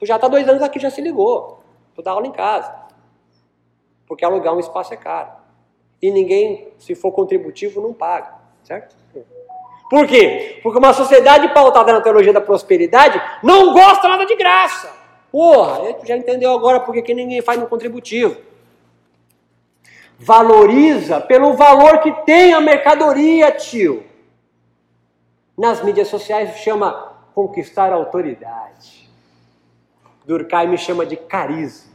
Tu 0.00 0.06
já 0.06 0.16
está 0.16 0.28
dois 0.28 0.48
anos 0.48 0.62
aqui, 0.62 0.78
já 0.78 0.88
se 0.88 1.02
ligou. 1.02 1.62
Tu 1.94 2.00
dá 2.00 2.12
aula 2.12 2.26
em 2.26 2.32
casa. 2.32 2.74
Porque 4.06 4.24
alugar 4.24 4.54
um 4.54 4.60
espaço 4.60 4.94
é 4.94 4.96
caro. 4.96 5.28
E 6.00 6.10
ninguém, 6.10 6.68
se 6.78 6.94
for 6.94 7.12
contributivo, 7.12 7.82
não 7.82 7.92
paga. 7.92 8.32
Certo? 8.64 8.96
Por 9.90 10.06
quê? 10.06 10.58
Porque 10.62 10.78
uma 10.78 10.94
sociedade 10.94 11.52
pautada 11.52 11.92
na 11.92 12.00
teologia 12.00 12.32
da 12.32 12.40
prosperidade 12.40 13.20
não 13.42 13.74
gosta 13.74 14.08
nada 14.08 14.24
de 14.24 14.34
graça. 14.36 15.01
Porra, 15.32 15.94
tu 15.94 16.06
já 16.06 16.14
entendeu 16.14 16.52
agora 16.52 16.80
porque 16.80 17.00
que 17.00 17.14
ninguém 17.14 17.40
faz 17.40 17.58
no 17.58 17.66
contributivo. 17.66 18.36
Valoriza 20.18 21.22
pelo 21.22 21.54
valor 21.54 22.00
que 22.00 22.12
tem 22.26 22.52
a 22.52 22.60
mercadoria, 22.60 23.50
tio. 23.50 24.04
Nas 25.56 25.82
mídias 25.82 26.08
sociais 26.08 26.58
chama 26.58 27.14
conquistar 27.34 27.94
autoridade. 27.94 29.10
Durkheim 30.26 30.76
chama 30.76 31.06
de 31.06 31.16
carisma. 31.16 31.92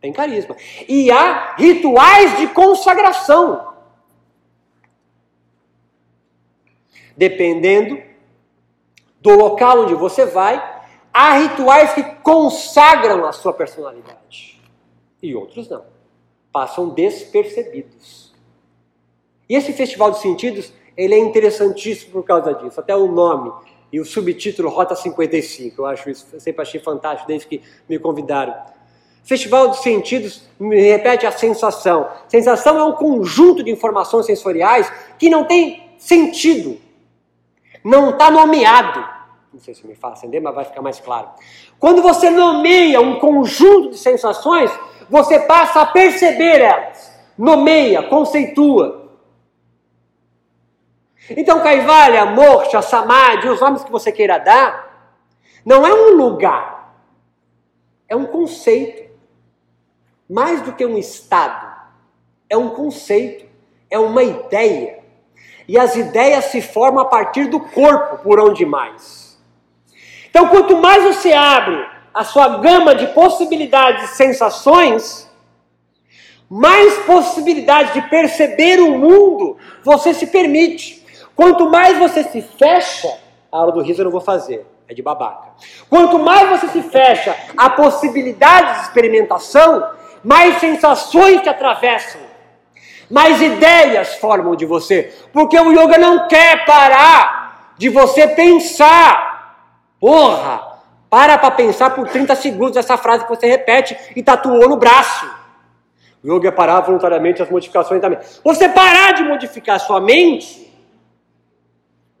Tem 0.00 0.10
carisma. 0.10 0.56
E 0.88 1.10
há 1.10 1.54
rituais 1.56 2.38
de 2.38 2.48
consagração. 2.48 3.74
Dependendo 7.14 8.02
do 9.20 9.36
local 9.36 9.82
onde 9.82 9.94
você 9.94 10.24
vai, 10.24 10.75
há 11.16 11.38
rituais 11.38 11.94
que 11.94 12.02
consagram 12.22 13.24
a 13.24 13.32
sua 13.32 13.54
personalidade. 13.54 14.60
E 15.22 15.34
outros 15.34 15.66
não. 15.66 15.82
Passam 16.52 16.90
despercebidos. 16.90 18.34
E 19.48 19.54
esse 19.54 19.72
Festival 19.72 20.10
dos 20.10 20.20
Sentidos, 20.20 20.74
ele 20.94 21.14
é 21.14 21.18
interessantíssimo 21.18 22.12
por 22.12 22.22
causa 22.22 22.52
disso. 22.52 22.78
Até 22.78 22.94
o 22.94 23.10
nome 23.10 23.50
e 23.90 23.98
o 23.98 24.04
subtítulo 24.04 24.68
Rota 24.68 24.94
55. 24.94 25.80
Eu 25.80 25.86
acho 25.86 26.10
isso, 26.10 26.26
eu 26.34 26.40
sempre 26.40 26.60
achei 26.60 26.80
fantástico 26.80 27.26
desde 27.26 27.46
que 27.46 27.62
me 27.88 27.98
convidaram. 27.98 28.54
Festival 29.24 29.68
dos 29.68 29.78
sentidos 29.78 30.42
me 30.60 30.78
repete 30.78 31.24
a 31.24 31.32
sensação. 31.32 32.10
Sensação 32.28 32.78
é 32.78 32.84
um 32.84 32.92
conjunto 32.92 33.62
de 33.62 33.70
informações 33.70 34.26
sensoriais 34.26 34.92
que 35.18 35.30
não 35.30 35.44
tem 35.44 35.94
sentido. 35.96 36.78
Não 37.82 38.10
está 38.10 38.30
nomeado. 38.30 39.15
Não 39.56 39.60
sei 39.62 39.72
se 39.72 39.86
me 39.86 39.94
faz 39.94 40.18
entender, 40.18 40.38
mas 40.38 40.54
vai 40.54 40.66
ficar 40.66 40.82
mais 40.82 41.00
claro. 41.00 41.30
Quando 41.78 42.02
você 42.02 42.28
nomeia 42.28 43.00
um 43.00 43.18
conjunto 43.18 43.88
de 43.88 43.96
sensações, 43.96 44.70
você 45.08 45.40
passa 45.40 45.80
a 45.80 45.86
perceber 45.86 46.60
elas. 46.60 47.10
Nomeia, 47.38 48.02
conceitua. 48.02 49.12
Então, 51.30 51.62
Kaivalya, 51.62 52.26
Moksha, 52.26 52.82
Samadhi, 52.82 53.48
os 53.48 53.58
nomes 53.58 53.82
que 53.82 53.90
você 53.90 54.12
queira 54.12 54.36
dar, 54.36 55.14
não 55.64 55.86
é 55.86 55.94
um 55.94 56.16
lugar, 56.16 56.94
é 58.06 58.14
um 58.14 58.26
conceito 58.26 59.10
mais 60.28 60.60
do 60.60 60.74
que 60.74 60.84
um 60.84 60.98
estado, 60.98 61.66
é 62.50 62.58
um 62.58 62.68
conceito, 62.68 63.46
é 63.88 63.98
uma 63.98 64.22
ideia. 64.22 65.02
E 65.66 65.78
as 65.78 65.96
ideias 65.96 66.44
se 66.44 66.60
formam 66.60 67.00
a 67.00 67.08
partir 67.08 67.46
do 67.46 67.58
corpo, 67.58 68.18
por 68.18 68.38
onde 68.38 68.66
mais. 68.66 69.25
Então, 70.36 70.48
quanto 70.48 70.76
mais 70.76 71.02
você 71.02 71.32
abre 71.32 71.82
a 72.12 72.22
sua 72.22 72.58
gama 72.58 72.94
de 72.94 73.06
possibilidades 73.06 74.04
e 74.04 74.16
sensações, 74.16 75.26
mais 76.46 76.98
possibilidades 77.06 77.94
de 77.94 78.02
perceber 78.02 78.78
o 78.80 78.98
mundo 78.98 79.56
você 79.82 80.12
se 80.12 80.26
permite. 80.26 81.02
Quanto 81.34 81.70
mais 81.70 81.96
você 81.96 82.22
se 82.22 82.42
fecha, 82.42 83.08
a 83.50 83.56
aula 83.56 83.72
do 83.72 83.80
riso 83.80 84.02
eu 84.02 84.04
não 84.04 84.12
vou 84.12 84.20
fazer, 84.20 84.66
é 84.86 84.92
de 84.92 85.00
babaca. 85.00 85.52
Quanto 85.88 86.18
mais 86.18 86.50
você 86.50 86.68
se 86.68 86.82
fecha 86.82 87.34
a 87.56 87.70
possibilidades 87.70 88.74
de 88.74 88.82
experimentação, 88.88 89.88
mais 90.22 90.58
sensações 90.58 91.40
te 91.40 91.48
atravessam, 91.48 92.20
mais 93.10 93.40
ideias 93.40 94.16
formam 94.16 94.54
de 94.54 94.66
você, 94.66 95.14
porque 95.32 95.58
o 95.58 95.72
yoga 95.72 95.96
não 95.96 96.28
quer 96.28 96.66
parar 96.66 97.72
de 97.78 97.88
você 97.88 98.28
pensar. 98.28 99.35
Porra, 100.00 100.80
para 101.08 101.38
para 101.38 101.50
pensar 101.50 101.90
por 101.94 102.08
30 102.08 102.34
segundos 102.36 102.76
essa 102.76 102.96
frase 102.96 103.24
que 103.24 103.30
você 103.30 103.46
repete 103.46 103.96
e 104.14 104.22
tatuou 104.22 104.68
no 104.68 104.76
braço. 104.76 105.26
O 106.22 106.36
yoga 106.36 106.48
é 106.48 106.52
parar 106.52 106.80
voluntariamente 106.80 107.42
as 107.42 107.50
modificações 107.50 108.00
da 108.00 108.10
mente. 108.10 108.26
Você 108.42 108.68
parar 108.68 109.12
de 109.12 109.22
modificar 109.22 109.78
sua 109.78 110.00
mente, 110.00 110.66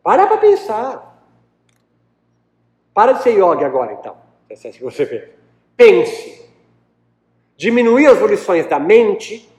para 0.02 0.26
para 0.26 0.38
pensar. 0.38 1.20
Para 2.94 3.12
de 3.12 3.22
ser 3.24 3.32
yoga 3.32 3.66
agora, 3.66 3.92
então. 3.92 4.16
É 4.48 4.54
assim 4.54 4.70
que 4.70 4.84
você 4.84 5.04
vê. 5.04 5.32
Pense 5.76 6.48
diminuir 7.56 8.06
as 8.06 8.18
volições 8.18 8.66
da 8.66 8.78
mente. 8.78 9.52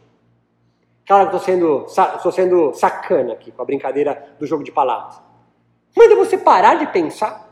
Claro 1.06 1.30
que 1.30 1.36
estou 1.36 1.54
sendo, 1.54 1.86
estou 1.86 2.32
sendo 2.32 2.74
sacana 2.74 3.34
aqui 3.34 3.52
com 3.52 3.62
a 3.62 3.66
brincadeira 3.66 4.36
do 4.40 4.46
jogo 4.46 4.64
de 4.64 4.72
palavras. 4.72 5.22
Mas 5.96 6.10
é 6.10 6.16
você 6.16 6.38
parar 6.38 6.76
de 6.76 6.88
pensar. 6.88 7.47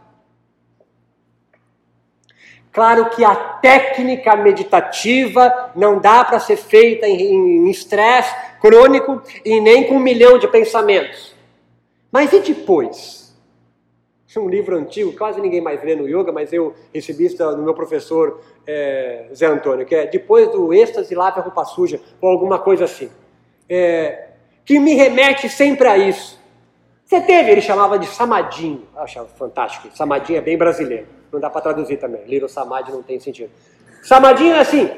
Claro 2.76 3.10
que 3.10 3.24
a 3.24 3.34
técnica 3.34 4.36
meditativa 4.36 5.72
não 5.74 5.98
dá 5.98 6.26
para 6.26 6.40
ser 6.40 6.58
feita 6.58 7.08
em 7.08 7.70
estresse 7.70 8.36
crônico 8.60 9.22
e 9.46 9.62
nem 9.62 9.86
com 9.86 9.96
um 9.96 10.00
milhão 10.00 10.38
de 10.38 10.46
pensamentos. 10.50 11.34
Mas 12.12 12.34
e 12.34 12.42
depois? 12.42 13.26
é 14.38 14.42
um 14.42 14.50
livro 14.50 14.76
antigo, 14.76 15.14
quase 15.14 15.40
ninguém 15.40 15.62
mais 15.62 15.82
lê 15.82 15.96
no 15.96 16.06
yoga, 16.06 16.34
mas 16.34 16.52
eu 16.52 16.76
recebi 16.94 17.26
isso 17.26 17.38
do 17.38 17.64
meu 17.64 17.74
professor 17.74 18.42
é, 18.68 19.28
Zé 19.34 19.46
Antônio, 19.46 19.86
que 19.86 19.96
é 19.96 20.06
depois 20.06 20.52
do 20.52 20.74
êxtase 20.74 21.16
lave 21.16 21.40
a 21.40 21.44
roupa 21.44 21.64
suja, 21.64 22.02
ou 22.20 22.30
alguma 22.30 22.60
coisa 22.60 22.84
assim. 22.84 23.10
É, 23.70 24.32
que 24.66 24.80
me 24.80 24.96
remete 24.96 25.48
sempre 25.48 25.88
a 25.88 25.98
isso. 25.98 26.38
Você 27.06 27.22
teve, 27.22 27.52
ele 27.52 27.62
chamava 27.62 28.00
de 28.00 28.08
samadinho, 28.08 28.88
eu 28.96 29.02
achava 29.02 29.28
fantástico, 29.28 29.96
samadinho 29.96 30.40
é 30.40 30.42
bem 30.42 30.58
brasileiro, 30.58 31.08
não 31.32 31.40
dá 31.40 31.50
para 31.50 31.62
traduzir 31.62 31.98
também, 31.98 32.26
little 32.26 32.50
samadhi 32.50 32.92
não 32.92 33.04
tem 33.04 33.20
sentido. 33.20 33.52
Samadinho 34.04 34.56
é 34.56 34.60
assim, 34.60 34.92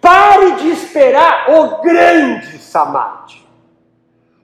pare 0.00 0.52
de 0.52 0.70
esperar 0.70 1.50
o 1.50 1.82
grande 1.82 2.58
samadhi, 2.58 3.46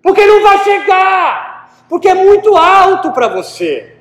porque 0.03 0.27
não 0.27 0.43
vai 0.43 0.63
chegar 0.63 1.55
porque 1.89 2.09
é 2.09 2.15
muito 2.15 2.57
alto 2.57 3.13
para 3.13 3.29
você. 3.29 3.97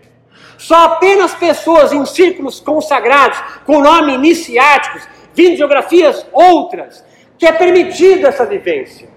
Só 0.57 0.85
apenas 0.85 1.33
pessoas 1.33 1.91
em 1.91 2.05
círculos 2.05 2.59
consagrados, 2.59 3.39
com 3.65 3.81
nome 3.81 4.13
iniciáticos, 4.13 5.07
vindo 5.33 5.51
de 5.51 5.57
geografias 5.57 6.25
outras, 6.31 7.03
que 7.37 7.45
é 7.45 7.51
permitido 7.51 8.25
essa 8.25 8.45
vivência. 8.45 9.09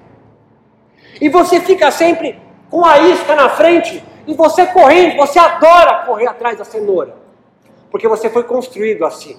E 1.20 1.28
você 1.28 1.60
fica 1.60 1.90
sempre 1.90 2.38
com 2.70 2.84
a 2.84 2.98
isca 2.98 3.34
na 3.34 3.48
frente 3.48 4.02
e 4.26 4.34
você 4.34 4.66
correndo, 4.66 5.16
você 5.16 5.38
adora 5.38 6.04
correr 6.04 6.26
atrás 6.26 6.58
da 6.58 6.64
cenoura, 6.64 7.14
porque 7.90 8.08
você 8.08 8.28
foi 8.28 8.44
construído 8.44 9.04
assim. 9.04 9.38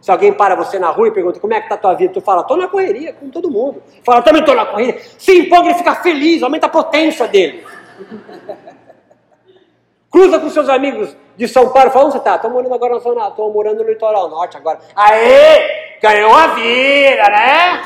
Se 0.00 0.10
alguém 0.10 0.32
para 0.32 0.54
você 0.54 0.78
na 0.78 0.90
rua 0.90 1.08
e 1.08 1.10
pergunta 1.10 1.40
como 1.40 1.52
é 1.52 1.60
que 1.60 1.68
tá 1.68 1.74
a 1.74 1.78
tua 1.78 1.94
vida, 1.94 2.14
tu 2.14 2.20
fala, 2.20 2.44
tô 2.44 2.56
na 2.56 2.68
correria 2.68 3.12
com 3.12 3.28
todo 3.30 3.50
mundo. 3.50 3.82
Fala, 4.04 4.22
também 4.22 4.44
tô 4.44 4.54
na 4.54 4.64
correria. 4.64 5.00
Se 5.18 5.36
empolga, 5.36 5.70
ele 5.70 5.78
fica 5.78 5.96
feliz, 5.96 6.42
aumenta 6.42 6.66
a 6.66 6.70
potência 6.70 7.26
dele. 7.26 7.66
Cruza 10.10 10.38
com 10.38 10.48
seus 10.48 10.68
amigos 10.68 11.14
de 11.36 11.46
São 11.46 11.68
Paulo, 11.70 11.90
fala 11.90 12.06
onde 12.06 12.12
você 12.12 12.18
está? 12.18 12.36
Estou 12.36 12.50
morando 12.50 12.74
agora 12.74 12.94
na 12.94 13.00
zona, 13.00 13.28
estou 13.28 13.52
morando 13.52 13.82
no 13.82 13.88
litoral 13.90 14.28
norte 14.30 14.56
agora. 14.56 14.78
Aê! 14.96 15.98
Ganhou 16.00 16.32
a 16.32 16.46
vida, 16.48 17.28
né? 17.28 17.82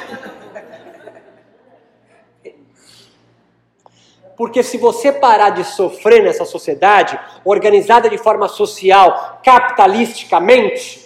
Porque 4.37 4.63
se 4.63 4.79
você 4.79 5.13
parar 5.13 5.51
de 5.51 5.65
sofrer 5.65 6.23
nessa 6.23 6.45
sociedade, 6.45 7.19
organizada 7.45 8.09
de 8.09 8.19
forma 8.19 8.49
social, 8.49 9.41
capitalisticamente, 9.45 11.03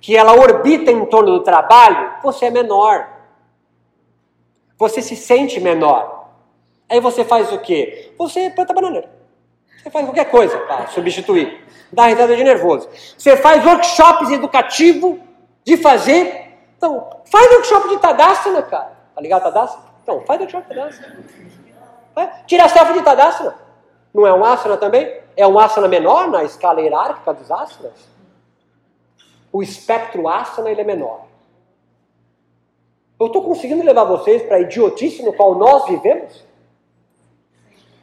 que 0.00 0.16
ela 0.16 0.32
orbita 0.32 0.90
em 0.90 1.04
torno 1.06 1.32
do 1.32 1.44
trabalho, 1.44 2.14
você 2.22 2.46
é 2.46 2.50
menor. 2.50 3.06
Você 4.78 5.02
se 5.02 5.14
sente 5.14 5.60
menor. 5.60 6.28
Aí 6.88 6.98
você 7.00 7.24
faz 7.24 7.52
o 7.52 7.58
quê? 7.58 8.12
Você 8.18 8.50
planta 8.50 8.72
bananeira. 8.72 9.10
Você 9.76 9.90
faz 9.90 10.06
qualquer 10.06 10.30
coisa 10.30 10.58
para 10.58 10.86
substituir. 10.88 11.64
Dá 11.92 12.06
risada 12.06 12.34
de 12.34 12.42
nervoso. 12.42 12.88
Você 13.16 13.36
faz 13.36 13.64
workshops 13.64 14.30
educativos 14.30 15.18
de 15.64 15.76
fazer. 15.76 16.56
Então, 16.76 17.08
faz 17.26 17.50
workshop 17.52 17.88
de 17.90 17.98
Tadasana, 17.98 18.62
cara. 18.62 18.92
Tá 19.14 19.20
ligado 19.20 19.42
Tadasana? 19.42 19.84
Então, 20.02 20.22
faz 20.22 20.40
workshop 20.40 20.68
de 20.68 20.74
Tadasana. 20.74 21.24
Tira 22.46 22.64
a 22.64 22.68
selfie 22.68 22.94
de 22.94 23.02
Tadasana. 23.02 23.56
Não 24.12 24.26
é 24.26 24.32
um 24.32 24.44
asana 24.44 24.76
também? 24.76 25.20
É 25.36 25.46
um 25.46 25.58
asana 25.58 25.88
menor 25.88 26.28
na 26.28 26.44
escala 26.44 26.80
hierárquica 26.80 27.32
dos 27.32 27.50
asanas? 27.50 28.08
O 29.52 29.62
espectro 29.62 30.28
asana 30.28 30.70
ele 30.70 30.80
é 30.80 30.84
menor. 30.84 31.26
Eu 33.18 33.26
estou 33.26 33.42
conseguindo 33.42 33.84
levar 33.84 34.04
vocês 34.04 34.42
para 34.42 34.56
a 34.56 34.60
idiotice 34.60 35.22
no 35.22 35.32
qual 35.32 35.54
nós 35.54 35.86
vivemos? 35.86 36.44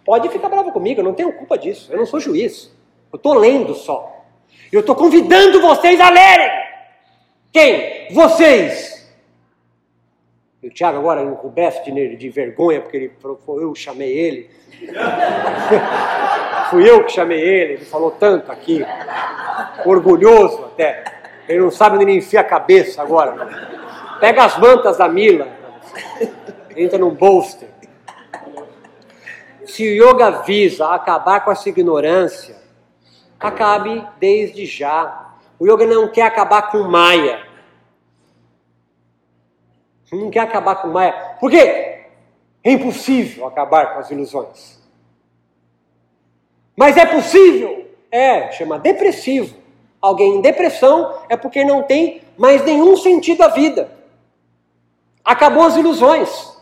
Pode 0.06 0.30
ficar 0.30 0.48
bravo 0.48 0.72
comigo, 0.72 1.02
eu 1.02 1.04
não 1.04 1.14
tenho 1.14 1.34
culpa 1.34 1.58
disso. 1.58 1.92
Eu 1.92 1.98
não 1.98 2.06
sou 2.06 2.20
juiz. 2.20 2.72
Eu 3.12 3.18
estou 3.18 3.34
lendo 3.34 3.74
só. 3.74 4.24
Eu 4.72 4.82
estou 4.82 4.96
convidando 4.96 5.60
vocês 5.60 6.00
a 6.00 6.10
lerem. 6.10 6.50
Quem? 7.52 8.14
Vocês. 8.14 8.97
O 10.68 10.70
Tiago 10.70 10.98
agora 10.98 11.24
enrubesce 11.24 11.82
de, 11.90 12.18
de 12.18 12.30
vergonha, 12.30 12.82
porque 12.82 12.98
ele 12.98 13.12
falou, 13.22 13.40
foi 13.46 13.64
eu 13.64 13.72
que 13.72 13.80
chamei 13.80 14.12
ele. 14.12 14.50
Fui 16.70 16.88
eu 16.88 17.06
que 17.06 17.14
chamei 17.14 17.40
ele, 17.40 17.74
ele 17.74 17.86
falou 17.86 18.12
tanto 18.12 18.52
aqui. 18.52 18.86
Orgulhoso 19.86 20.66
até. 20.66 21.06
Ele 21.48 21.60
não 21.60 21.72
sabe 21.72 21.96
onde 21.96 22.04
ele 22.04 22.18
enfia 22.18 22.42
a 22.42 22.44
cabeça 22.44 23.02
agora. 23.02 23.48
Pega 24.20 24.44
as 24.44 24.58
mantas 24.58 24.98
da 24.98 25.08
Mila. 25.08 25.48
Entra 26.76 27.00
num 27.00 27.12
bolster. 27.12 27.70
Se 29.66 29.84
o 29.84 30.10
yoga 30.10 30.42
visa 30.42 30.94
acabar 30.94 31.46
com 31.46 31.52
essa 31.52 31.70
ignorância, 31.70 32.58
acabe 33.40 34.06
desde 34.20 34.66
já. 34.66 35.32
O 35.58 35.66
yoga 35.66 35.86
não 35.86 36.10
quer 36.10 36.24
acabar 36.24 36.64
com 36.70 36.84
Maia. 36.84 37.47
Não 40.12 40.30
quer 40.30 40.42
acabar 40.42 40.76
com 40.76 40.88
Maia. 40.88 41.38
Por 41.40 41.50
quê? 41.50 42.06
É 42.64 42.72
impossível 42.72 43.46
acabar 43.46 43.94
com 43.94 44.00
as 44.00 44.10
ilusões. 44.10 44.80
Mas 46.76 46.96
é 46.96 47.06
possível? 47.06 47.88
É, 48.12 48.52
chama 48.52 48.80
depressivo. 48.80 49.58
Alguém 50.02 50.36
em 50.36 50.42
depressão 50.42 51.22
é 51.28 51.36
porque 51.36 51.66
não 51.66 51.84
tem 51.84 52.22
mais 52.38 52.64
nenhum 52.64 52.96
sentido 52.96 53.44
à 53.44 53.50
vida. 53.50 53.92
Acabou 55.26 55.64
as 55.64 55.76
ilusões. 55.76 56.56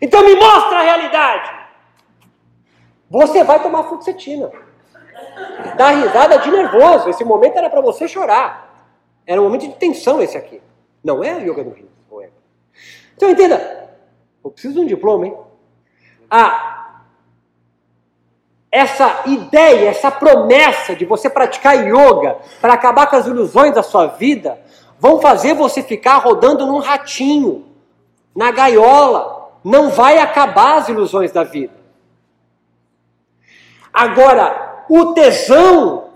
Então 0.00 0.24
me 0.24 0.34
mostra 0.34 0.78
a 0.78 0.82
realidade. 0.82 1.60
Você 3.08 3.44
vai 3.44 3.62
tomar 3.62 3.84
fluoxetina. 3.84 4.50
Dá 5.76 5.90
risada 5.90 6.38
de 6.38 6.50
nervoso. 6.50 7.08
Esse 7.08 7.24
momento 7.24 7.56
era 7.56 7.68
para 7.68 7.80
você 7.80 8.08
chorar. 8.08 8.88
Era 9.26 9.40
um 9.40 9.44
momento 9.44 9.68
de 9.68 9.74
tensão 9.74 10.22
esse 10.22 10.36
aqui. 10.36 10.62
Não 11.04 11.22
é 11.22 11.38
yoga 11.40 11.62
do 11.62 11.70
rio. 11.70 11.90
Então 13.20 13.28
entenda. 13.28 13.90
Eu 14.42 14.50
preciso 14.50 14.76
de 14.76 14.80
um 14.80 14.86
diploma, 14.86 15.26
hein? 15.26 15.36
Ah, 16.30 17.02
essa 18.72 19.24
ideia, 19.26 19.90
essa 19.90 20.10
promessa 20.10 20.96
de 20.96 21.04
você 21.04 21.28
praticar 21.28 21.86
yoga 21.86 22.38
para 22.62 22.72
acabar 22.72 23.08
com 23.08 23.16
as 23.16 23.26
ilusões 23.26 23.74
da 23.74 23.82
sua 23.82 24.06
vida, 24.06 24.58
vão 24.98 25.20
fazer 25.20 25.52
você 25.52 25.82
ficar 25.82 26.16
rodando 26.16 26.64
num 26.64 26.78
ratinho, 26.78 27.66
na 28.34 28.50
gaiola. 28.50 29.50
Não 29.62 29.90
vai 29.90 30.16
acabar 30.16 30.78
as 30.78 30.88
ilusões 30.88 31.30
da 31.30 31.44
vida. 31.44 31.74
Agora, 33.92 34.86
o 34.88 35.12
tesão 35.12 36.08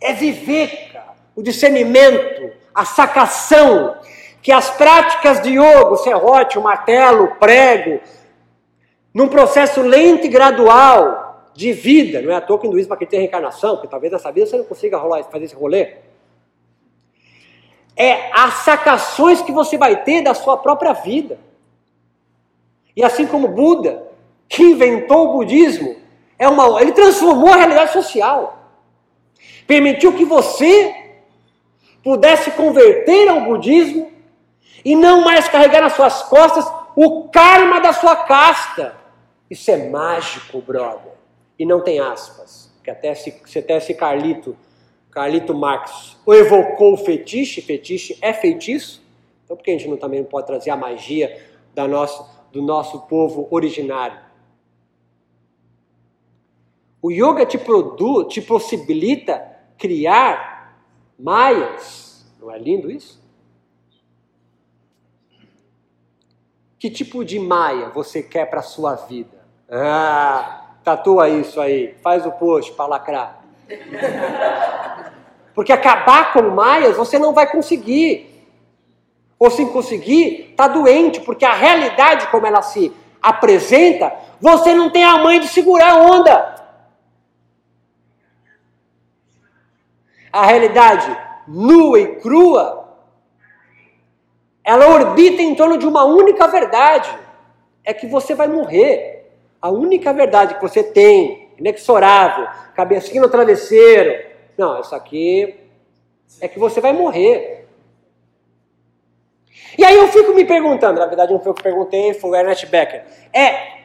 é 0.00 0.12
viver, 0.12 0.92
cara. 0.92 1.16
o 1.34 1.42
discernimento, 1.42 2.52
a 2.72 2.84
sacação, 2.84 3.96
que 4.42 4.50
as 4.50 4.70
práticas 4.70 5.40
de 5.40 5.50
yoga, 5.50 5.92
o 5.92 5.96
serrote, 5.96 6.58
o 6.58 6.62
martelo, 6.62 7.24
o 7.24 7.36
prego, 7.36 8.00
num 9.14 9.28
processo 9.28 9.80
lento 9.80 10.26
e 10.26 10.28
gradual 10.28 11.48
de 11.54 11.72
vida, 11.72 12.20
não 12.20 12.32
é 12.32 12.34
à 12.34 12.40
toa 12.40 12.58
que 12.58 12.66
o 12.66 12.68
hinduísmo 12.68 12.92
acredita 12.92 13.16
em 13.16 13.20
reencarnação, 13.20 13.76
porque 13.76 13.88
talvez 13.88 14.12
nessa 14.12 14.32
vida 14.32 14.46
você 14.46 14.56
não 14.56 14.64
consiga 14.64 14.98
rolar, 14.98 15.22
fazer 15.24 15.44
esse 15.44 15.54
rolê. 15.54 15.96
É 17.96 18.30
as 18.32 18.54
sacações 18.64 19.40
que 19.42 19.52
você 19.52 19.78
vai 19.78 20.02
ter 20.02 20.22
da 20.22 20.34
sua 20.34 20.56
própria 20.56 20.92
vida. 20.92 21.38
E 22.96 23.04
assim 23.04 23.26
como 23.26 23.48
Buda, 23.48 24.02
que 24.48 24.62
inventou 24.62 25.28
o 25.28 25.32
budismo, 25.34 25.96
é 26.38 26.48
uma, 26.48 26.80
ele 26.80 26.92
transformou 26.92 27.52
a 27.52 27.56
realidade 27.56 27.92
social. 27.92 28.58
Permitiu 29.66 30.14
que 30.14 30.24
você 30.24 30.94
pudesse 32.02 32.50
converter 32.52 33.28
ao 33.28 33.42
budismo 33.42 34.11
e 34.84 34.96
não 34.96 35.22
mais 35.22 35.48
carregar 35.48 35.80
nas 35.80 35.94
suas 35.94 36.22
costas 36.24 36.64
o 36.96 37.28
karma 37.28 37.80
da 37.80 37.92
sua 37.92 38.16
casta. 38.16 38.96
Isso 39.50 39.70
é 39.70 39.88
mágico, 39.88 40.60
brother. 40.60 41.12
E 41.58 41.64
não 41.64 41.80
tem 41.80 42.00
aspas. 42.00 42.72
Que 42.82 42.90
até 42.90 43.14
se, 43.14 43.34
se 43.46 43.58
até 43.58 43.76
esse 43.76 43.94
Carlito, 43.94 44.56
Carlito 45.10 45.54
Marx, 45.54 46.16
evocou 46.26 46.94
o 46.94 46.96
fetiche, 46.96 47.60
fetiche 47.60 48.18
é 48.20 48.32
feitiço. 48.32 49.02
Então 49.44 49.56
por 49.56 49.62
que 49.62 49.70
a 49.70 49.78
gente 49.78 49.88
não, 49.88 49.96
também 49.96 50.20
não 50.20 50.26
pode 50.28 50.46
trazer 50.46 50.70
a 50.70 50.76
magia 50.76 51.40
da 51.74 51.86
nosso, 51.86 52.28
do 52.50 52.62
nosso 52.62 53.02
povo 53.02 53.46
originário? 53.50 54.18
O 57.00 57.10
yoga 57.10 57.44
te, 57.44 57.58
produz, 57.58 58.32
te 58.32 58.40
possibilita 58.40 59.44
criar 59.76 60.78
maias. 61.18 62.24
Não 62.40 62.50
é 62.50 62.58
lindo 62.58 62.90
isso? 62.90 63.21
Que 66.82 66.90
tipo 66.90 67.24
de 67.24 67.38
maia 67.38 67.90
você 67.90 68.20
quer 68.20 68.46
para 68.46 68.60
sua 68.60 68.96
vida? 68.96 69.38
Ah, 69.70 70.62
tatua 70.82 71.28
isso 71.28 71.60
aí. 71.60 71.94
Faz 72.02 72.26
o 72.26 72.32
post 72.32 72.72
para 72.72 72.86
lacrar. 72.86 73.40
Porque 75.54 75.72
acabar 75.72 76.32
com 76.32 76.42
maias 76.42 76.96
você 76.96 77.20
não 77.20 77.32
vai 77.32 77.48
conseguir. 77.48 78.48
Ou 79.38 79.48
se 79.48 79.64
conseguir, 79.66 80.50
está 80.50 80.66
doente, 80.66 81.20
porque 81.20 81.44
a 81.44 81.54
realidade 81.54 82.26
como 82.32 82.46
ela 82.46 82.62
se 82.62 82.92
apresenta, 83.20 84.12
você 84.40 84.74
não 84.74 84.90
tem 84.90 85.04
a 85.04 85.18
mãe 85.18 85.38
de 85.38 85.46
segurar 85.46 85.90
a 85.90 85.98
onda. 85.98 86.52
a 90.32 90.46
realidade 90.46 91.16
nua 91.46 92.00
e 92.00 92.16
crua, 92.16 92.81
ela 94.64 94.88
orbita 94.88 95.42
em 95.42 95.54
torno 95.54 95.76
de 95.76 95.86
uma 95.86 96.04
única 96.04 96.46
verdade: 96.46 97.10
é 97.84 97.92
que 97.92 98.06
você 98.06 98.34
vai 98.34 98.48
morrer. 98.48 99.30
A 99.60 99.70
única 99.70 100.12
verdade 100.12 100.54
que 100.56 100.60
você 100.60 100.82
tem, 100.82 101.48
inexorável, 101.56 102.48
cabecinha 102.74 103.20
no 103.20 103.28
travesseiro. 103.28 104.28
Não, 104.58 104.80
isso 104.80 104.94
aqui 104.94 105.60
é 106.40 106.48
que 106.48 106.58
você 106.58 106.80
vai 106.80 106.92
morrer. 106.92 107.68
E 109.78 109.84
aí 109.84 109.96
eu 109.96 110.08
fico 110.08 110.34
me 110.34 110.44
perguntando, 110.44 111.00
na 111.00 111.06
verdade 111.06 111.32
não 111.32 111.40
foi 111.40 111.50
eu 111.50 111.54
que 111.54 111.62
perguntei, 111.62 112.12
foi 112.14 112.30
o 112.30 112.36
Ernest 112.36 112.66
Becker. 112.66 113.04
É. 113.32 113.82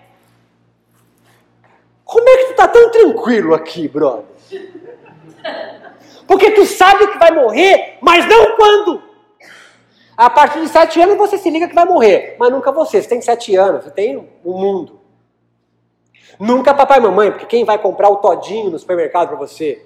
Como 2.04 2.28
é 2.28 2.38
que 2.38 2.46
tu 2.46 2.56
tá 2.56 2.68
tão 2.68 2.90
tranquilo 2.90 3.54
aqui, 3.54 3.88
brother? 3.88 4.26
Porque 6.26 6.52
tu 6.52 6.66
sabe 6.66 7.08
que 7.08 7.18
vai 7.18 7.32
morrer, 7.32 7.98
mas 8.02 8.26
não 8.28 8.56
quando. 8.56 9.07
A 10.18 10.32
partir 10.32 10.62
de 10.62 10.68
sete 10.68 11.00
anos 11.00 11.16
você 11.16 11.38
se 11.38 11.48
liga 11.48 11.68
que 11.68 11.76
vai 11.76 11.86
morrer, 11.86 12.36
mas 12.40 12.52
nunca 12.52 12.72
você. 12.72 13.00
Você 13.00 13.08
tem 13.08 13.22
sete 13.22 13.56
anos, 13.56 13.84
você 13.84 13.92
tem 13.92 14.18
o 14.18 14.28
um 14.44 14.58
mundo. 14.60 15.00
Nunca 16.40 16.74
papai 16.74 16.98
e 16.98 17.02
mamãe, 17.02 17.32
porque 17.32 17.46
quem 17.46 17.64
vai 17.64 17.78
comprar 17.78 18.10
o 18.10 18.16
todinho 18.16 18.72
no 18.72 18.80
supermercado 18.80 19.30
para 19.30 19.38
você? 19.38 19.86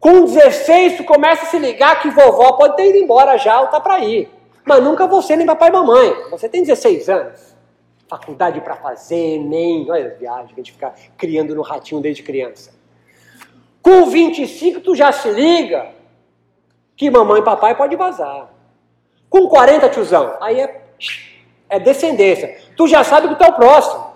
Com 0.00 0.24
16, 0.24 0.96
tu 0.96 1.04
começa 1.04 1.44
a 1.44 1.48
se 1.48 1.58
ligar 1.58 2.00
que 2.00 2.10
vovó 2.10 2.52
pode 2.52 2.76
ter 2.76 2.88
ido 2.88 2.98
embora 2.98 3.36
já 3.36 3.60
ou 3.60 3.66
tá 3.66 3.78
para 3.78 4.00
ir. 4.00 4.30
Mas 4.64 4.82
nunca 4.82 5.06
você, 5.06 5.36
nem 5.36 5.46
papai 5.46 5.68
e 5.68 5.72
mamãe. 5.72 6.14
Você 6.30 6.48
tem 6.48 6.62
16 6.62 7.08
anos. 7.10 7.54
Faculdade 8.08 8.60
para 8.62 8.76
fazer, 8.76 9.38
nem. 9.38 9.90
Olha 9.90 10.08
as 10.08 10.18
viagens 10.18 10.48
que 10.48 10.60
a 10.60 10.62
gente 10.62 10.72
fica 10.72 10.94
criando 11.16 11.54
no 11.54 11.62
ratinho 11.62 12.00
desde 12.00 12.22
criança. 12.22 12.72
Com 13.82 14.06
25 14.06 14.80
tu 14.80 14.94
já 14.94 15.12
se 15.12 15.30
liga 15.30 15.90
que 16.96 17.10
mamãe 17.10 17.40
e 17.40 17.44
papai 17.44 17.74
pode 17.76 17.96
vazar. 17.96 18.53
Com 19.34 19.48
40, 19.48 19.88
tiozão, 19.88 20.36
aí 20.40 20.60
é, 20.60 20.80
é 21.68 21.80
descendência. 21.80 22.56
Tu 22.76 22.86
já 22.86 23.02
sabe 23.02 23.26
que 23.26 23.34
tu 23.34 23.42
é 23.42 23.48
o 23.48 23.54
próximo. 23.54 24.14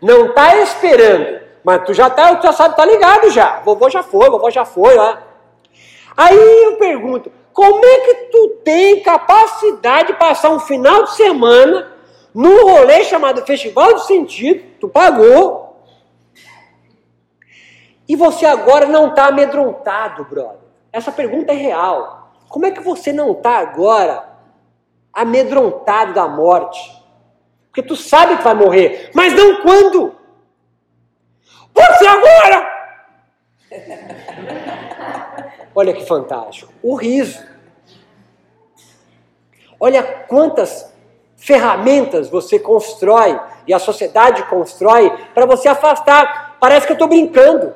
Não 0.00 0.26
está 0.26 0.56
esperando, 0.58 1.40
mas 1.64 1.84
tu 1.84 1.92
já 1.92 2.08
tá, 2.08 2.36
tu 2.36 2.44
já 2.44 2.52
sabe, 2.52 2.76
tá 2.76 2.84
ligado 2.84 3.28
já. 3.30 3.58
Vovô 3.62 3.90
já 3.90 4.04
foi, 4.04 4.30
vovó 4.30 4.48
já 4.50 4.64
foi 4.64 4.94
lá. 4.94 5.20
Aí 6.16 6.62
eu 6.62 6.76
pergunto, 6.76 7.32
como 7.52 7.84
é 7.84 7.98
que 8.02 8.14
tu 8.30 8.60
tem 8.64 9.02
capacidade 9.02 10.12
de 10.12 10.14
passar 10.16 10.50
um 10.50 10.60
final 10.60 11.02
de 11.02 11.16
semana 11.16 11.92
num 12.32 12.70
rolê 12.70 13.02
chamado 13.02 13.44
Festival 13.44 13.94
do 13.94 14.00
Sentido, 14.02 14.62
tu 14.78 14.88
pagou, 14.88 15.82
e 18.08 18.14
você 18.14 18.46
agora 18.46 18.86
não 18.86 19.08
está 19.08 19.26
amedrontado, 19.26 20.24
brother? 20.24 20.68
Essa 20.92 21.10
pergunta 21.10 21.52
é 21.52 21.56
real. 21.56 22.17
Como 22.48 22.66
é 22.66 22.70
que 22.70 22.80
você 22.80 23.12
não 23.12 23.32
está 23.32 23.58
agora 23.58 24.26
amedrontado 25.12 26.14
da 26.14 26.26
morte? 26.26 26.96
Porque 27.66 27.82
tu 27.82 27.94
sabe 27.94 28.36
que 28.36 28.42
vai 28.42 28.54
morrer, 28.54 29.10
mas 29.14 29.34
não 29.34 29.62
quando? 29.62 30.16
Você 31.74 32.06
agora! 32.06 32.78
Olha 35.74 35.92
que 35.92 36.06
fantástico. 36.06 36.72
O 36.82 36.96
riso. 36.96 37.46
Olha 39.78 40.02
quantas 40.02 40.92
ferramentas 41.36 42.28
você 42.28 42.58
constrói 42.58 43.38
e 43.64 43.72
a 43.72 43.78
sociedade 43.78 44.42
constrói 44.44 45.08
para 45.32 45.46
você 45.46 45.68
afastar. 45.68 46.56
Parece 46.58 46.86
que 46.86 46.92
eu 46.92 46.94
estou 46.94 47.06
brincando. 47.06 47.74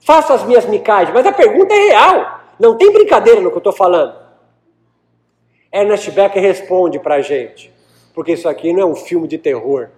Faço 0.00 0.32
as 0.32 0.42
minhas 0.42 0.64
micagens, 0.64 1.14
mas 1.14 1.24
a 1.24 1.32
pergunta 1.32 1.72
é 1.72 1.88
real. 1.88 2.39
Não 2.60 2.76
tem 2.76 2.92
brincadeira 2.92 3.40
no 3.40 3.48
que 3.48 3.56
eu 3.56 3.60
estou 3.60 3.72
falando. 3.72 4.14
Ernest 5.72 6.10
Becker 6.10 6.42
responde 6.42 6.98
para 6.98 7.14
a 7.14 7.22
gente, 7.22 7.72
porque 8.12 8.32
isso 8.32 8.46
aqui 8.46 8.70
não 8.70 8.82
é 8.82 8.84
um 8.84 8.94
filme 8.94 9.26
de 9.26 9.38
terror, 9.38 9.88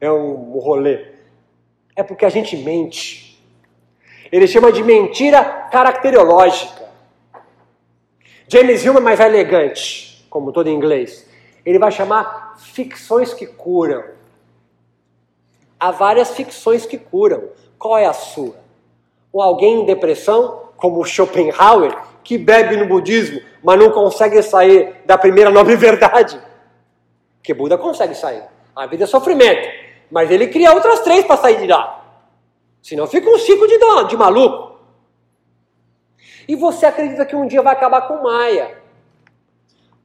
é 0.00 0.10
um 0.10 0.58
rolê. 0.58 1.12
É 1.94 2.02
porque 2.02 2.24
a 2.24 2.28
gente 2.28 2.56
mente. 2.56 3.40
Ele 4.32 4.48
chama 4.48 4.72
de 4.72 4.82
mentira 4.82 5.44
caracterológica. 5.70 6.88
James 8.48 8.84
Hume 8.84 8.98
é 8.98 9.00
mais 9.00 9.20
elegante, 9.20 10.26
como 10.28 10.50
todo 10.50 10.68
inglês. 10.68 11.28
Ele 11.64 11.78
vai 11.78 11.92
chamar 11.92 12.56
ficções 12.58 13.32
que 13.32 13.46
curam. 13.46 14.02
Há 15.78 15.92
várias 15.92 16.34
ficções 16.34 16.84
que 16.84 16.98
curam. 16.98 17.50
Qual 17.78 17.96
é 17.96 18.06
a 18.06 18.12
sua? 18.12 18.56
Ou 19.32 19.40
alguém 19.40 19.82
em 19.82 19.84
depressão, 19.84 20.67
como 20.78 21.04
Schopenhauer, 21.04 21.94
que 22.22 22.38
bebe 22.38 22.76
no 22.76 22.86
budismo, 22.86 23.40
mas 23.62 23.78
não 23.78 23.90
consegue 23.90 24.40
sair 24.42 24.94
da 25.04 25.18
primeira 25.18 25.50
nobre 25.50 25.74
verdade. 25.76 26.40
Que 27.42 27.52
Buda 27.52 27.76
consegue 27.76 28.14
sair. 28.14 28.44
A 28.74 28.86
vida 28.86 29.04
é 29.04 29.06
sofrimento. 29.06 29.68
Mas 30.10 30.30
ele 30.30 30.46
cria 30.46 30.72
outras 30.72 31.00
três 31.00 31.24
para 31.24 31.36
sair 31.36 31.58
de 31.58 31.66
lá. 31.66 32.04
Senão 32.80 33.06
fica 33.06 33.28
um 33.28 33.38
ciclo 33.38 33.66
de, 33.66 33.78
de 34.08 34.16
maluco. 34.16 34.78
E 36.46 36.54
você 36.54 36.86
acredita 36.86 37.26
que 37.26 37.36
um 37.36 37.46
dia 37.46 37.60
vai 37.60 37.74
acabar 37.74 38.02
com 38.02 38.22
Maia. 38.22 38.78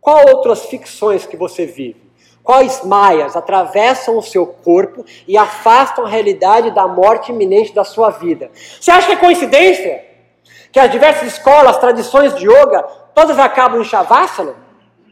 Qual 0.01 0.27
outras 0.27 0.65
ficções 0.65 1.25
que 1.25 1.37
você 1.37 1.65
vive? 1.65 2.01
Quais 2.43 2.83
maias 2.83 3.37
atravessam 3.37 4.17
o 4.17 4.21
seu 4.21 4.45
corpo 4.45 5.05
e 5.25 5.37
afastam 5.37 6.05
a 6.05 6.09
realidade 6.09 6.71
da 6.71 6.85
morte 6.87 7.31
iminente 7.31 7.73
da 7.73 7.85
sua 7.85 8.09
vida? 8.09 8.51
Você 8.53 8.91
acha 8.91 9.07
que 9.07 9.13
é 9.13 9.17
coincidência 9.17 10.12
que 10.73 10.79
as 10.79 10.91
diversas 10.91 11.33
escolas, 11.33 11.77
tradições 11.77 12.33
de 12.33 12.47
yoga, 12.47 12.81
todas 13.13 13.37
acabam 13.37 13.79
em 13.79 13.83
Shavasana? 13.83 14.55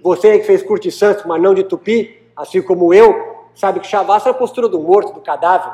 Você 0.01 0.39
que 0.39 0.45
fez 0.45 0.63
curte 0.63 0.91
santo, 0.91 1.27
mas 1.27 1.39
não 1.39 1.53
de 1.53 1.63
tupi, 1.63 2.31
assim 2.35 2.63
como 2.63 2.91
eu, 2.91 3.47
sabe 3.53 3.79
que 3.79 3.85
Shavasana 3.85 4.31
é 4.31 4.35
a 4.35 4.39
postura 4.39 4.67
do 4.67 4.79
morto, 4.79 5.13
do 5.13 5.21
cadáver. 5.21 5.71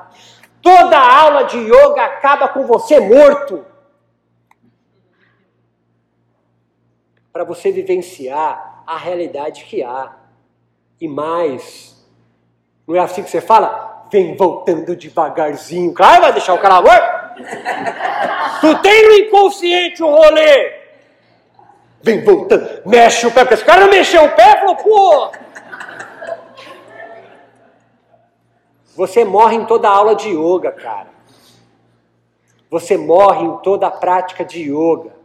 Toda 0.62 1.00
aula 1.00 1.44
de 1.44 1.58
yoga 1.58 2.04
acaba 2.04 2.50
com 2.50 2.68
você 2.68 3.00
morto. 3.00 3.66
Para 7.32 7.46
você 7.46 7.72
vivenciar 7.72 8.84
a 8.86 8.98
realidade 8.98 9.64
que 9.64 9.82
há. 9.82 10.18
E 11.00 11.08
mais, 11.08 12.06
não 12.86 12.94
é 12.94 13.00
assim 13.00 13.24
que 13.24 13.30
você 13.30 13.40
fala? 13.40 14.06
Vem 14.12 14.36
voltando 14.36 14.98
devagarzinho. 14.98 15.94
Claro, 15.94 16.24
vai 16.24 16.34
deixar 16.34 16.54
o 16.56 16.60
cara 16.60 16.82
morto. 16.82 17.16
Tu 18.62 18.82
tem 18.82 19.08
no 19.08 19.14
inconsciente 19.14 20.04
o 20.04 20.10
rolê. 20.10 20.78
Vem 22.02 22.24
voltando, 22.24 22.82
mexe 22.86 23.26
o 23.26 23.32
pé, 23.32 23.42
porque 23.42 23.56
esse 23.56 23.66
cara 23.66 23.82
não 23.82 23.90
mexeu 23.90 24.24
o 24.24 24.32
pé, 24.32 24.60
falou, 24.60 24.76
pô. 24.76 25.32
Você 28.96 29.24
morre 29.24 29.56
em 29.56 29.66
toda 29.66 29.90
aula 29.90 30.16
de 30.16 30.30
yoga, 30.30 30.72
cara. 30.72 31.10
Você 32.70 32.98
morre 32.98 33.46
em 33.46 33.58
toda 33.58 33.88
a 33.88 33.92
prática 33.92 34.44
de 34.44 34.72
yoga. 34.72 35.16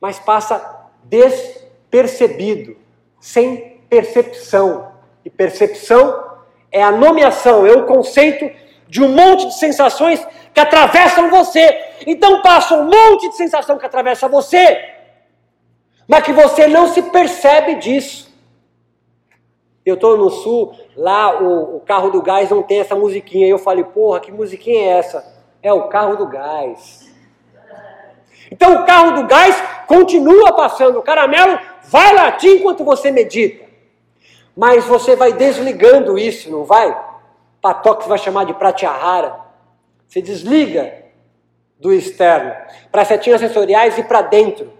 Mas 0.00 0.18
passa 0.18 0.88
des 1.04 1.62
percebido, 1.90 2.76
sem 3.20 3.82
percepção. 3.88 4.92
E 5.24 5.30
percepção 5.30 6.32
é 6.70 6.82
a 6.82 6.90
nomeação, 6.90 7.66
é 7.66 7.72
o 7.72 7.86
conceito 7.86 8.50
de 8.92 9.02
um 9.02 9.08
monte 9.08 9.46
de 9.46 9.54
sensações 9.54 10.22
que 10.52 10.60
atravessam 10.60 11.30
você. 11.30 11.82
Então 12.06 12.42
passa 12.42 12.74
um 12.74 12.84
monte 12.84 13.30
de 13.30 13.36
sensação 13.36 13.78
que 13.78 13.86
atravessa 13.86 14.28
você, 14.28 14.84
mas 16.06 16.22
que 16.22 16.30
você 16.30 16.68
não 16.68 16.86
se 16.88 17.00
percebe 17.00 17.76
disso. 17.76 18.30
Eu 19.82 19.94
estou 19.94 20.18
no 20.18 20.28
sul, 20.28 20.74
lá 20.94 21.42
o, 21.42 21.76
o, 21.76 21.80
carro 21.80 22.10
do 22.10 22.20
gás 22.20 22.50
não 22.50 22.62
tem 22.62 22.80
essa 22.80 22.94
musiquinha. 22.94 23.48
Eu 23.48 23.56
falei, 23.56 23.82
porra, 23.82 24.20
que 24.20 24.30
musiquinha 24.30 24.82
é 24.82 24.98
essa? 24.98 25.24
É 25.62 25.72
o 25.72 25.88
carro 25.88 26.16
do 26.16 26.26
gás. 26.26 27.10
Então 28.50 28.74
o 28.74 28.84
carro 28.84 29.12
do 29.12 29.26
gás 29.26 29.56
continua 29.86 30.52
passando, 30.52 30.98
o 30.98 31.02
caramelo 31.02 31.58
vai 31.84 32.14
latir 32.14 32.58
enquanto 32.58 32.84
você 32.84 33.10
medita. 33.10 33.64
Mas 34.54 34.84
você 34.84 35.16
vai 35.16 35.32
desligando 35.32 36.18
isso, 36.18 36.50
não 36.50 36.62
vai? 36.62 37.11
Patok 37.62 38.08
vai 38.08 38.18
chamar 38.18 38.44
de 38.44 38.52
pratyahara. 38.52 39.36
Você 40.08 40.20
desliga 40.20 40.92
do 41.78 41.92
externo 41.92 42.54
para 42.90 43.04
setinhas 43.04 43.40
sensoriais 43.40 43.96
e 43.96 44.02
para 44.02 44.20
dentro. 44.20 44.72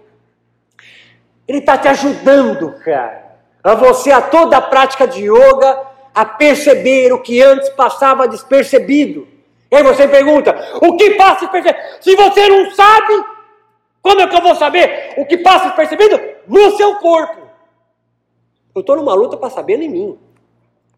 Ele 1.47 1.59
está 1.59 1.77
te 1.77 1.87
ajudando, 1.87 2.77
cara, 2.83 3.37
a 3.63 3.73
você 3.73 4.11
a 4.11 4.21
toda 4.21 4.57
a 4.57 4.61
prática 4.61 5.07
de 5.07 5.23
yoga 5.23 5.81
a 6.13 6.25
perceber 6.25 7.11
o 7.13 7.21
que 7.21 7.41
antes 7.41 7.69
passava 7.69 8.27
despercebido. 8.27 9.27
E 9.71 9.75
aí 9.75 9.83
você 9.83 10.07
pergunta: 10.07 10.53
o 10.81 10.97
que 10.97 11.11
passa 11.11 11.41
despercebido? 11.41 11.83
Se 12.01 12.15
você 12.15 12.47
não 12.49 12.71
sabe, 12.71 13.25
como 14.01 14.21
é 14.21 14.27
que 14.27 14.35
eu 14.35 14.41
vou 14.41 14.55
saber 14.55 15.13
o 15.17 15.25
que 15.25 15.37
passa 15.37 15.67
despercebido? 15.67 16.19
No 16.47 16.75
seu 16.75 16.95
corpo. 16.95 17.41
Eu 18.75 18.81
estou 18.81 18.97
numa 18.97 19.13
luta 19.13 19.37
para 19.37 19.49
saber 19.49 19.81
em 19.81 19.89
mim. 19.89 20.19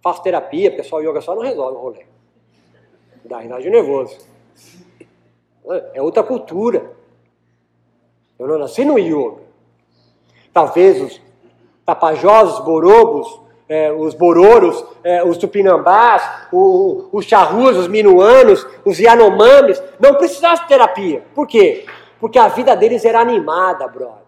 Faço 0.06 0.22
terapia, 0.22 0.84
só 0.84 1.00
yoga 1.00 1.20
só 1.20 1.34
não 1.34 1.42
resolve 1.42 1.78
o 1.78 1.82
rolê. 1.82 2.06
Dá 3.24 3.42
de 3.42 3.72
nervoso. 3.72 4.20
É 5.96 6.00
outra 6.00 6.22
cultura. 6.22 6.92
Eu 8.38 8.48
não 8.48 8.60
nasci 8.60 8.86
no 8.86 9.00
yoga. 9.00 9.42
Talvez 10.54 11.02
os 11.02 11.20
tapajosos, 11.84 12.64
borobos, 12.64 13.42
é, 13.68 13.92
os 13.92 14.14
bororos, 14.14 14.86
é, 15.04 15.24
os 15.24 15.40
tupinambás, 15.40 16.22
o, 16.54 17.10
os 17.12 17.26
charrus, 17.26 17.76
os 17.76 17.88
minuanos, 17.88 18.64
os 18.86 19.00
yanomamis, 19.00 19.82
não 20.00 20.14
precisassem 20.14 20.66
de 20.66 20.70
terapia. 20.70 21.24
Por 21.34 21.48
quê? 21.48 21.84
Porque 22.20 22.38
a 22.38 22.48
vida 22.48 22.76
deles 22.76 23.04
era 23.06 23.22
animada, 23.22 23.88
brother. 23.88 24.25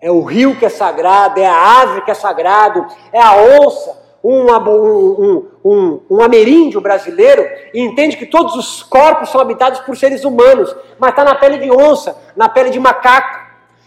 É 0.00 0.10
o 0.10 0.22
rio 0.22 0.56
que 0.56 0.64
é 0.64 0.68
sagrado, 0.68 1.40
é 1.40 1.46
a 1.46 1.80
ave 1.80 2.02
que 2.02 2.10
é 2.10 2.14
sagrado, 2.14 2.86
é 3.12 3.20
a 3.20 3.34
onça. 3.34 4.06
Um, 4.24 4.50
um, 4.50 5.48
um, 5.64 6.00
um, 6.10 6.20
ameríndio 6.20 6.80
brasileiro 6.80 7.48
e 7.72 7.80
entende 7.80 8.16
que 8.16 8.26
todos 8.26 8.56
os 8.56 8.82
corpos 8.82 9.28
são 9.28 9.40
habitados 9.40 9.78
por 9.80 9.96
seres 9.96 10.24
humanos, 10.24 10.74
mas 10.98 11.10
está 11.10 11.22
na 11.22 11.36
pele 11.36 11.58
de 11.58 11.70
onça, 11.70 12.16
na 12.34 12.48
pele 12.48 12.70
de 12.70 12.80
macaco. 12.80 13.38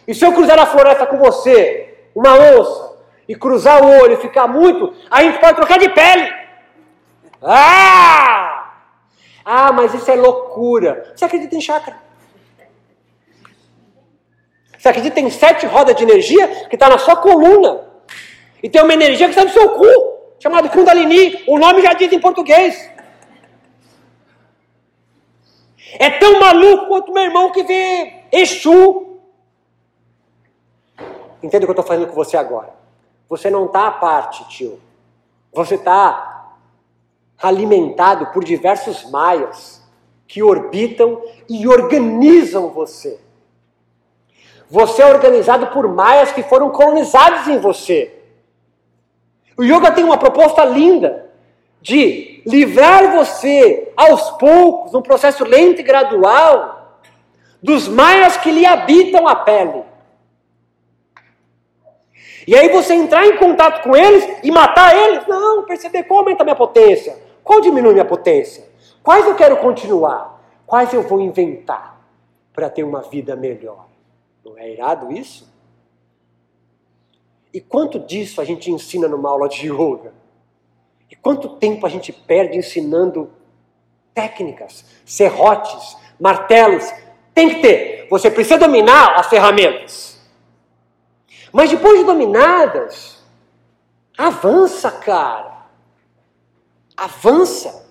E 0.08 0.16
se 0.16 0.26
eu 0.26 0.32
cruzar 0.32 0.56
na 0.56 0.66
floresta 0.66 1.06
com 1.06 1.18
você, 1.18 1.94
uma 2.16 2.34
onça, 2.36 2.90
e 3.28 3.36
cruzar 3.36 3.84
o 3.84 4.02
olho 4.02 4.14
e 4.14 4.22
ficar 4.22 4.48
muito, 4.48 4.94
a 5.12 5.22
gente 5.22 5.40
pode 5.40 5.56
trocar 5.56 5.78
de 5.78 5.90
pele. 5.90 6.34
Ah! 7.44 8.72
Ah, 9.46 9.72
mas 9.72 9.94
isso 9.94 10.10
é 10.10 10.16
loucura. 10.16 11.12
Você 11.16 11.26
acredita 11.26 11.56
em 11.56 11.62
chakra? 11.62 11.96
Você 14.80 14.88
acredita 14.88 15.16
que 15.16 15.22
tem 15.22 15.30
sete 15.30 15.66
rodas 15.66 15.94
de 15.94 16.04
energia 16.04 16.48
que 16.70 16.78
está 16.78 16.88
na 16.88 16.98
sua 16.98 17.18
coluna? 17.18 17.86
E 18.64 18.70
tem 18.70 18.82
uma 18.82 18.94
energia 18.94 19.28
que 19.28 19.34
está 19.34 19.44
no 19.44 19.50
seu 19.50 19.72
cu, 19.72 19.86
chamada 20.40 20.70
Kundalini. 20.70 21.44
O 21.48 21.60
nome 21.60 21.82
já 21.82 21.92
diz 21.92 22.14
em 22.14 22.20
português. 22.20 22.90
É 26.00 26.10
tão 26.12 26.40
maluco 26.40 26.88
quanto 26.88 27.12
meu 27.12 27.24
irmão 27.24 27.52
que 27.52 27.62
vê 27.64 28.24
Exu. 28.32 29.20
Entende 31.44 31.66
o 31.66 31.68
que 31.68 31.72
eu 31.72 31.82
estou 31.82 31.86
fazendo 31.86 32.08
com 32.08 32.16
você 32.16 32.38
agora? 32.38 32.74
Você 33.28 33.50
não 33.50 33.66
está 33.66 33.88
à 33.88 33.92
parte, 33.92 34.48
tio. 34.48 34.80
Você 35.52 35.76
está 35.76 36.56
alimentado 37.38 38.28
por 38.28 38.46
diversos 38.46 39.12
maias 39.12 39.84
que 40.26 40.42
orbitam 40.42 41.22
e 41.50 41.68
organizam 41.68 42.70
você. 42.70 43.20
Você 44.70 45.02
é 45.02 45.08
organizado 45.08 45.68
por 45.68 45.88
maias 45.88 46.32
que 46.32 46.44
foram 46.44 46.70
colonizados 46.70 47.48
em 47.48 47.58
você. 47.58 48.14
O 49.58 49.64
yoga 49.64 49.92
tem 49.92 50.04
uma 50.04 50.18
proposta 50.18 50.64
linda 50.64 51.30
de 51.82 52.42
livrar 52.46 53.12
você 53.12 53.92
aos 53.98 54.32
poucos, 54.32 54.94
num 54.94 55.02
processo 55.02 55.44
lento 55.44 55.80
e 55.80 55.84
gradual, 55.84 57.00
dos 57.62 57.88
maias 57.88 58.38
que 58.38 58.52
lhe 58.52 58.66
habitam 58.66 59.28
a 59.28 59.36
pele. 59.36 59.84
E 62.48 62.56
aí 62.56 62.70
você 62.70 62.94
entrar 62.94 63.26
em 63.26 63.38
contato 63.38 63.84
com 63.84 63.96
eles 63.96 64.26
e 64.44 64.52
matar 64.52 64.96
eles? 64.96 65.28
Não, 65.28 65.66
perceber 65.66 66.04
qual 66.04 66.20
aumenta 66.20 66.44
minha 66.44 66.56
potência, 66.56 67.18
qual 67.44 67.60
diminui 67.60 67.94
minha 67.94 68.06
potência, 68.06 68.68
quais 69.04 69.26
eu 69.26 69.36
quero 69.36 69.58
continuar, 69.58 70.42
quais 70.66 70.94
eu 70.94 71.02
vou 71.02 71.20
inventar 71.20 72.00
para 72.54 72.70
ter 72.70 72.84
uma 72.84 73.02
vida 73.02 73.36
melhor. 73.36 73.89
Não 74.50 74.58
é 74.58 74.72
irado 74.72 75.12
isso? 75.12 75.48
E 77.54 77.62
quanto 77.62 78.00
disso 78.00 78.42
a 78.42 78.46
gente 78.46 78.72
ensina 78.72 79.08
numa 79.08 79.30
aula 79.30 79.48
de 79.48 79.68
yoga? 79.68 80.14
E 81.10 81.16
quanto 81.16 81.58
tempo 81.58 81.86
a 81.86 81.90
gente 81.90 82.12
perde 82.12 82.58
ensinando 82.58 83.32
técnicas, 84.14 84.86
serrotes, 85.06 85.96
martelos? 86.20 86.86
Tem 87.34 87.50
que 87.50 87.62
ter. 87.62 88.08
Você 88.10 88.30
precisa 88.32 88.58
dominar 88.58 89.20
as 89.20 89.28
ferramentas. 89.28 90.20
Mas 91.52 91.70
depois 91.70 92.00
de 92.00 92.06
dominadas, 92.06 93.24
avança, 94.18 94.92
cara. 94.92 95.66
Avança. 96.98 97.88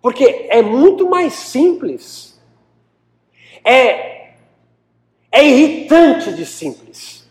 Porque 0.00 0.46
é 0.50 0.60
muito 0.60 1.08
mais 1.08 1.32
simples. 1.32 2.33
É, 3.64 4.34
é 5.32 5.42
irritante 5.42 6.32
de 6.34 6.44
simples. 6.44 7.26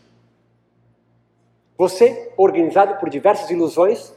Você, 1.77 2.33
organizado 2.35 2.95
por 2.95 3.09
diversas 3.09 3.49
ilusões 3.49 4.13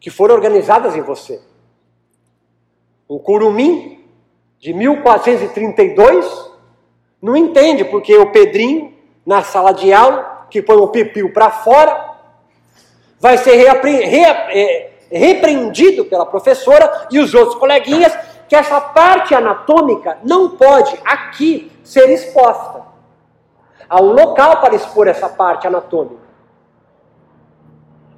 que 0.00 0.10
foram 0.10 0.34
organizadas 0.34 0.96
em 0.96 1.00
você. 1.00 1.40
Um 3.08 3.18
curumim 3.18 4.04
de 4.58 4.74
1432 4.74 6.50
não 7.20 7.36
entende 7.36 7.84
porque 7.84 8.16
o 8.16 8.32
Pedrinho, 8.32 8.92
na 9.24 9.42
sala 9.42 9.72
de 9.72 9.92
aula, 9.92 10.46
que 10.50 10.60
põe 10.60 10.76
o 10.76 10.88
pipiu 10.88 11.32
para 11.32 11.50
fora, 11.50 12.16
vai 13.20 13.38
ser 13.38 13.54
reapre... 13.54 13.92
re... 14.04 14.20
é... 14.20 14.90
repreendido 15.10 16.04
pela 16.04 16.26
professora 16.26 17.06
e 17.10 17.20
os 17.20 17.32
outros 17.34 17.56
coleguinhas 17.56 18.12
que 18.48 18.56
essa 18.56 18.80
parte 18.80 19.34
anatômica 19.34 20.18
não 20.22 20.50
pode 20.50 20.98
aqui 21.04 21.72
ser 21.82 22.10
exposta. 22.10 22.82
Há 23.88 24.00
um 24.00 24.12
local 24.12 24.60
para 24.60 24.74
expor 24.74 25.08
essa 25.08 25.28
parte 25.28 25.66
anatômica. 25.66 26.22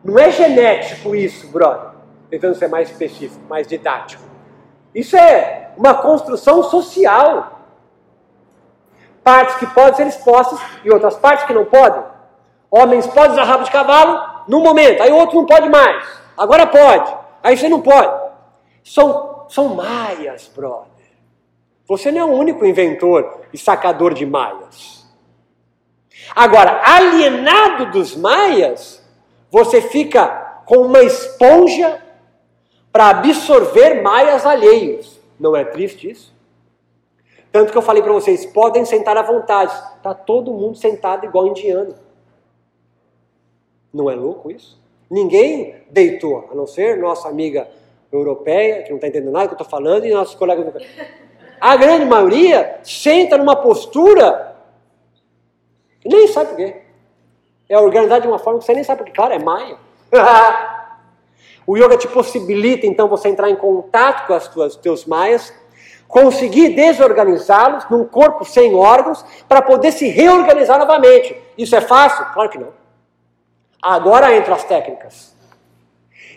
Não 0.04 0.18
é 0.18 0.30
genético 0.30 1.14
isso, 1.14 1.48
brother. 1.48 1.90
Tentando 2.30 2.54
ser 2.54 2.68
mais 2.68 2.90
específico, 2.90 3.42
mais 3.48 3.66
didático. 3.66 4.22
Isso 4.94 5.16
é 5.16 5.72
uma 5.76 5.94
construção 5.94 6.62
social. 6.64 7.60
Partes 9.22 9.56
que 9.56 9.66
podem 9.66 9.94
ser 9.94 10.06
expostas 10.06 10.60
e 10.84 10.90
outras 10.92 11.16
partes 11.16 11.46
que 11.46 11.54
não 11.54 11.64
podem. 11.64 12.02
Homens 12.70 13.06
podem 13.06 13.32
usar 13.32 13.44
rabo 13.44 13.64
de 13.64 13.70
cavalo 13.70 14.44
num 14.48 14.60
momento, 14.60 15.02
aí 15.02 15.12
outro 15.12 15.36
não 15.36 15.46
pode 15.46 15.68
mais. 15.68 16.04
Agora 16.36 16.66
pode, 16.66 17.16
aí 17.42 17.56
você 17.56 17.68
não 17.68 17.80
pode. 17.80 18.12
São, 18.82 19.33
são 19.48 19.74
maias, 19.74 20.50
brother. 20.54 20.90
Você 21.86 22.10
não 22.10 22.20
é 22.20 22.24
o 22.24 22.36
único 22.36 22.64
inventor 22.64 23.42
e 23.52 23.58
sacador 23.58 24.14
de 24.14 24.24
maias. 24.24 25.04
Agora, 26.34 26.80
alienado 26.84 27.90
dos 27.90 28.16
maias, 28.16 29.04
você 29.50 29.80
fica 29.80 30.62
com 30.66 30.78
uma 30.78 31.02
esponja 31.02 32.02
para 32.90 33.10
absorver 33.10 34.02
maias 34.02 34.46
alheios. 34.46 35.20
Não 35.38 35.54
é 35.54 35.64
triste 35.64 36.10
isso? 36.10 36.34
Tanto 37.52 37.70
que 37.70 37.78
eu 37.78 37.82
falei 37.82 38.02
para 38.02 38.12
vocês, 38.12 38.46
podem 38.46 38.84
sentar 38.84 39.16
à 39.16 39.22
vontade. 39.22 39.72
Está 39.96 40.14
todo 40.14 40.52
mundo 40.52 40.76
sentado 40.76 41.24
igual 41.24 41.46
indiano. 41.46 41.94
Não 43.92 44.10
é 44.10 44.14
louco 44.14 44.50
isso? 44.50 44.80
Ninguém 45.08 45.84
deitou, 45.90 46.48
a 46.50 46.54
não 46.54 46.66
ser 46.66 46.98
nossa 46.98 47.28
amiga 47.28 47.68
europeia, 48.18 48.82
que 48.82 48.90
não 48.90 48.96
está 48.96 49.08
entendendo 49.08 49.32
nada 49.32 49.48
que 49.48 49.54
eu 49.54 49.62
estou 49.62 49.68
falando, 49.68 50.04
e 50.06 50.12
nossos 50.12 50.34
colegas. 50.34 50.82
A 51.60 51.76
grande 51.76 52.04
maioria 52.04 52.78
senta 52.82 53.38
numa 53.38 53.56
postura 53.56 54.54
e 56.04 56.08
nem 56.08 56.28
sabe 56.28 56.50
por 56.50 56.56
quê. 56.56 56.82
É 57.68 57.78
organizado 57.78 58.22
de 58.22 58.28
uma 58.28 58.38
forma 58.38 58.58
que 58.58 58.66
você 58.66 58.74
nem 58.74 58.84
sabe 58.84 58.98
porque, 58.98 59.12
claro, 59.12 59.32
é 59.32 59.38
maia. 59.38 59.76
o 61.66 61.76
yoga 61.76 61.96
te 61.96 62.06
possibilita 62.06 62.86
então 62.86 63.08
você 63.08 63.28
entrar 63.28 63.48
em 63.48 63.56
contato 63.56 64.26
com 64.26 64.34
as 64.34 64.46
tuas, 64.48 64.76
teus 64.76 65.06
maias, 65.06 65.52
conseguir 66.06 66.70
desorganizá-los 66.70 67.88
num 67.88 68.04
corpo 68.04 68.44
sem 68.44 68.74
órgãos 68.74 69.24
para 69.48 69.62
poder 69.62 69.92
se 69.92 70.08
reorganizar 70.08 70.78
novamente. 70.78 71.34
Isso 71.56 71.74
é 71.74 71.80
fácil? 71.80 72.26
Claro 72.34 72.50
que 72.50 72.58
não. 72.58 72.72
Agora 73.80 74.36
entra 74.36 74.54
as 74.54 74.64
técnicas. 74.64 75.34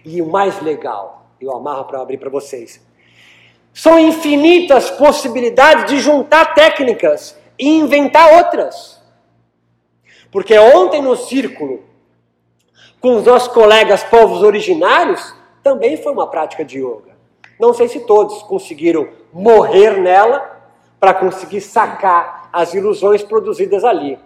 E 0.06 0.22
o 0.22 0.28
mais 0.28 0.62
legal, 0.62 1.17
eu 1.46 1.56
amarro 1.56 1.86
para 1.86 2.02
abrir 2.02 2.18
para 2.18 2.30
vocês. 2.30 2.86
São 3.74 4.00
infinitas 4.00 4.90
possibilidades 4.90 5.86
de 5.86 6.00
juntar 6.00 6.54
técnicas 6.54 7.38
e 7.60 7.70
inventar 7.70 8.34
outras. 8.34 9.02
Porque 10.32 10.58
ontem 10.58 11.02
no 11.02 11.16
círculo, 11.16 11.84
com 13.00 13.18
os 13.18 13.24
nossos 13.24 13.48
colegas 13.50 14.04
povos 14.04 14.42
originários, 14.42 15.36
também 15.64 15.98
foi 15.98 16.12
uma 16.12 16.28
prática 16.28 16.66
de 16.66 16.80
yoga. 16.80 17.16
Não 17.60 17.74
sei 17.74 17.88
se 17.88 18.02
todos 18.02 18.44
conseguiram 18.44 19.10
morrer 19.32 20.00
nela 20.00 20.58
para 21.00 21.14
conseguir 21.14 21.62
sacar 21.62 22.50
as 22.52 22.74
ilusões 22.74 23.24
produzidas 23.24 23.84
ali. 23.84 24.18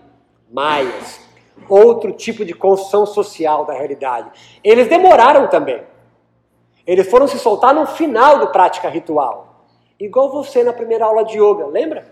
Maias, 0.52 1.20
outro 1.68 2.12
tipo 2.12 2.44
de 2.46 2.54
construção 2.54 3.06
social 3.06 3.66
da 3.66 3.74
realidade. 3.74 4.30
Eles 4.64 4.88
demoraram 4.88 5.48
também. 5.48 5.82
Eles 6.86 7.10
foram 7.10 7.28
se 7.28 7.38
soltar 7.38 7.74
no 7.74 7.86
final 7.86 8.40
do 8.40 8.48
prática 8.48 8.90
ritual. 8.90 9.66
Igual 10.00 10.32
você 10.32 10.64
na 10.64 10.74
primeira 10.74 11.06
aula 11.06 11.24
de 11.24 11.38
yoga, 11.38 11.68
lembra? 11.68 12.06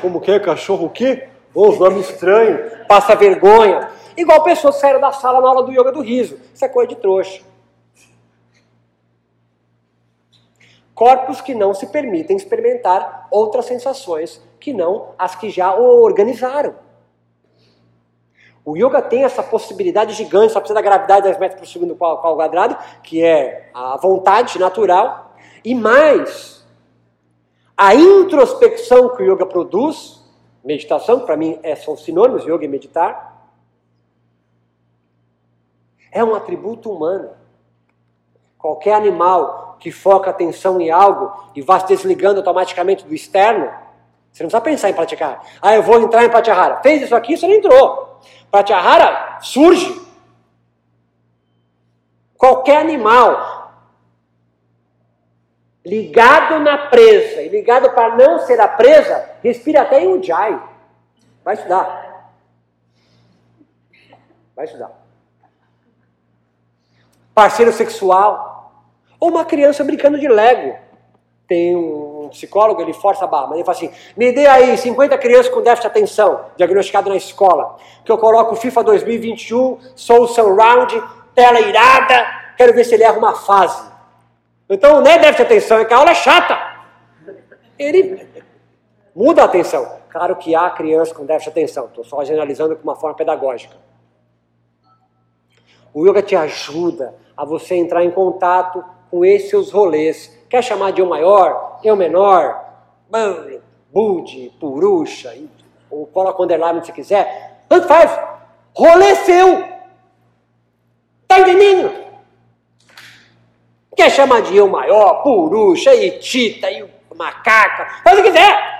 Como 0.00 0.20
que 0.20 0.32
é 0.32 0.40
cachorro 0.40 0.86
o 0.86 0.90
quê? 0.90 1.28
Os 1.54 1.78
nomes 1.78 2.08
estranhos, 2.08 2.86
passa 2.88 3.14
vergonha. 3.14 3.90
Igual 4.16 4.42
pessoas 4.42 4.76
saíram 4.76 5.00
da 5.00 5.12
sala 5.12 5.40
na 5.40 5.48
aula 5.48 5.62
do 5.62 5.72
yoga 5.72 5.92
do 5.92 6.00
riso. 6.00 6.38
Isso 6.52 6.64
é 6.64 6.68
coisa 6.68 6.88
de 6.88 6.96
trouxa. 6.96 7.42
Corpos 10.94 11.40
que 11.40 11.54
não 11.54 11.72
se 11.72 11.86
permitem 11.86 12.36
experimentar 12.36 13.26
outras 13.30 13.66
sensações 13.66 14.42
que 14.60 14.72
não 14.72 15.10
as 15.18 15.34
que 15.34 15.50
já 15.50 15.74
o 15.74 16.02
organizaram. 16.02 16.74
O 18.64 18.76
yoga 18.76 19.02
tem 19.02 19.24
essa 19.24 19.42
possibilidade 19.42 20.14
gigante, 20.14 20.52
só 20.52 20.60
precisa 20.60 20.74
da 20.74 20.82
gravidade 20.82 21.24
10 21.24 21.38
metros 21.38 21.60
por 21.60 21.66
segundo 21.66 21.96
ao 21.98 22.36
quadrado, 22.36 22.76
que 23.02 23.22
é 23.22 23.70
a 23.74 23.96
vontade 23.96 24.58
natural, 24.58 25.34
e 25.64 25.74
mais 25.74 26.64
a 27.76 27.94
introspecção 27.94 29.16
que 29.16 29.22
o 29.22 29.32
yoga 29.32 29.46
produz 29.46 30.22
Meditação, 30.64 31.20
para 31.20 31.36
mim, 31.36 31.58
é, 31.62 31.74
são 31.74 31.96
sinônimos, 31.96 32.44
yoga 32.44 32.64
e 32.64 32.68
meditar. 32.68 33.48
É 36.10 36.22
um 36.22 36.34
atributo 36.34 36.90
humano. 36.90 37.30
Qualquer 38.56 38.94
animal 38.94 39.76
que 39.80 39.90
foca 39.90 40.30
atenção 40.30 40.80
em 40.80 40.90
algo 40.90 41.50
e 41.56 41.62
vá 41.62 41.80
se 41.80 41.88
desligando 41.88 42.38
automaticamente 42.38 43.04
do 43.04 43.12
externo, 43.12 43.68
você 44.30 44.44
não 44.44 44.50
precisa 44.50 44.60
pensar 44.60 44.90
em 44.90 44.94
pratyahara. 44.94 45.40
Ah, 45.60 45.74
eu 45.74 45.82
vou 45.82 46.00
entrar 46.00 46.24
em 46.24 46.30
pratyahara. 46.30 46.80
Fez 46.80 47.02
isso 47.02 47.14
aqui, 47.14 47.36
você 47.36 47.48
não 47.48 47.54
entrou. 47.54 48.11
Pratyahara 48.52 49.38
surge. 49.40 49.98
Qualquer 52.36 52.76
animal 52.76 53.72
ligado 55.84 56.60
na 56.60 56.86
presa 56.88 57.40
e 57.40 57.48
ligado 57.48 57.90
para 57.92 58.14
não 58.14 58.40
ser 58.40 58.60
a 58.60 58.68
presa, 58.68 59.36
respira 59.42 59.82
até 59.82 60.02
em 60.02 60.08
Ujjayi. 60.08 60.60
Vai 61.42 61.54
estudar. 61.54 62.30
Vai 64.54 64.66
estudar. 64.66 64.90
Parceiro 67.34 67.72
sexual. 67.72 68.84
Ou 69.18 69.30
uma 69.30 69.46
criança 69.46 69.82
brincando 69.82 70.18
de 70.18 70.28
Lego. 70.28 70.78
Tem 71.48 71.74
um 71.74 72.01
psicólogo, 72.32 72.80
ele 72.82 72.92
força 72.92 73.24
a 73.24 73.28
barra, 73.28 73.48
mas 73.48 73.56
ele 73.56 73.64
fala 73.64 73.76
assim: 73.76 73.90
me 74.16 74.32
dê 74.32 74.46
aí 74.46 74.76
50 74.76 75.16
crianças 75.18 75.52
com 75.52 75.62
déficit 75.62 75.82
de 75.82 75.86
atenção, 75.86 76.40
diagnosticado 76.56 77.08
na 77.08 77.16
escola, 77.16 77.76
que 78.04 78.10
eu 78.10 78.18
coloco 78.18 78.56
FIFA 78.56 78.84
2021, 78.84 79.78
sou 79.94 80.22
o 80.22 80.28
Surround 80.28 81.02
tela 81.34 81.60
irada, 81.60 82.26
quero 82.56 82.74
ver 82.74 82.84
se 82.84 82.94
ele 82.94 83.04
erra 83.04 83.18
uma 83.18 83.34
fase. 83.34 83.90
Então 84.68 85.00
nem 85.00 85.18
deve 85.18 85.36
ter 85.36 85.42
atenção, 85.42 85.78
é 85.78 85.84
que 85.84 85.94
a 85.94 85.96
aula 85.96 86.10
é 86.10 86.14
chata. 86.14 86.58
Ele 87.78 88.26
muda 89.14 89.42
a 89.42 89.44
atenção. 89.44 90.00
Claro 90.08 90.36
que 90.36 90.54
há 90.54 90.68
crianças 90.70 91.14
com 91.14 91.24
déficit 91.24 91.52
de 91.52 91.60
atenção, 91.60 91.86
estou 91.86 92.04
só 92.04 92.22
generalizando 92.24 92.76
de 92.76 92.82
uma 92.82 92.94
forma 92.94 93.16
pedagógica. 93.16 93.76
O 95.94 96.06
yoga 96.06 96.22
te 96.22 96.34
ajuda 96.34 97.14
a 97.36 97.44
você 97.44 97.74
entrar 97.74 98.04
em 98.04 98.10
contato 98.10 98.84
com 99.10 99.24
esses 99.24 99.50
seus 99.50 99.70
rolês. 99.70 100.38
Quer 100.48 100.62
chamar 100.62 100.92
de 100.92 101.00
eu 101.00 101.06
maior, 101.06 101.71
eu 101.88 101.96
menor, 101.96 102.62
Budi, 103.92 104.50
Purusha, 104.58 105.34
ou 105.90 106.06
coloca 106.06 106.42
underline 106.42 106.84
se 106.84 106.92
quiser, 106.92 107.64
tanto 107.68 107.86
faz. 107.86 108.10
Rolê 108.74 109.14
seu. 109.16 109.68
Tá 111.28 111.40
entendendo? 111.40 111.92
Quer 113.94 114.10
chamar 114.10 114.42
de 114.42 114.56
eu 114.56 114.66
maior, 114.68 115.22
Purusha, 115.22 115.94
e 115.94 116.18
Tita, 116.18 116.70
e 116.70 116.88
macaca, 117.14 118.02
faz 118.02 118.18
o 118.18 118.22
que 118.22 118.30
quiser. 118.30 118.72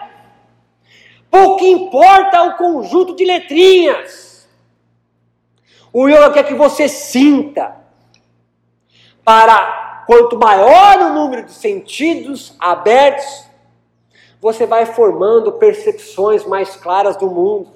Pouco 1.31 1.65
importa 1.65 2.43
o 2.43 2.57
conjunto 2.57 3.15
de 3.15 3.25
letrinhas. 3.25 4.49
O 5.93 6.09
yoga 6.09 6.31
quer 6.31 6.45
que 6.45 6.55
você 6.55 6.89
sinta. 6.89 7.77
Para 9.25 9.82
quanto 10.07 10.39
maior 10.39 10.99
o 10.99 11.15
número 11.15 11.45
de 11.45 11.53
sentidos 11.53 12.55
abertos, 12.59 13.47
você 14.41 14.67
vai 14.67 14.87
formando 14.87 15.53
percepções 15.53 16.45
mais 16.45 16.77
claras 16.77 17.17
do 17.17 17.29
mundo. 17.29 17.71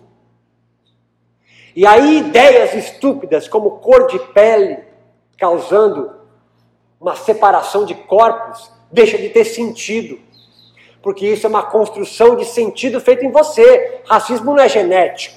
E 1.74 1.86
aí 1.86 2.19
ideias 2.19 2.74
estúpidas 2.74 3.47
como 3.47 3.78
cor 3.78 4.07
de 4.07 4.19
pele, 4.19 4.82
causando 5.39 6.15
uma 7.01 7.15
separação 7.15 7.85
de 7.85 7.94
corpos, 7.94 8.70
deixa 8.90 9.19
de 9.19 9.28
ter 9.28 9.44
sentido 9.44 10.27
porque 11.07 11.24
isso 11.24 11.47
é 11.47 11.48
uma 11.48 11.62
construção 11.62 12.35
de 12.35 12.44
sentido 12.44 13.01
feita 13.01 13.24
em 13.24 13.31
você. 13.31 14.01
Racismo 14.07 14.47
não 14.47 14.61
é 14.61 14.69
genético. 14.69 15.36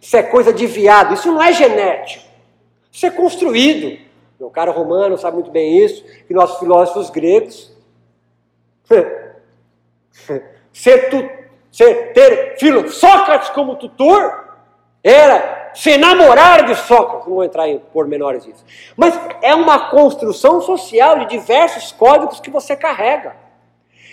Isso 0.00 0.16
é 0.16 0.22
coisa 0.22 0.54
de 0.54 0.66
viado, 0.66 1.12
isso 1.12 1.30
não 1.30 1.42
é 1.42 1.52
genético. 1.52 2.24
Isso 2.90 3.04
é 3.04 3.10
construído. 3.10 4.00
Meu 4.38 4.50
caro 4.50 4.72
romano 4.72 5.16
sabe 5.16 5.36
muito 5.36 5.50
bem 5.50 5.78
isso, 5.84 6.04
que 6.26 6.34
nossos 6.34 6.58
filósofos 6.58 7.10
gregos. 7.10 7.72
ser, 10.72 11.08
tu, 11.10 11.28
ser 11.70 12.12
ter 12.12 12.58
filho, 12.58 12.90
Sócrates 12.90 13.50
como 13.50 13.76
tutor 13.76 14.44
era 15.02 15.70
se 15.74 15.90
enamorar 15.90 16.64
de 16.64 16.74
Sócrates, 16.74 17.26
não 17.26 17.34
vou 17.34 17.44
entrar 17.44 17.68
em 17.68 17.78
pormenores 17.78 18.44
disso. 18.44 18.64
Mas 18.96 19.18
é 19.42 19.54
uma 19.54 19.90
construção 19.90 20.60
social 20.60 21.18
de 21.20 21.26
diversos 21.26 21.92
códigos 21.92 22.40
que 22.40 22.50
você 22.50 22.76
carrega. 22.76 23.36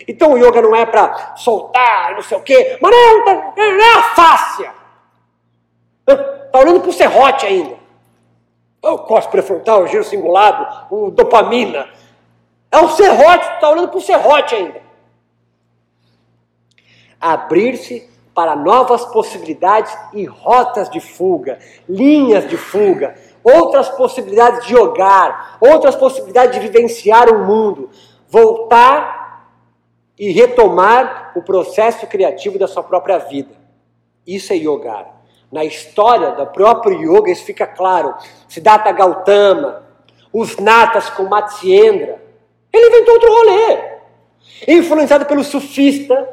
Então 0.06 0.32
o 0.32 0.36
yoga 0.36 0.60
não 0.60 0.74
é 0.74 0.84
para 0.84 1.36
soltar, 1.36 2.14
não 2.14 2.22
sei 2.22 2.36
o 2.36 2.42
quê, 2.42 2.78
mas 2.80 2.90
não, 2.90 3.24
tá, 3.24 3.52
não 3.56 3.64
é 3.64 3.94
a 3.94 4.02
fáscia. 4.14 4.72
Está 6.06 6.58
olhando 6.58 6.80
para 6.80 6.90
o 6.90 6.92
serrote 6.92 7.46
ainda. 7.46 7.81
O 8.82 8.98
cospe 8.98 9.30
prefrontal, 9.30 9.84
o 9.84 9.86
giro 9.86 10.02
cingulado, 10.02 10.94
o 10.94 11.10
dopamina. 11.10 11.88
É 12.70 12.78
o 12.78 12.88
serrote, 12.88 13.46
está 13.54 13.70
olhando 13.70 13.88
para 13.88 13.98
o 13.98 14.00
serrote 14.00 14.54
ainda. 14.56 14.82
Abrir-se 17.20 18.10
para 18.34 18.56
novas 18.56 19.04
possibilidades 19.04 19.96
e 20.12 20.24
rotas 20.24 20.90
de 20.90 20.98
fuga, 20.98 21.58
linhas 21.88 22.48
de 22.48 22.56
fuga, 22.56 23.14
outras 23.44 23.88
possibilidades 23.90 24.64
de 24.64 24.72
jogar, 24.72 25.58
outras 25.60 25.94
possibilidades 25.94 26.58
de 26.58 26.66
vivenciar 26.66 27.28
o 27.28 27.46
mundo, 27.46 27.90
voltar 28.28 29.46
e 30.18 30.32
retomar 30.32 31.32
o 31.36 31.42
processo 31.42 32.06
criativo 32.06 32.58
da 32.58 32.66
sua 32.66 32.82
própria 32.82 33.18
vida. 33.18 33.54
Isso 34.26 34.52
é 34.52 34.56
yoga. 34.56 35.21
Na 35.52 35.62
história 35.64 36.30
do 36.30 36.46
próprio 36.46 36.98
yoga 36.98 37.30
isso 37.30 37.44
fica 37.44 37.66
claro. 37.66 38.14
Siddhartha 38.48 38.90
Gautama, 38.90 39.82
os 40.32 40.56
natas 40.56 41.10
com 41.10 41.24
Matsyendra, 41.24 42.18
ele 42.72 42.86
inventou 42.86 43.14
outro 43.14 43.30
rolê. 43.30 43.78
Influenciado 44.66 45.26
pelo 45.26 45.44
sufista, 45.44 46.26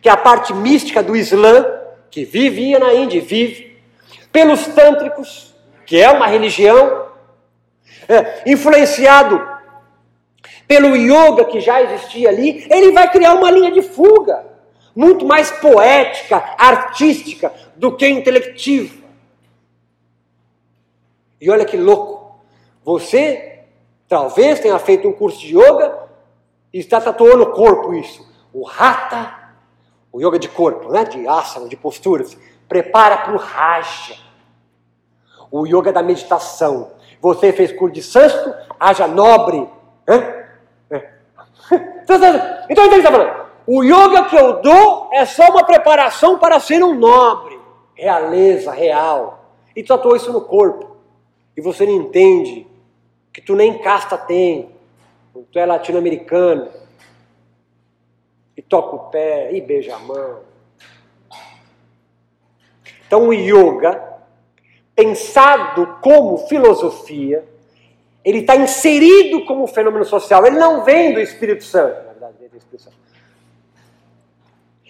que 0.00 0.08
é 0.08 0.12
a 0.12 0.16
parte 0.16 0.54
mística 0.54 1.02
do 1.02 1.14
Islã, 1.14 1.62
que 2.10 2.24
vivia 2.24 2.78
na 2.78 2.94
Índia 2.94 3.18
e 3.18 3.20
vive, 3.20 3.78
pelos 4.32 4.66
tântricos, 4.68 5.54
que 5.84 6.00
é 6.00 6.10
uma 6.10 6.26
religião, 6.26 7.08
é, 8.08 8.50
influenciado 8.50 9.46
pelo 10.66 10.96
yoga 10.96 11.44
que 11.44 11.60
já 11.60 11.82
existia 11.82 12.30
ali, 12.30 12.66
ele 12.70 12.92
vai 12.92 13.10
criar 13.10 13.34
uma 13.34 13.50
linha 13.50 13.70
de 13.70 13.82
fuga, 13.82 14.46
muito 14.96 15.26
mais 15.26 15.50
poética, 15.50 16.42
artística 16.56 17.52
do 17.76 17.96
que 17.96 18.08
intelectiva. 18.08 19.02
E 21.40 21.50
olha 21.50 21.64
que 21.64 21.76
louco, 21.76 22.40
você 22.84 23.64
talvez 24.08 24.60
tenha 24.60 24.78
feito 24.78 25.08
um 25.08 25.12
curso 25.12 25.40
de 25.40 25.56
yoga 25.56 26.08
e 26.72 26.78
está 26.78 27.00
tatuando 27.00 27.44
o 27.44 27.52
corpo 27.52 27.94
isso. 27.94 28.30
O 28.52 28.64
rata 28.64 29.42
o 30.12 30.20
yoga 30.20 30.38
de 30.38 30.48
corpo, 30.48 30.92
né? 30.92 31.04
de 31.04 31.26
asana, 31.26 31.68
de 31.68 31.76
posturas, 31.76 32.36
prepara 32.68 33.16
para 33.16 33.32
o 33.32 33.38
raja. 33.38 34.14
O 35.50 35.66
yoga 35.66 35.90
da 35.90 36.02
meditação. 36.02 36.92
Você 37.20 37.52
fez 37.52 37.72
curso 37.72 37.94
de 37.94 38.02
sânscrito, 38.02 38.54
haja 38.78 39.08
nobre. 39.08 39.66
Né? 40.06 40.42
Então, 42.02 42.16
então, 42.68 42.84
ele 42.84 42.96
está 42.96 43.10
falando. 43.10 43.46
O 43.66 43.82
yoga 43.82 44.24
que 44.24 44.36
eu 44.36 44.60
dou 44.60 45.08
é 45.12 45.24
só 45.24 45.48
uma 45.48 45.64
preparação 45.64 46.38
para 46.38 46.60
ser 46.60 46.82
um 46.84 46.94
nobre. 46.94 47.51
Realeza, 48.02 48.72
real. 48.72 49.54
E 49.76 49.82
tratou 49.84 50.16
isso 50.16 50.32
no 50.32 50.40
corpo. 50.40 50.96
E 51.56 51.60
você 51.60 51.86
não 51.86 51.92
entende 51.92 52.66
que 53.32 53.40
tu 53.40 53.54
nem 53.54 53.78
casta 53.78 54.18
tem. 54.18 54.70
Tu 55.52 55.56
é 55.56 55.64
latino-americano 55.64 56.68
e 58.56 58.60
toca 58.60 58.96
o 58.96 58.98
pé, 59.10 59.52
e 59.52 59.60
beija 59.60 59.94
a 59.94 60.00
mão. 60.00 60.40
Então, 63.06 63.28
o 63.28 63.32
yoga, 63.32 64.02
pensado 64.96 65.98
como 66.02 66.48
filosofia, 66.48 67.48
ele 68.24 68.38
está 68.38 68.56
inserido 68.56 69.44
como 69.44 69.68
fenômeno 69.68 70.04
social. 70.04 70.44
Ele 70.44 70.58
não 70.58 70.82
vem 70.82 71.14
do 71.14 71.20
Espírito 71.20 71.62
Santo, 71.62 72.04
na 72.04 72.12
verdade, 72.12 72.34
vem 72.40 72.48
do 72.48 72.56
Espírito 72.56 72.82
Santo. 72.82 72.96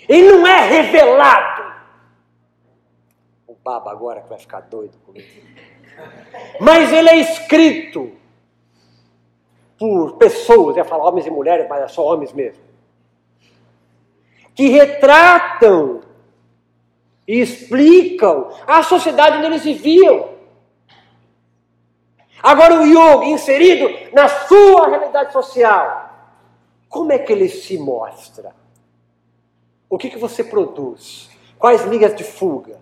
Ele 0.08 0.32
não 0.32 0.46
é 0.46 0.66
revelado. 0.66 1.71
Baba 3.64 3.90
agora 3.90 4.20
que 4.22 4.28
vai 4.28 4.38
ficar 4.38 4.60
doido 4.60 4.98
comigo. 4.98 5.28
Mas 6.60 6.92
ele 6.92 7.08
é 7.08 7.16
escrito 7.16 8.12
por 9.78 10.16
pessoas, 10.16 10.76
ia 10.76 10.84
falar 10.84 11.08
homens 11.08 11.26
e 11.26 11.30
mulheres, 11.30 11.68
mas 11.68 11.82
é 11.82 11.88
só 11.88 12.04
homens 12.04 12.32
mesmo 12.32 12.72
que 14.54 14.68
retratam 14.68 16.02
e 17.26 17.40
explicam 17.40 18.50
a 18.66 18.82
sociedade 18.82 19.38
onde 19.38 19.46
eles 19.46 19.64
viviam. 19.64 20.32
Agora 22.42 22.80
o 22.80 22.86
yoga 22.86 23.26
inserido 23.26 23.88
na 24.12 24.28
sua 24.28 24.88
realidade 24.88 25.32
social, 25.32 26.10
como 26.88 27.12
é 27.12 27.18
que 27.18 27.32
ele 27.32 27.48
se 27.48 27.78
mostra? 27.78 28.54
O 29.88 29.96
que, 29.96 30.10
que 30.10 30.18
você 30.18 30.42
produz? 30.42 31.30
Quais 31.58 31.84
ligas 31.84 32.14
de 32.16 32.24
fuga? 32.24 32.80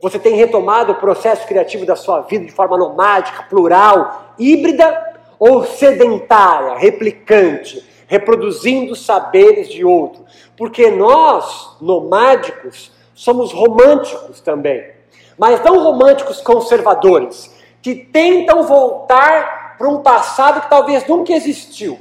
Você 0.00 0.18
tem 0.18 0.34
retomado 0.34 0.92
o 0.92 0.96
processo 0.96 1.46
criativo 1.46 1.84
da 1.84 1.94
sua 1.94 2.22
vida 2.22 2.46
de 2.46 2.52
forma 2.52 2.78
nomádica, 2.78 3.42
plural, 3.42 4.34
híbrida 4.38 5.10
ou 5.38 5.64
sedentária, 5.64 6.78
replicante, 6.78 7.84
reproduzindo 8.06 8.96
saberes 8.96 9.68
de 9.68 9.84
outro. 9.84 10.24
Porque 10.56 10.90
nós, 10.90 11.76
nomádicos, 11.80 12.90
somos 13.14 13.52
românticos 13.52 14.40
também. 14.40 14.90
Mas 15.38 15.62
não 15.62 15.82
românticos 15.82 16.40
conservadores, 16.40 17.54
que 17.82 17.94
tentam 17.94 18.62
voltar 18.62 19.76
para 19.76 19.88
um 19.88 20.02
passado 20.02 20.62
que 20.62 20.70
talvez 20.70 21.06
nunca 21.06 21.32
existiu. 21.32 21.98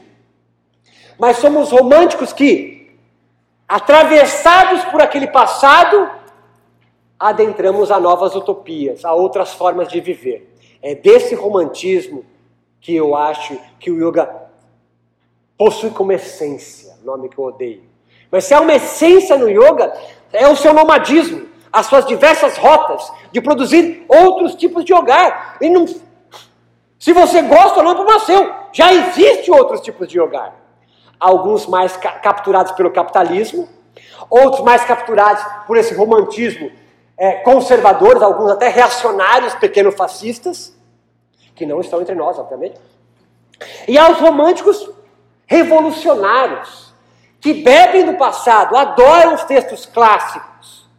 Mas 1.18 1.38
somos 1.38 1.72
românticos 1.72 2.32
que, 2.32 2.98
atravessados 3.68 4.86
por 4.86 5.02
aquele 5.02 5.28
passado, 5.28 6.10
adentramos 7.20 7.92
a 7.92 8.00
novas 8.00 8.34
utopias, 8.36 9.04
a 9.04 9.14
outras 9.14 9.54
formas 9.54 9.90
de 9.90 10.00
viver. 10.00 10.56
É 10.82 10.96
desse 10.96 11.36
romantismo 11.36 12.26
que 12.80 12.96
eu 12.96 13.16
acho 13.16 13.58
que 13.80 13.92
o 13.92 14.08
yoga 14.08 14.34
possui 15.58 15.90
como 15.90 16.14
essência, 16.14 16.98
nome 17.04 17.28
que 17.28 17.38
eu 17.38 17.44
odeio. 17.44 17.84
Mas 18.32 18.46
se 18.46 18.54
há 18.54 18.62
uma 18.62 18.74
essência 18.74 19.38
no 19.38 19.50
yoga, 19.50 19.92
é 20.32 20.48
o 20.48 20.56
seu 20.56 20.74
nomadismo. 20.74 21.50
as 21.72 21.86
suas 21.86 22.04
diversas 22.08 22.58
rotas 22.58 23.12
de 23.32 23.40
produzir 23.40 24.04
outros 24.08 24.56
tipos 24.56 24.84
de 24.84 24.92
hogar. 24.92 25.58
E 25.62 25.70
não, 25.70 25.86
se 26.98 27.14
você 27.14 27.44
gosta 27.44 27.78
ou 27.78 27.84
não, 27.84 27.92
é 27.92 27.96
problema 27.96 28.20
seu. 28.22 28.52
Já 28.74 28.92
existe 28.92 29.52
outros 29.52 29.82
tipos 29.82 30.08
de 30.08 30.20
hogar. 30.20 30.56
Alguns 31.20 31.68
mais 31.68 31.96
ca 31.96 32.14
capturados 32.14 32.72
pelo 32.72 32.90
capitalismo, 32.90 33.70
outros 34.30 34.64
mais 34.64 34.84
capturados 34.84 35.44
por 35.68 35.78
esse 35.78 35.94
romantismo 35.94 36.72
é, 37.20 37.34
conservadores, 37.34 38.24
alguns 38.24 38.50
até 38.52 38.70
reacionários, 38.70 39.54
pequeno-fascistas, 39.56 40.74
que 41.54 41.66
não 41.66 41.82
estão 41.82 42.02
entre 42.02 42.16
nós, 42.16 42.40
obviamente. 42.40 42.80
E 43.86 43.98
aos 43.98 44.20
românticos 44.20 44.90
revolucionários, 45.46 46.94
que 47.42 47.54
bebem 47.54 48.06
do 48.06 48.14
passado, 48.14 48.76
adoram 48.78 49.36
os 49.36 49.44
textos 49.44 49.86
clássicos, 49.86 50.90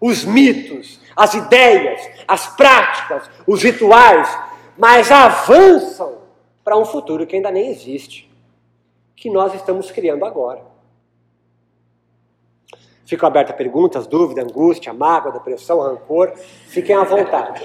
os 0.00 0.24
mitos, 0.24 1.00
as 1.14 1.34
ideias, 1.34 2.00
as 2.26 2.48
práticas, 2.56 3.30
os 3.46 3.62
rituais, 3.62 4.28
mas 4.76 5.12
avançam 5.12 6.18
para 6.64 6.76
um 6.76 6.84
futuro 6.84 7.26
que 7.26 7.36
ainda 7.36 7.50
nem 7.52 7.70
existe, 7.70 8.28
que 9.14 9.30
nós 9.30 9.54
estamos 9.54 9.88
criando 9.92 10.24
agora. 10.24 10.71
Ficam 13.12 13.26
abertas 13.26 13.54
perguntas, 13.54 14.06
dúvidas, 14.06 14.42
angústia, 14.42 14.90
mágoa, 14.90 15.32
depressão, 15.32 15.80
rancor. 15.82 16.32
Fiquem 16.66 16.96
à 16.96 17.04
vontade. 17.04 17.62